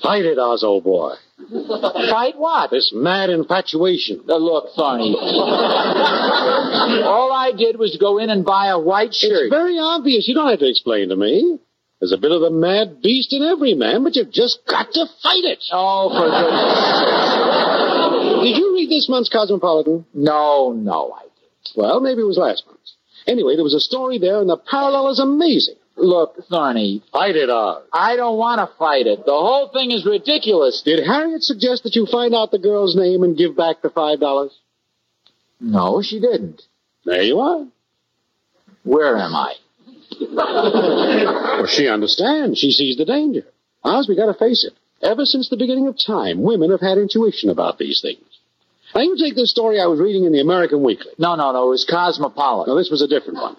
Fight 0.01 0.23
it, 0.25 0.39
Oz, 0.39 0.63
old 0.63 0.83
boy. 0.85 1.15
Fight 1.49 2.37
what? 2.37 2.71
This 2.71 2.91
mad 2.95 3.29
infatuation. 3.29 4.21
Uh, 4.29 4.37
look, 4.37 4.73
Thorny. 4.75 5.15
All 7.03 7.31
I 7.33 7.51
did 7.57 7.77
was 7.77 7.97
go 7.99 8.17
in 8.17 8.29
and 8.29 8.45
buy 8.45 8.67
a 8.67 8.79
white 8.79 9.13
shirt. 9.13 9.47
It's 9.47 9.53
very 9.53 9.77
obvious. 9.79 10.27
You 10.27 10.35
don't 10.35 10.49
have 10.49 10.59
to 10.59 10.69
explain 10.69 11.09
to 11.09 11.15
me. 11.15 11.59
There's 11.99 12.13
a 12.13 12.17
bit 12.17 12.31
of 12.31 12.41
the 12.41 12.49
mad 12.49 13.01
beast 13.01 13.33
in 13.33 13.43
every 13.43 13.73
man, 13.75 14.03
but 14.03 14.15
you've 14.15 14.31
just 14.31 14.59
got 14.67 14.91
to 14.93 15.05
fight 15.21 15.43
it. 15.43 15.59
Oh, 15.71 16.09
for 16.09 16.25
goodness 18.41 18.43
Did 18.43 18.57
you 18.57 18.73
read 18.73 18.89
this 18.89 19.07
month's 19.09 19.29
Cosmopolitan? 19.29 20.05
No, 20.13 20.71
no, 20.73 21.11
I 21.15 21.23
didn't. 21.23 21.75
Well, 21.75 21.99
maybe 21.99 22.21
it 22.21 22.25
was 22.25 22.37
last 22.37 22.63
month's. 22.65 22.95
Anyway, 23.27 23.55
there 23.55 23.63
was 23.63 23.73
a 23.73 23.79
story 23.79 24.17
there, 24.17 24.39
and 24.39 24.49
the 24.49 24.57
parallel 24.57 25.09
is 25.09 25.19
amazing. 25.19 25.75
Look, 25.97 26.35
Thorny. 26.49 27.03
Fight 27.11 27.35
it, 27.35 27.49
Oz. 27.49 27.83
I 27.93 28.15
don't 28.15 28.37
want 28.37 28.59
to 28.59 28.75
fight 28.77 29.05
it. 29.07 29.25
The 29.25 29.31
whole 29.31 29.69
thing 29.69 29.91
is 29.91 30.05
ridiculous. 30.05 30.81
Did 30.83 31.05
Harriet 31.05 31.43
suggest 31.43 31.83
that 31.83 31.95
you 31.95 32.05
find 32.05 32.33
out 32.33 32.51
the 32.51 32.59
girl's 32.59 32.95
name 32.95 33.23
and 33.23 33.37
give 33.37 33.55
back 33.55 33.81
the 33.81 33.89
five 33.89 34.19
dollars? 34.19 34.51
No, 35.59 36.01
she 36.01 36.19
didn't. 36.19 36.63
There 37.05 37.21
you 37.21 37.39
are. 37.39 37.67
Where 38.83 39.17
am 39.17 39.35
I? 39.35 39.53
Well, 40.33 41.67
she 41.67 41.87
understands. 41.87 42.57
She 42.59 42.71
sees 42.71 42.97
the 42.97 43.05
danger. 43.05 43.43
Oz, 43.83 44.07
we 44.07 44.15
gotta 44.15 44.33
face 44.33 44.65
it. 44.65 44.73
Ever 45.05 45.25
since 45.25 45.49
the 45.49 45.57
beginning 45.57 45.87
of 45.87 45.97
time, 45.97 46.41
women 46.41 46.71
have 46.71 46.81
had 46.81 46.97
intuition 46.97 47.49
about 47.49 47.77
these 47.77 48.01
things. 48.01 48.30
Now, 48.93 49.01
you 49.01 49.15
take 49.17 49.35
this 49.35 49.51
story 49.51 49.79
I 49.79 49.85
was 49.85 49.99
reading 49.99 50.25
in 50.25 50.33
the 50.33 50.41
American 50.41 50.83
Weekly. 50.83 51.11
No, 51.17 51.35
no, 51.35 51.51
no. 51.51 51.67
It 51.67 51.69
was 51.69 51.85
Cosmopolitan. 51.85 52.73
No, 52.73 52.77
this 52.77 52.89
was 52.89 53.01
a 53.01 53.07
different 53.07 53.39
one. 53.39 53.55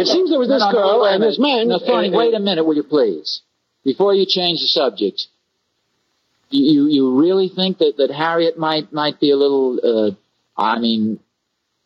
It 0.00 0.06
seems 0.06 0.30
there 0.30 0.38
was 0.38 0.48
this 0.48 0.60
No, 0.60 0.70
no, 0.70 0.78
no, 0.78 0.88
girl 0.88 1.02
wait 1.02 1.14
and 1.14 1.22
this 1.22 1.38
man. 1.38 1.68
Now, 1.68 1.78
Thorny, 1.78 2.12
uh, 2.12 2.16
wait 2.18 2.34
a 2.34 2.40
minute, 2.40 2.64
will 2.64 2.76
you 2.76 2.82
please? 2.82 3.42
Before 3.84 4.14
you 4.14 4.26
change 4.26 4.60
the 4.60 4.66
subject, 4.66 5.26
you 6.50 6.64
you, 6.72 6.88
you 6.88 7.20
really 7.20 7.48
think 7.48 7.78
that, 7.78 7.94
that 7.98 8.10
Harriet 8.10 8.58
might 8.58 8.92
might 8.92 9.20
be 9.20 9.30
a 9.30 9.36
little? 9.36 9.78
Uh, 9.82 10.10
I 10.60 10.78
mean, 10.78 11.20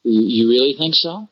you, 0.03 0.21
you 0.23 0.49
really 0.49 0.75
think 0.77 0.95
so? 0.95 1.29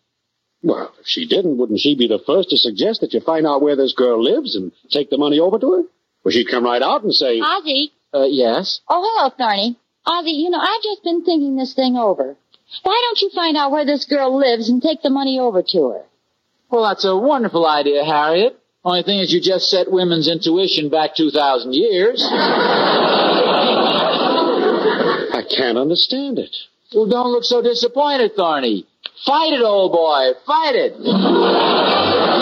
Well, 0.62 0.93
if 1.01 1.07
she 1.09 1.27
didn't, 1.27 1.59
wouldn't 1.59 1.81
she 1.81 1.97
be 1.97 2.07
the 2.07 2.20
first 2.25 2.51
to 2.51 2.57
suggest 2.57 3.01
that 3.01 3.12
you 3.12 3.20
find 3.20 3.47
out 3.47 3.62
where 3.62 3.75
this 3.75 3.95
girl 3.95 4.23
lives 4.23 4.55
and 4.55 4.70
take 4.91 5.11
the 5.11 5.18
money 5.18 5.41
over 5.41 5.59
to 5.59 5.73
her? 5.73 5.83
Well, 6.23 6.31
she'd 6.31 6.49
come 6.49 6.64
right 6.64 6.83
out 6.83 7.03
and 7.03 7.12
say, 7.12 7.41
Ozzie. 7.41 7.93
Uh, 8.14 8.27
yes. 8.29 8.81
Oh, 8.89 9.03
hello, 9.05 9.31
Thorny. 9.37 9.77
Ozzie, 10.05 10.32
you 10.32 10.50
know, 10.50 10.59
I've 10.59 10.82
just 10.82 11.03
been 11.05 11.24
thinking 11.24 11.57
this 11.57 11.74
thing 11.74 11.96
over. 11.96 12.36
Why 12.82 13.03
don't 13.07 13.20
you 13.20 13.30
find 13.34 13.57
out 13.57 13.70
where 13.70 13.84
this 13.84 14.05
girl 14.05 14.36
lives 14.36 14.68
and 14.68 14.82
take 14.82 15.03
the 15.03 15.11
money 15.11 15.38
over 15.38 15.62
to 15.62 15.88
her? 15.90 16.03
Well, 16.70 16.82
that's 16.84 17.05
a 17.05 17.16
wonderful 17.16 17.66
idea, 17.66 18.05
Harriet. 18.05 18.59
Only 18.84 19.03
thing 19.05 19.20
is, 19.20 19.32
you 19.32 19.40
just 19.40 19.70
set 19.70 19.92
women's 19.92 20.26
intuition 20.26 20.88
back 20.88 21.14
two 21.14 21.30
thousand 21.30 21.74
years. 21.74 22.20
I 25.34 25.44
can't 25.48 25.78
understand 25.78 26.40
it. 26.40 26.57
Well, 26.92 27.07
don't 27.07 27.30
look 27.30 27.44
so 27.44 27.62
disappointed, 27.62 28.32
Thorny. 28.34 28.86
Fight 29.24 29.53
it, 29.53 29.62
old 29.62 29.92
boy. 29.92 30.32
Fight 30.46 30.74
it. 30.74 30.94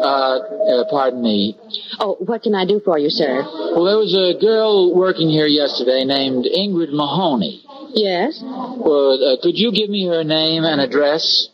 Uh, 0.00 0.38
uh, 0.40 0.84
pardon 0.90 1.22
me. 1.22 1.56
Oh, 1.98 2.16
what 2.20 2.42
can 2.42 2.54
I 2.54 2.64
do 2.64 2.80
for 2.84 2.98
you, 2.98 3.10
sir? 3.10 3.42
Well, 3.42 3.84
there 3.84 3.98
was 3.98 4.14
a 4.14 4.40
girl 4.40 4.94
working 4.94 5.28
here 5.28 5.46
yesterday 5.46 6.04
named 6.04 6.46
Ingrid 6.46 6.92
Mahoney. 6.92 7.62
Yes? 7.92 8.40
Well, 8.42 9.18
uh, 9.22 9.36
could 9.42 9.58
you 9.58 9.72
give 9.72 9.90
me 9.90 10.06
her 10.06 10.24
name 10.24 10.64
and 10.64 10.80
address? 10.80 11.48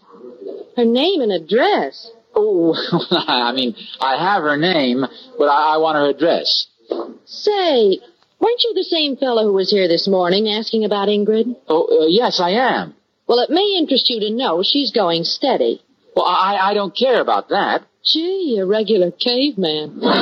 Her 0.77 0.85
name 0.85 1.23
and 1.23 1.33
address. 1.33 2.11
Oh, 2.35 2.75
I 3.11 3.53
mean, 3.53 3.75
I 4.01 4.17
have 4.17 4.43
her 4.43 4.57
name, 4.57 5.05
but 5.39 5.47
I, 5.49 5.75
I 5.75 5.77
want 5.79 5.97
her 5.97 6.11
address. 6.11 6.67
Say, 7.25 7.99
weren't 8.39 8.63
you 8.63 8.75
the 8.75 8.87
same 8.89 9.17
fellow 9.17 9.45
who 9.45 9.55
was 9.55 9.71
here 9.71 9.89
this 9.89 10.07
morning 10.07 10.49
asking 10.49 10.85
about 10.85 11.09
Ingrid? 11.09 11.57
Oh, 11.67 12.03
uh, 12.03 12.07
yes, 12.07 12.39
I 12.39 12.51
am. 12.51 12.95
Well, 13.27 13.41
it 13.41 13.51
may 13.51 13.77
interest 13.79 14.09
you 14.09 14.21
to 14.21 14.31
know 14.31 14.63
she's 14.63 14.93
going 14.93 15.25
steady. 15.25 15.83
Well, 16.15 16.27
I, 16.27 16.71
I 16.71 16.75
don't 16.75 16.97
care 16.97 17.21
about 17.21 17.49
that. 17.49 17.83
Gee, 18.07 18.59
a 18.61 18.67
regular 18.67 19.11
caveman. 19.11 19.99
Now, 19.99 20.13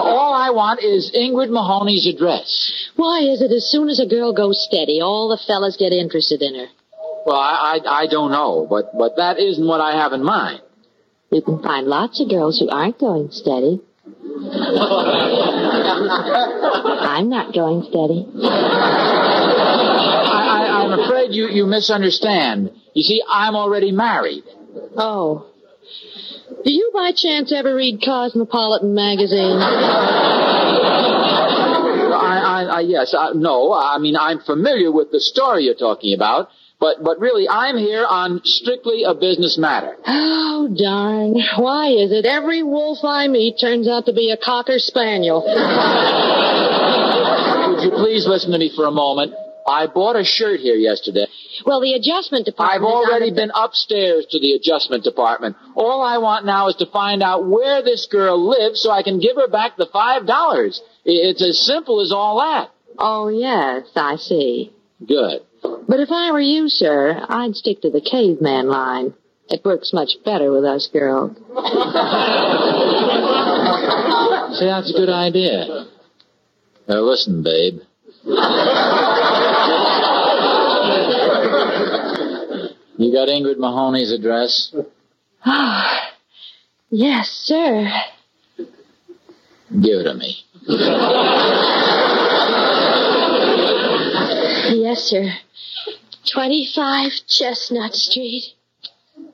all 0.00 0.32
I 0.32 0.50
want 0.50 0.80
is 0.80 1.10
Ingrid 1.10 1.50
Mahoney's 1.50 2.06
address. 2.06 2.72
Why 2.94 3.22
is 3.22 3.42
it 3.42 3.50
as 3.50 3.68
soon 3.68 3.88
as 3.88 3.98
a 3.98 4.06
girl 4.06 4.32
goes 4.32 4.64
steady, 4.64 5.00
all 5.00 5.28
the 5.28 5.38
fellas 5.44 5.76
get 5.76 5.92
interested 5.92 6.40
in 6.40 6.54
her? 6.54 6.68
Well, 7.26 7.34
I, 7.36 7.80
I, 7.84 8.02
I 8.02 8.06
don't 8.06 8.30
know, 8.30 8.64
but, 8.70 8.96
but 8.96 9.16
that 9.16 9.40
isn't 9.40 9.66
what 9.66 9.80
I 9.80 9.96
have 9.96 10.12
in 10.12 10.22
mind. 10.22 10.60
You 11.32 11.42
can 11.42 11.60
find 11.60 11.88
lots 11.88 12.20
of 12.20 12.28
girls 12.30 12.60
who 12.60 12.68
aren't 12.68 13.00
going 13.00 13.30
steady. 13.32 13.80
I'm 17.00 17.28
not 17.28 17.52
going 17.52 17.82
steady. 17.82 18.28
I, 20.30 20.42
I, 20.46 20.84
I'm 20.84 20.92
afraid 21.00 21.32
you, 21.32 21.48
you 21.48 21.66
misunderstand. 21.66 22.70
You 22.92 23.02
see, 23.02 23.20
I'm 23.28 23.56
already 23.56 23.90
married. 23.90 24.44
Oh. 24.96 25.46
Do 26.64 26.72
you 26.72 26.90
by 26.94 27.12
chance 27.14 27.52
ever 27.52 27.74
read 27.74 28.00
Cosmopolitan 28.04 28.94
magazine? 28.94 29.58
I, 32.14 32.38
I, 32.44 32.62
I 32.64 32.80
yes, 32.80 33.14
I, 33.16 33.32
no, 33.34 33.72
I 33.72 33.98
mean, 33.98 34.16
I'm 34.16 34.40
familiar 34.40 34.90
with 34.90 35.10
the 35.10 35.20
story 35.20 35.64
you're 35.64 35.74
talking 35.74 36.14
about, 36.14 36.48
but, 36.80 37.02
but 37.02 37.18
really, 37.20 37.48
I'm 37.48 37.76
here 37.76 38.06
on 38.06 38.40
strictly 38.44 39.04
a 39.04 39.14
business 39.14 39.58
matter. 39.58 39.96
Oh, 40.06 40.74
darn. 40.76 41.34
Why 41.56 41.88
is 41.88 42.12
it 42.12 42.24
every 42.26 42.62
wolf 42.62 43.04
I 43.04 43.28
meet 43.28 43.58
turns 43.60 43.88
out 43.88 44.06
to 44.06 44.12
be 44.12 44.30
a 44.30 44.36
cocker 44.36 44.78
spaniel? 44.78 45.42
Would 47.68 47.82
you 47.82 47.90
please 47.90 48.26
listen 48.26 48.52
to 48.52 48.58
me 48.58 48.70
for 48.74 48.86
a 48.86 48.90
moment? 48.90 49.34
I 49.66 49.86
bought 49.86 50.16
a 50.16 50.24
shirt 50.24 50.60
here 50.60 50.74
yesterday. 50.74 51.26
Well, 51.64 51.80
the 51.80 51.94
adjustment 51.94 52.44
department. 52.44 52.82
I've 52.82 52.86
already 52.86 53.30
been 53.30 53.50
upstairs 53.54 54.26
to 54.30 54.38
the 54.38 54.52
adjustment 54.52 55.04
department. 55.04 55.56
All 55.74 56.02
I 56.02 56.18
want 56.18 56.44
now 56.44 56.68
is 56.68 56.76
to 56.76 56.86
find 56.86 57.22
out 57.22 57.46
where 57.46 57.82
this 57.82 58.06
girl 58.10 58.48
lives 58.48 58.82
so 58.82 58.90
I 58.90 59.02
can 59.02 59.20
give 59.20 59.36
her 59.36 59.48
back 59.48 59.76
the 59.76 59.86
five 59.86 60.26
dollars. 60.26 60.82
It's 61.04 61.42
as 61.42 61.64
simple 61.64 62.00
as 62.00 62.12
all 62.12 62.38
that. 62.38 62.70
Oh, 62.98 63.28
yes, 63.28 63.86
I 63.96 64.16
see. 64.16 64.72
Good. 65.06 65.40
But 65.62 66.00
if 66.00 66.10
I 66.10 66.30
were 66.30 66.40
you, 66.40 66.68
sir, 66.68 67.24
I'd 67.28 67.56
stick 67.56 67.80
to 67.82 67.90
the 67.90 68.00
caveman 68.00 68.68
line. 68.68 69.14
It 69.48 69.64
works 69.64 69.92
much 69.92 70.10
better 70.24 70.50
with 70.52 70.64
us 70.64 70.88
girls. 70.92 71.36
See, 74.58 74.66
that's 74.66 74.90
a 74.90 74.96
good 74.96 75.10
idea. 75.10 75.86
Now 76.88 77.00
listen, 77.00 77.42
babe. 77.42 77.80
You 82.96 83.12
got 83.12 83.28
Ingrid 83.28 83.58
Mahoney's 83.58 84.12
address? 84.12 84.74
Ah, 85.44 86.12
yes, 86.90 87.28
sir. 87.28 87.90
Give 89.70 90.00
it 90.00 90.04
to 90.04 90.14
me. 90.14 90.44
Yes, 94.76 95.02
sir. 95.02 95.32
25 96.32 97.12
Chestnut 97.26 97.94
Street. 97.94 98.54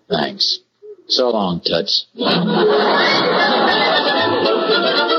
Thanks. 0.09 0.61
So 1.09 1.31
long, 1.31 1.61
Toots. 1.61 2.07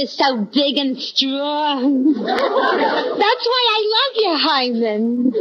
You're 0.00 0.08
so 0.08 0.48
big 0.50 0.78
and 0.78 0.98
strong. 0.98 2.14
That's 2.14 3.46
why 3.50 3.62
I 3.68 3.80
love 3.96 4.14
you, 4.16 4.32
Hyman. 4.48 5.32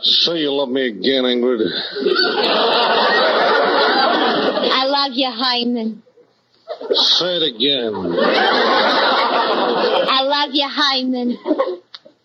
Say 0.00 0.38
you 0.38 0.52
love 0.54 0.70
me 0.70 0.86
again, 0.86 1.24
Ingrid. 1.24 1.60
I 4.72 4.86
love 4.86 5.12
you, 5.12 5.30
Hyman. 5.30 6.02
Say 6.92 7.36
it 7.36 7.42
again. 7.42 7.94
I 10.08 10.22
love 10.22 10.54
you, 10.54 10.66
Hyman. 10.66 11.36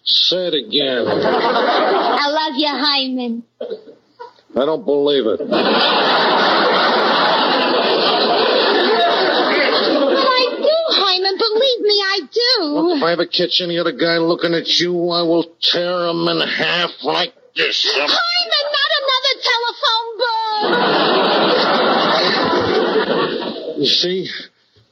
Say 0.06 0.48
it 0.48 0.54
again. 0.54 1.08
I 1.10 2.28
love 2.30 2.54
you, 2.56 2.70
Hyman. 2.70 3.44
I 4.56 4.66
don't 4.66 4.86
believe 4.86 5.26
it. 5.26 5.42
I 10.24 10.44
do, 10.58 10.78
Hyman. 10.94 11.38
Believe 11.38 11.82
me, 11.82 12.02
Do. 12.72 12.96
If 12.96 13.04
I 13.04 13.12
ever 13.14 13.26
catch 13.26 13.62
any 13.62 13.78
other 13.80 13.92
guy 13.92 14.18
looking 14.18 14.54
at 14.54 14.80
you, 14.80 15.10
I 15.10 15.22
will 15.24 15.46
tear 15.62 16.08
him 16.08 16.28
in 16.28 16.40
half 16.48 16.92
like 17.04 17.34
this. 17.56 17.86
Hyman, 17.92 18.08
not 18.78 18.92
another 19.02 19.36
telephone 19.52 20.18
book. 23.68 23.78
You 23.80 23.88
see, 23.88 24.30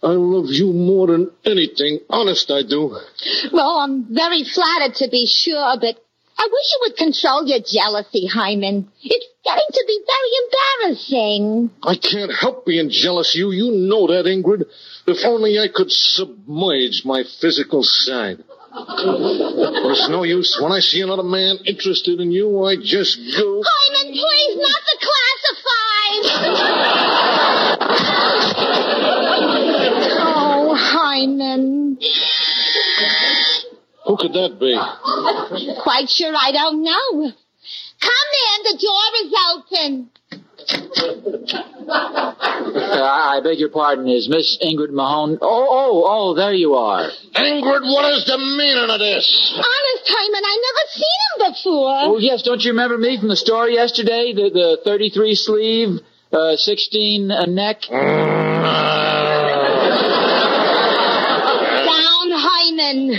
I 0.02 0.12
love 0.12 0.50
you 0.50 0.74
more 0.74 1.08
than 1.08 1.32
anything. 1.46 2.00
Honest, 2.10 2.50
I 2.52 2.64
do. 2.64 2.98
Well, 3.52 3.80
I'm 3.80 4.06
very 4.14 4.44
flattered 4.44 4.96
to 4.96 5.10
be 5.10 5.26
sure, 5.26 5.78
but 5.80 6.04
I 6.40 6.48
wish 6.50 6.72
you 6.72 6.80
would 6.84 6.96
control 6.96 7.46
your 7.46 7.60
jealousy, 7.60 8.26
Hyman. 8.26 8.90
It's 9.04 9.26
getting 9.44 9.68
to 9.74 9.84
be 9.86 10.00
very 10.08 10.32
embarrassing. 10.88 11.70
I 11.84 11.96
can't 11.98 12.32
help 12.34 12.66
being 12.66 12.90
jealous 12.90 13.36
of 13.36 13.40
you. 13.40 13.52
You 13.52 13.72
know 13.72 14.08
that, 14.08 14.24
Ingrid. 14.24 14.64
If 15.06 15.26
only 15.26 15.60
I 15.60 15.68
could 15.68 15.92
submerge 15.92 17.04
my 17.04 17.26
physical 17.42 17.84
side. 17.84 18.38
But 18.72 19.92
it's 19.92 20.08
no 20.08 20.24
use. 20.24 20.58
When 20.62 20.72
I 20.72 20.80
see 20.80 21.02
another 21.02 21.24
man 21.24 21.58
interested 21.66 22.22
in 22.22 22.32
you, 22.32 22.64
I 22.64 22.78
just 22.78 23.20
go. 23.38 23.62
Hyman, 23.66 24.14
please, 24.14 24.56
not 24.56 24.82
the 24.88 24.98
classified. 25.10 26.24
oh, 30.22 30.74
Hyman. 30.78 31.79
Who 34.10 34.18
could 34.18 34.34
that 34.34 34.58
be? 34.60 34.74
Quite 35.84 36.10
sure 36.10 36.34
I 36.36 36.52
don't 36.52 36.82
know. 36.82 37.32
Come 38.02 38.32
in, 38.50 38.64
the 38.66 38.78
door 38.82 39.14
is 39.22 39.34
open. 39.54 40.10
Uh, 41.90 43.02
I 43.02 43.40
beg 43.44 43.58
your 43.58 43.70
pardon. 43.70 44.08
Is 44.08 44.30
Miss 44.30 44.60
Ingrid 44.64 44.92
Mahone? 44.92 45.40
Oh, 45.42 45.66
oh, 45.68 46.04
oh, 46.06 46.34
there 46.36 46.54
you 46.54 46.76
are. 46.76 47.10
Ingrid, 47.36 47.82
what 47.82 48.14
is 48.14 48.26
the 48.26 48.38
meaning 48.38 48.88
of 48.90 49.00
this? 49.00 49.54
Honest, 49.56 50.04
Hyman, 50.06 50.44
I 50.46 50.58
never 50.68 50.86
seen 50.94 51.20
him 51.26 51.40
before. 51.52 52.00
Oh, 52.14 52.18
yes, 52.20 52.44
don't 52.44 52.64
you 52.64 52.70
remember 52.72 52.98
me 53.00 53.18
from 53.20 53.30
the 53.30 53.36
store 53.36 53.68
yesterday? 53.68 54.34
The, 54.36 54.52
the 54.52 54.78
33 54.86 55.34
sleeve, 55.34 56.00
uh, 56.32 56.56
16 56.58 57.32
uh, 57.32 57.46
neck? 57.48 57.82
Down, 57.90 58.30
Hyman. 62.32 63.18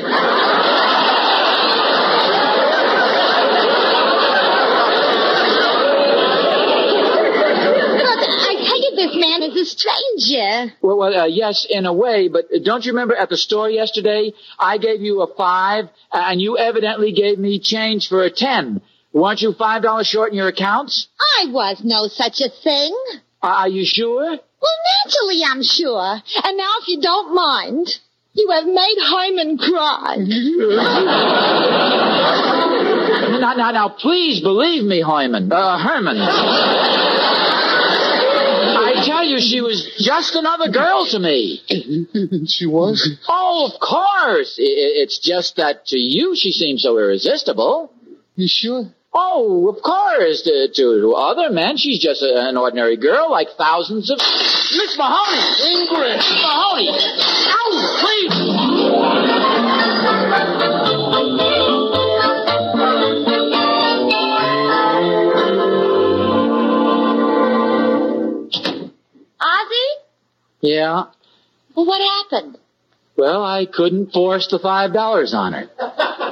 Look, 6.91 8.21
I 8.23 8.55
tell 8.67 8.81
you, 8.81 8.91
this 8.97 9.15
man 9.17 9.43
is 9.43 9.50
a 9.61 9.65
stranger. 9.65 10.73
Well, 10.83 10.99
well 10.99 11.21
uh, 11.21 11.27
yes, 11.27 11.67
in 11.69 11.87
a 11.87 11.93
way, 11.93 12.29
but 12.29 12.47
don't 12.65 12.85
you 12.85 12.93
remember 12.93 13.15
at 13.15 13.29
the 13.29 13.37
store 13.37 13.71
yesterday, 13.71 14.33
I 14.59 14.79
gave 14.79 15.01
you 15.01 15.23
a 15.23 15.35
five, 15.35 15.89
and 16.13 16.41
you 16.41 16.59
evidently 16.59 17.13
gave 17.13 17.39
me 17.39 17.61
change 17.61 18.09
for 18.09 18.25
a 18.25 18.31
ten. 18.31 18.81
Weren't 19.13 19.43
you 19.43 19.53
five 19.53 19.83
dollars 19.83 20.07
short 20.07 20.31
in 20.31 20.37
your 20.37 20.49
accounts? 20.49 21.09
I 21.21 21.47
was 21.51 21.83
no 21.85 22.09
such 22.09 22.41
a 22.41 22.49
thing. 22.49 22.97
Are 23.43 23.69
you 23.69 23.85
sure? 23.85 24.39
Well, 24.61 24.79
naturally, 25.05 25.41
I'm 25.47 25.63
sure. 25.63 26.23
And 26.45 26.57
now, 26.57 26.71
if 26.81 26.89
you 26.89 27.01
don't 27.01 27.35
mind, 27.35 27.99
you 28.35 28.51
have 28.51 28.67
made 28.67 28.97
Hyman 28.99 29.59
cry. 29.59 30.17
now, 33.41 33.55
now, 33.55 33.71
now, 33.71 33.89
please 33.89 34.41
believe 34.41 34.85
me, 34.85 35.01
Hyman. 35.01 35.51
Uh, 35.51 35.79
Herman. 35.79 36.19
I 39.37 39.39
tell 39.39 39.41
you, 39.41 39.49
she 39.49 39.61
was 39.61 39.97
just 39.99 40.35
another 40.35 40.71
girl 40.71 41.07
to 41.07 41.19
me. 41.19 41.63
she 42.47 42.67
was? 42.67 43.09
Oh, 43.29 43.71
of 43.73 43.81
course. 43.81 44.59
I- 44.59 44.63
I- 44.63 45.03
It's 45.03 45.19
just 45.19 45.57
that 45.57 45.87
to 45.87 45.99
you 45.99 46.35
she 46.37 46.53
seems 46.53 46.83
so 46.83 46.99
irresistible. 46.99 47.93
You 48.37 48.49
sure? 48.49 48.85
Oh, 49.13 49.69
of 49.69 49.83
course. 49.83 50.43
To, 50.43 50.69
to 50.73 51.15
other 51.17 51.51
men, 51.51 51.77
she's 51.77 52.01
just 52.01 52.23
a, 52.23 52.49
an 52.49 52.57
ordinary 52.57 52.97
girl 52.97 53.29
like 53.31 53.49
thousands 53.59 54.09
of. 54.09 54.19
Miss 54.19 54.97
Mahoney! 54.97 55.43
Ingrid! 55.67 56.17
Mahoney! 56.17 56.89
Ow, 56.95 57.71
Ozzie? 58.07 58.50
Yeah. 70.61 71.05
Well, 71.75 71.87
what 71.87 72.01
happened? 72.01 72.59
Well, 73.17 73.45
I 73.45 73.67
couldn't 73.67 74.13
force 74.13 74.49
the 74.51 74.59
five 74.59 74.93
dollars 74.93 75.35
on 75.35 75.53
her. 75.53 75.69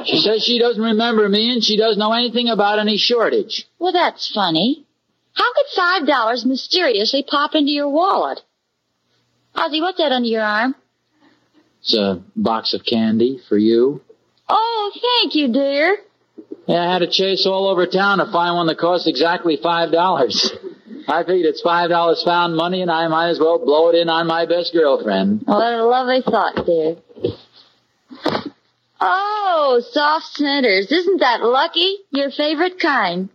She 0.06 0.18
says 0.18 0.42
she 0.42 0.58
doesn't 0.58 0.82
remember 0.82 1.28
me 1.28 1.52
and 1.52 1.62
she 1.62 1.76
doesn't 1.76 1.98
know 1.98 2.12
anything 2.12 2.48
about 2.48 2.78
any 2.78 2.96
shortage. 2.96 3.66
Well, 3.78 3.92
that's 3.92 4.30
funny. 4.32 4.86
How 5.34 5.52
could 5.52 5.66
five 5.76 6.06
dollars 6.06 6.44
mysteriously 6.46 7.24
pop 7.28 7.54
into 7.54 7.70
your 7.70 7.88
wallet? 7.88 8.40
Ozzie, 9.54 9.80
what's 9.80 9.98
that 9.98 10.12
under 10.12 10.28
your 10.28 10.42
arm? 10.42 10.74
It's 11.80 11.94
a 11.94 12.22
box 12.36 12.74
of 12.74 12.84
candy 12.84 13.40
for 13.48 13.58
you. 13.58 14.00
Oh, 14.48 14.90
thank 15.20 15.34
you, 15.34 15.52
dear. 15.52 15.98
Yeah, 16.66 16.88
I 16.88 16.92
had 16.92 16.98
to 17.00 17.10
chase 17.10 17.46
all 17.46 17.68
over 17.68 17.86
town 17.86 18.18
to 18.18 18.30
find 18.30 18.56
one 18.56 18.66
that 18.66 18.78
cost 18.78 19.06
exactly 19.06 19.58
five 19.62 19.92
dollars. 19.92 20.52
I 21.08 21.24
figured 21.24 21.46
it's 21.46 21.62
five 21.62 21.88
dollars 21.88 22.22
found 22.22 22.54
money 22.54 22.82
and 22.82 22.90
I 22.90 23.08
might 23.08 23.30
as 23.30 23.40
well 23.40 23.58
blow 23.58 23.88
it 23.88 23.94
in 23.94 24.10
on 24.10 24.26
my 24.26 24.44
best 24.44 24.74
girlfriend. 24.74 25.42
What 25.46 25.72
a 25.72 25.84
lovely 25.84 26.20
thought, 26.22 26.66
dear. 26.66 26.96
Oh, 29.00 29.80
soft 29.90 30.26
centers. 30.34 30.92
Isn't 30.92 31.20
that 31.20 31.40
lucky? 31.42 31.96
Your 32.10 32.30
favorite 32.30 32.78
kind. 32.78 33.30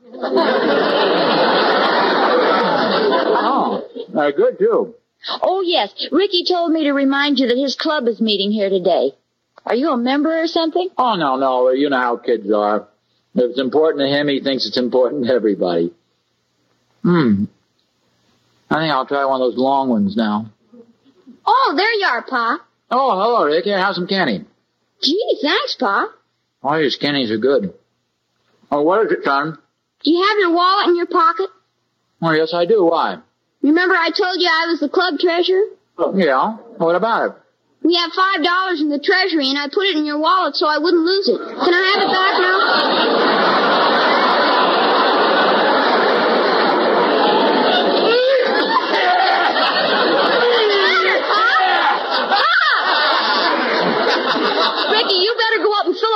Oh, 3.36 3.88
uh, 4.15 4.32
good 4.32 4.59
too. 4.59 4.93
Oh, 5.41 5.61
yes. 5.65 5.93
Ricky 6.11 6.43
told 6.45 6.71
me 6.71 6.84
to 6.84 6.91
remind 6.91 7.39
you 7.39 7.47
that 7.47 7.57
his 7.57 7.76
club 7.76 8.07
is 8.07 8.19
meeting 8.21 8.51
here 8.51 8.69
today. 8.69 9.13
Are 9.65 9.76
you 9.76 9.89
a 9.91 9.97
member 9.97 10.41
or 10.41 10.47
something? 10.47 10.89
Oh 10.97 11.15
no, 11.15 11.38
no, 11.38 11.69
you 11.71 11.89
know 11.89 11.97
how 11.97 12.17
kids 12.17 12.51
are. 12.51 12.88
If 13.34 13.51
it's 13.51 13.59
important 13.59 14.01
to 14.01 14.07
him, 14.07 14.28
he 14.28 14.41
thinks 14.41 14.67
it's 14.67 14.78
important 14.78 15.26
to 15.26 15.34
everybody. 15.34 15.93
Hmm. 17.01 17.45
I 18.74 18.80
think 18.82 18.91
I'll 18.91 19.05
try 19.05 19.24
one 19.26 19.39
of 19.39 19.51
those 19.51 19.57
long 19.57 19.89
ones 19.89 20.17
now. 20.17 20.51
Oh, 21.45 21.74
there 21.78 21.93
you 21.93 22.05
are, 22.07 22.24
Pa. 22.24 22.57
Oh, 22.89 23.11
hello, 23.11 23.45
Rick. 23.45 23.65
Here, 23.65 23.78
have 23.78 23.93
some 23.93 24.07
candy. 24.07 24.45
Gee, 25.03 25.38
thanks, 25.43 25.76
Pa. 25.80 26.09
All 26.63 26.82
your 26.82 26.89
candies 26.99 27.30
are 27.30 27.38
good. 27.38 27.74
Oh, 28.71 28.82
what 28.82 29.05
is 29.05 29.11
it, 29.11 29.24
son? 29.24 29.59
Do 30.03 30.09
you 30.11 30.26
have 30.28 30.38
your 30.39 30.53
wallet 30.55 30.89
in 30.89 30.95
your 30.95 31.05
pocket? 31.05 31.49
Oh, 32.24 32.32
yes, 32.32 32.51
I 32.53 32.65
do. 32.65 32.84
Why? 32.86 33.17
Remember 33.61 33.93
I 33.95 34.09
told 34.09 34.38
you 34.41 34.49
I 34.49 34.65
was 34.71 34.80
the 34.80 34.89
club 34.89 35.19
treasurer? 35.19 35.65
Oh, 35.99 36.17
Yeah. 36.17 36.57
What 36.78 36.95
about 36.95 37.30
it? 37.30 37.36
We 37.84 37.95
have 37.95 38.11
five 38.13 38.41
dollars 38.43 38.80
in 38.82 38.88
the 38.89 38.97
treasury, 38.97 39.49
and 39.49 39.59
I 39.59 39.67
put 39.67 39.86
it 39.86 39.97
in 39.97 40.05
your 40.05 40.17
wallet 40.17 40.55
so 40.55 40.65
I 40.65 40.78
wouldn't 40.80 41.03
lose 41.03 41.28
it. 41.28 41.38
Can 41.38 41.74
I 41.76 41.84
have 41.93 42.01
it 42.01 42.11
back 42.15 42.34
now? 42.39 43.62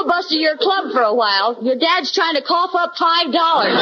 Filibuster 0.07 0.35
your 0.35 0.57
club 0.57 0.93
for 0.93 1.01
a 1.01 1.13
while. 1.13 1.57
Your 1.61 1.75
dad's 1.75 2.11
trying 2.13 2.35
to 2.35 2.41
cough 2.41 2.71
up 2.73 2.93
five 2.97 3.31
dollars. 3.33 3.75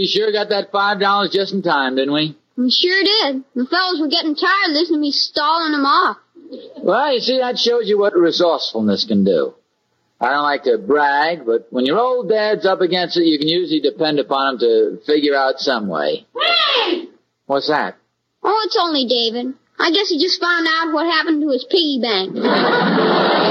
We 0.00 0.06
sure 0.06 0.32
got 0.32 0.48
that 0.48 0.72
five 0.72 0.98
dollars 0.98 1.28
just 1.30 1.52
in 1.52 1.60
time, 1.60 1.96
didn't 1.96 2.14
we? 2.14 2.34
We 2.56 2.70
sure 2.70 3.02
did. 3.04 3.44
The 3.54 3.66
fellows 3.66 4.00
were 4.00 4.08
getting 4.08 4.34
tired 4.34 4.70
of 4.70 4.72
listening 4.72 4.96
to 4.96 5.00
me 5.02 5.10
stalling 5.10 5.72
them 5.72 5.84
off. 5.84 6.16
Well, 6.78 7.12
you 7.12 7.20
see, 7.20 7.38
that 7.38 7.58
shows 7.58 7.86
you 7.86 7.98
what 7.98 8.16
resourcefulness 8.16 9.04
can 9.04 9.24
do. 9.24 9.52
I 10.18 10.30
don't 10.30 10.42
like 10.42 10.64
to 10.64 10.78
brag, 10.78 11.44
but 11.44 11.66
when 11.68 11.84
your 11.84 11.98
old 11.98 12.30
dad's 12.30 12.64
up 12.64 12.80
against 12.80 13.18
it, 13.18 13.24
you 13.24 13.38
can 13.38 13.48
usually 13.48 13.80
depend 13.80 14.18
upon 14.18 14.54
him 14.54 14.58
to 14.60 15.00
figure 15.06 15.36
out 15.36 15.58
some 15.58 15.86
way. 15.86 16.26
What's 17.44 17.68
that? 17.68 17.96
Oh, 18.42 18.62
it's 18.64 18.78
only 18.80 19.04
David. 19.04 19.54
I 19.78 19.90
guess 19.90 20.08
he 20.08 20.18
just 20.18 20.40
found 20.40 20.66
out 20.66 20.94
what 20.94 21.04
happened 21.12 21.42
to 21.42 21.48
his 21.50 21.64
piggy 21.68 22.00
bank. 22.00 22.36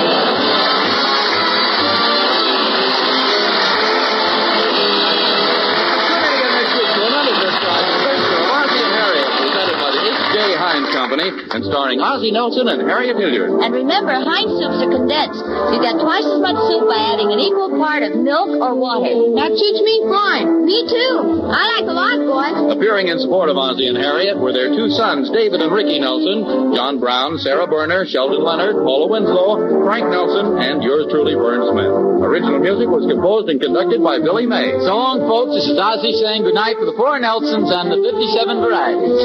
Company, 11.09 11.33
and 11.49 11.65
starring 11.65 11.97
Ozzie 11.97 12.29
Nelson 12.29 12.69
and 12.69 12.85
Harriet 12.85 13.17
Hilliard. 13.17 13.49
And 13.65 13.73
remember, 13.73 14.13
Heinz 14.13 14.61
soups 14.61 14.77
are 14.77 14.93
condensed. 14.93 15.41
You 15.41 15.81
get 15.81 15.97
twice 15.97 16.21
as 16.21 16.37
much 16.37 16.53
soup 16.69 16.85
by 16.85 17.01
adding 17.17 17.33
an 17.33 17.41
equal 17.41 17.73
part 17.81 18.05
of 18.05 18.13
milk 18.13 18.53
or 18.61 18.77
water. 18.77 19.09
That 19.33 19.49
suits 19.49 19.81
me 19.81 20.05
fine. 20.05 20.69
Me 20.69 20.85
too. 20.85 21.49
I 21.49 21.81
like 21.81 21.89
a 21.89 21.95
lot, 21.97 22.17
boys. 22.29 22.77
Appearing 22.77 23.09
in 23.09 23.17
support 23.17 23.49
of 23.49 23.57
Ozzie 23.57 23.89
and 23.89 23.97
Harriet 23.97 24.37
were 24.37 24.53
their 24.53 24.69
two 24.69 24.93
sons, 24.93 25.33
David 25.33 25.65
and 25.65 25.73
Ricky 25.73 25.97
Nelson, 25.97 26.77
John 26.77 27.01
Brown, 27.01 27.41
Sara 27.41 27.65
Berner, 27.65 28.05
Sheldon 28.05 28.45
Leonard, 28.45 28.77
Paula 28.85 29.09
Winslow, 29.09 29.81
Frank 29.89 30.13
Nelson, 30.13 30.61
and 30.61 30.85
yours 30.85 31.09
truly, 31.09 31.33
Verne 31.33 31.65
Smith. 31.73 32.21
Original 32.21 32.61
music 32.61 32.85
was 32.85 33.09
composed 33.09 33.49
and 33.49 33.57
conducted 33.57 33.97
by 34.05 34.21
Billy 34.21 34.45
May. 34.45 34.77
So 34.85 34.93
long, 34.93 35.25
folks. 35.25 35.57
This 35.57 35.73
is 35.73 35.81
Ozzie 35.81 36.13
saying 36.21 36.45
goodnight 36.45 36.77
for 36.77 36.85
the 36.85 36.93
four 36.93 37.17
Nelsons 37.17 37.73
and 37.73 37.89
the 37.89 37.97
57 37.97 38.61
varieties. 38.61 39.17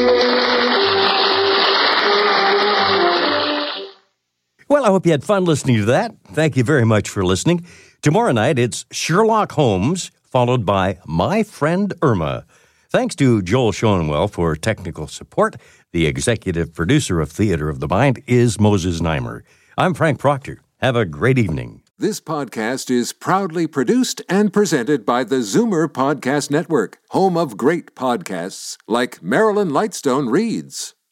Well, 4.69 4.85
I 4.85 4.89
hope 4.89 5.07
you 5.07 5.13
had 5.13 5.23
fun 5.25 5.45
listening 5.45 5.77
to 5.77 5.85
that. 5.87 6.17
Thank 6.33 6.57
you 6.57 6.65
very 6.65 6.85
much 6.85 7.09
for 7.09 7.25
listening. 7.25 7.67
Tomorrow 8.03 8.33
night, 8.33 8.59
it's 8.59 8.87
Sherlock 8.91 9.53
Holmes, 9.53 10.11
followed 10.23 10.67
by 10.67 10.99
My 11.07 11.43
Friend 11.43 11.93
Irma. 12.03 12.45
Thanks 12.91 13.15
to 13.17 13.43
Joel 13.43 13.73
Schoenwell 13.73 14.31
for 14.31 14.57
technical 14.57 15.07
support. 15.07 15.57
The 15.93 16.07
executive 16.07 16.75
producer 16.75 17.21
of 17.21 17.31
Theater 17.31 17.69
of 17.69 17.81
the 17.81 17.89
Mind 17.89 18.23
is 18.27 18.59
Moses 18.59 19.01
Znaimer. 19.01 19.43
I'm 19.77 19.95
Frank 19.95 20.19
Proctor. 20.19 20.61
Have 20.79 20.97
a 20.97 21.05
great 21.05 21.39
evening. 21.39 21.83
This 21.99 22.21
podcast 22.21 22.91
is 22.91 23.13
proudly 23.13 23.67
produced 23.69 24.23
and 24.29 24.53
presented 24.53 25.07
by 25.07 25.23
the 25.25 25.37
Zoomer 25.37 25.87
Podcast 25.89 26.51
Network, 26.51 26.99
home 27.11 27.37
of 27.37 27.57
great 27.57 27.95
podcasts 27.95 28.77
like 28.89 29.23
Marilyn 29.23 29.71
Lightstone 29.71 30.31
Reads, 30.31 30.95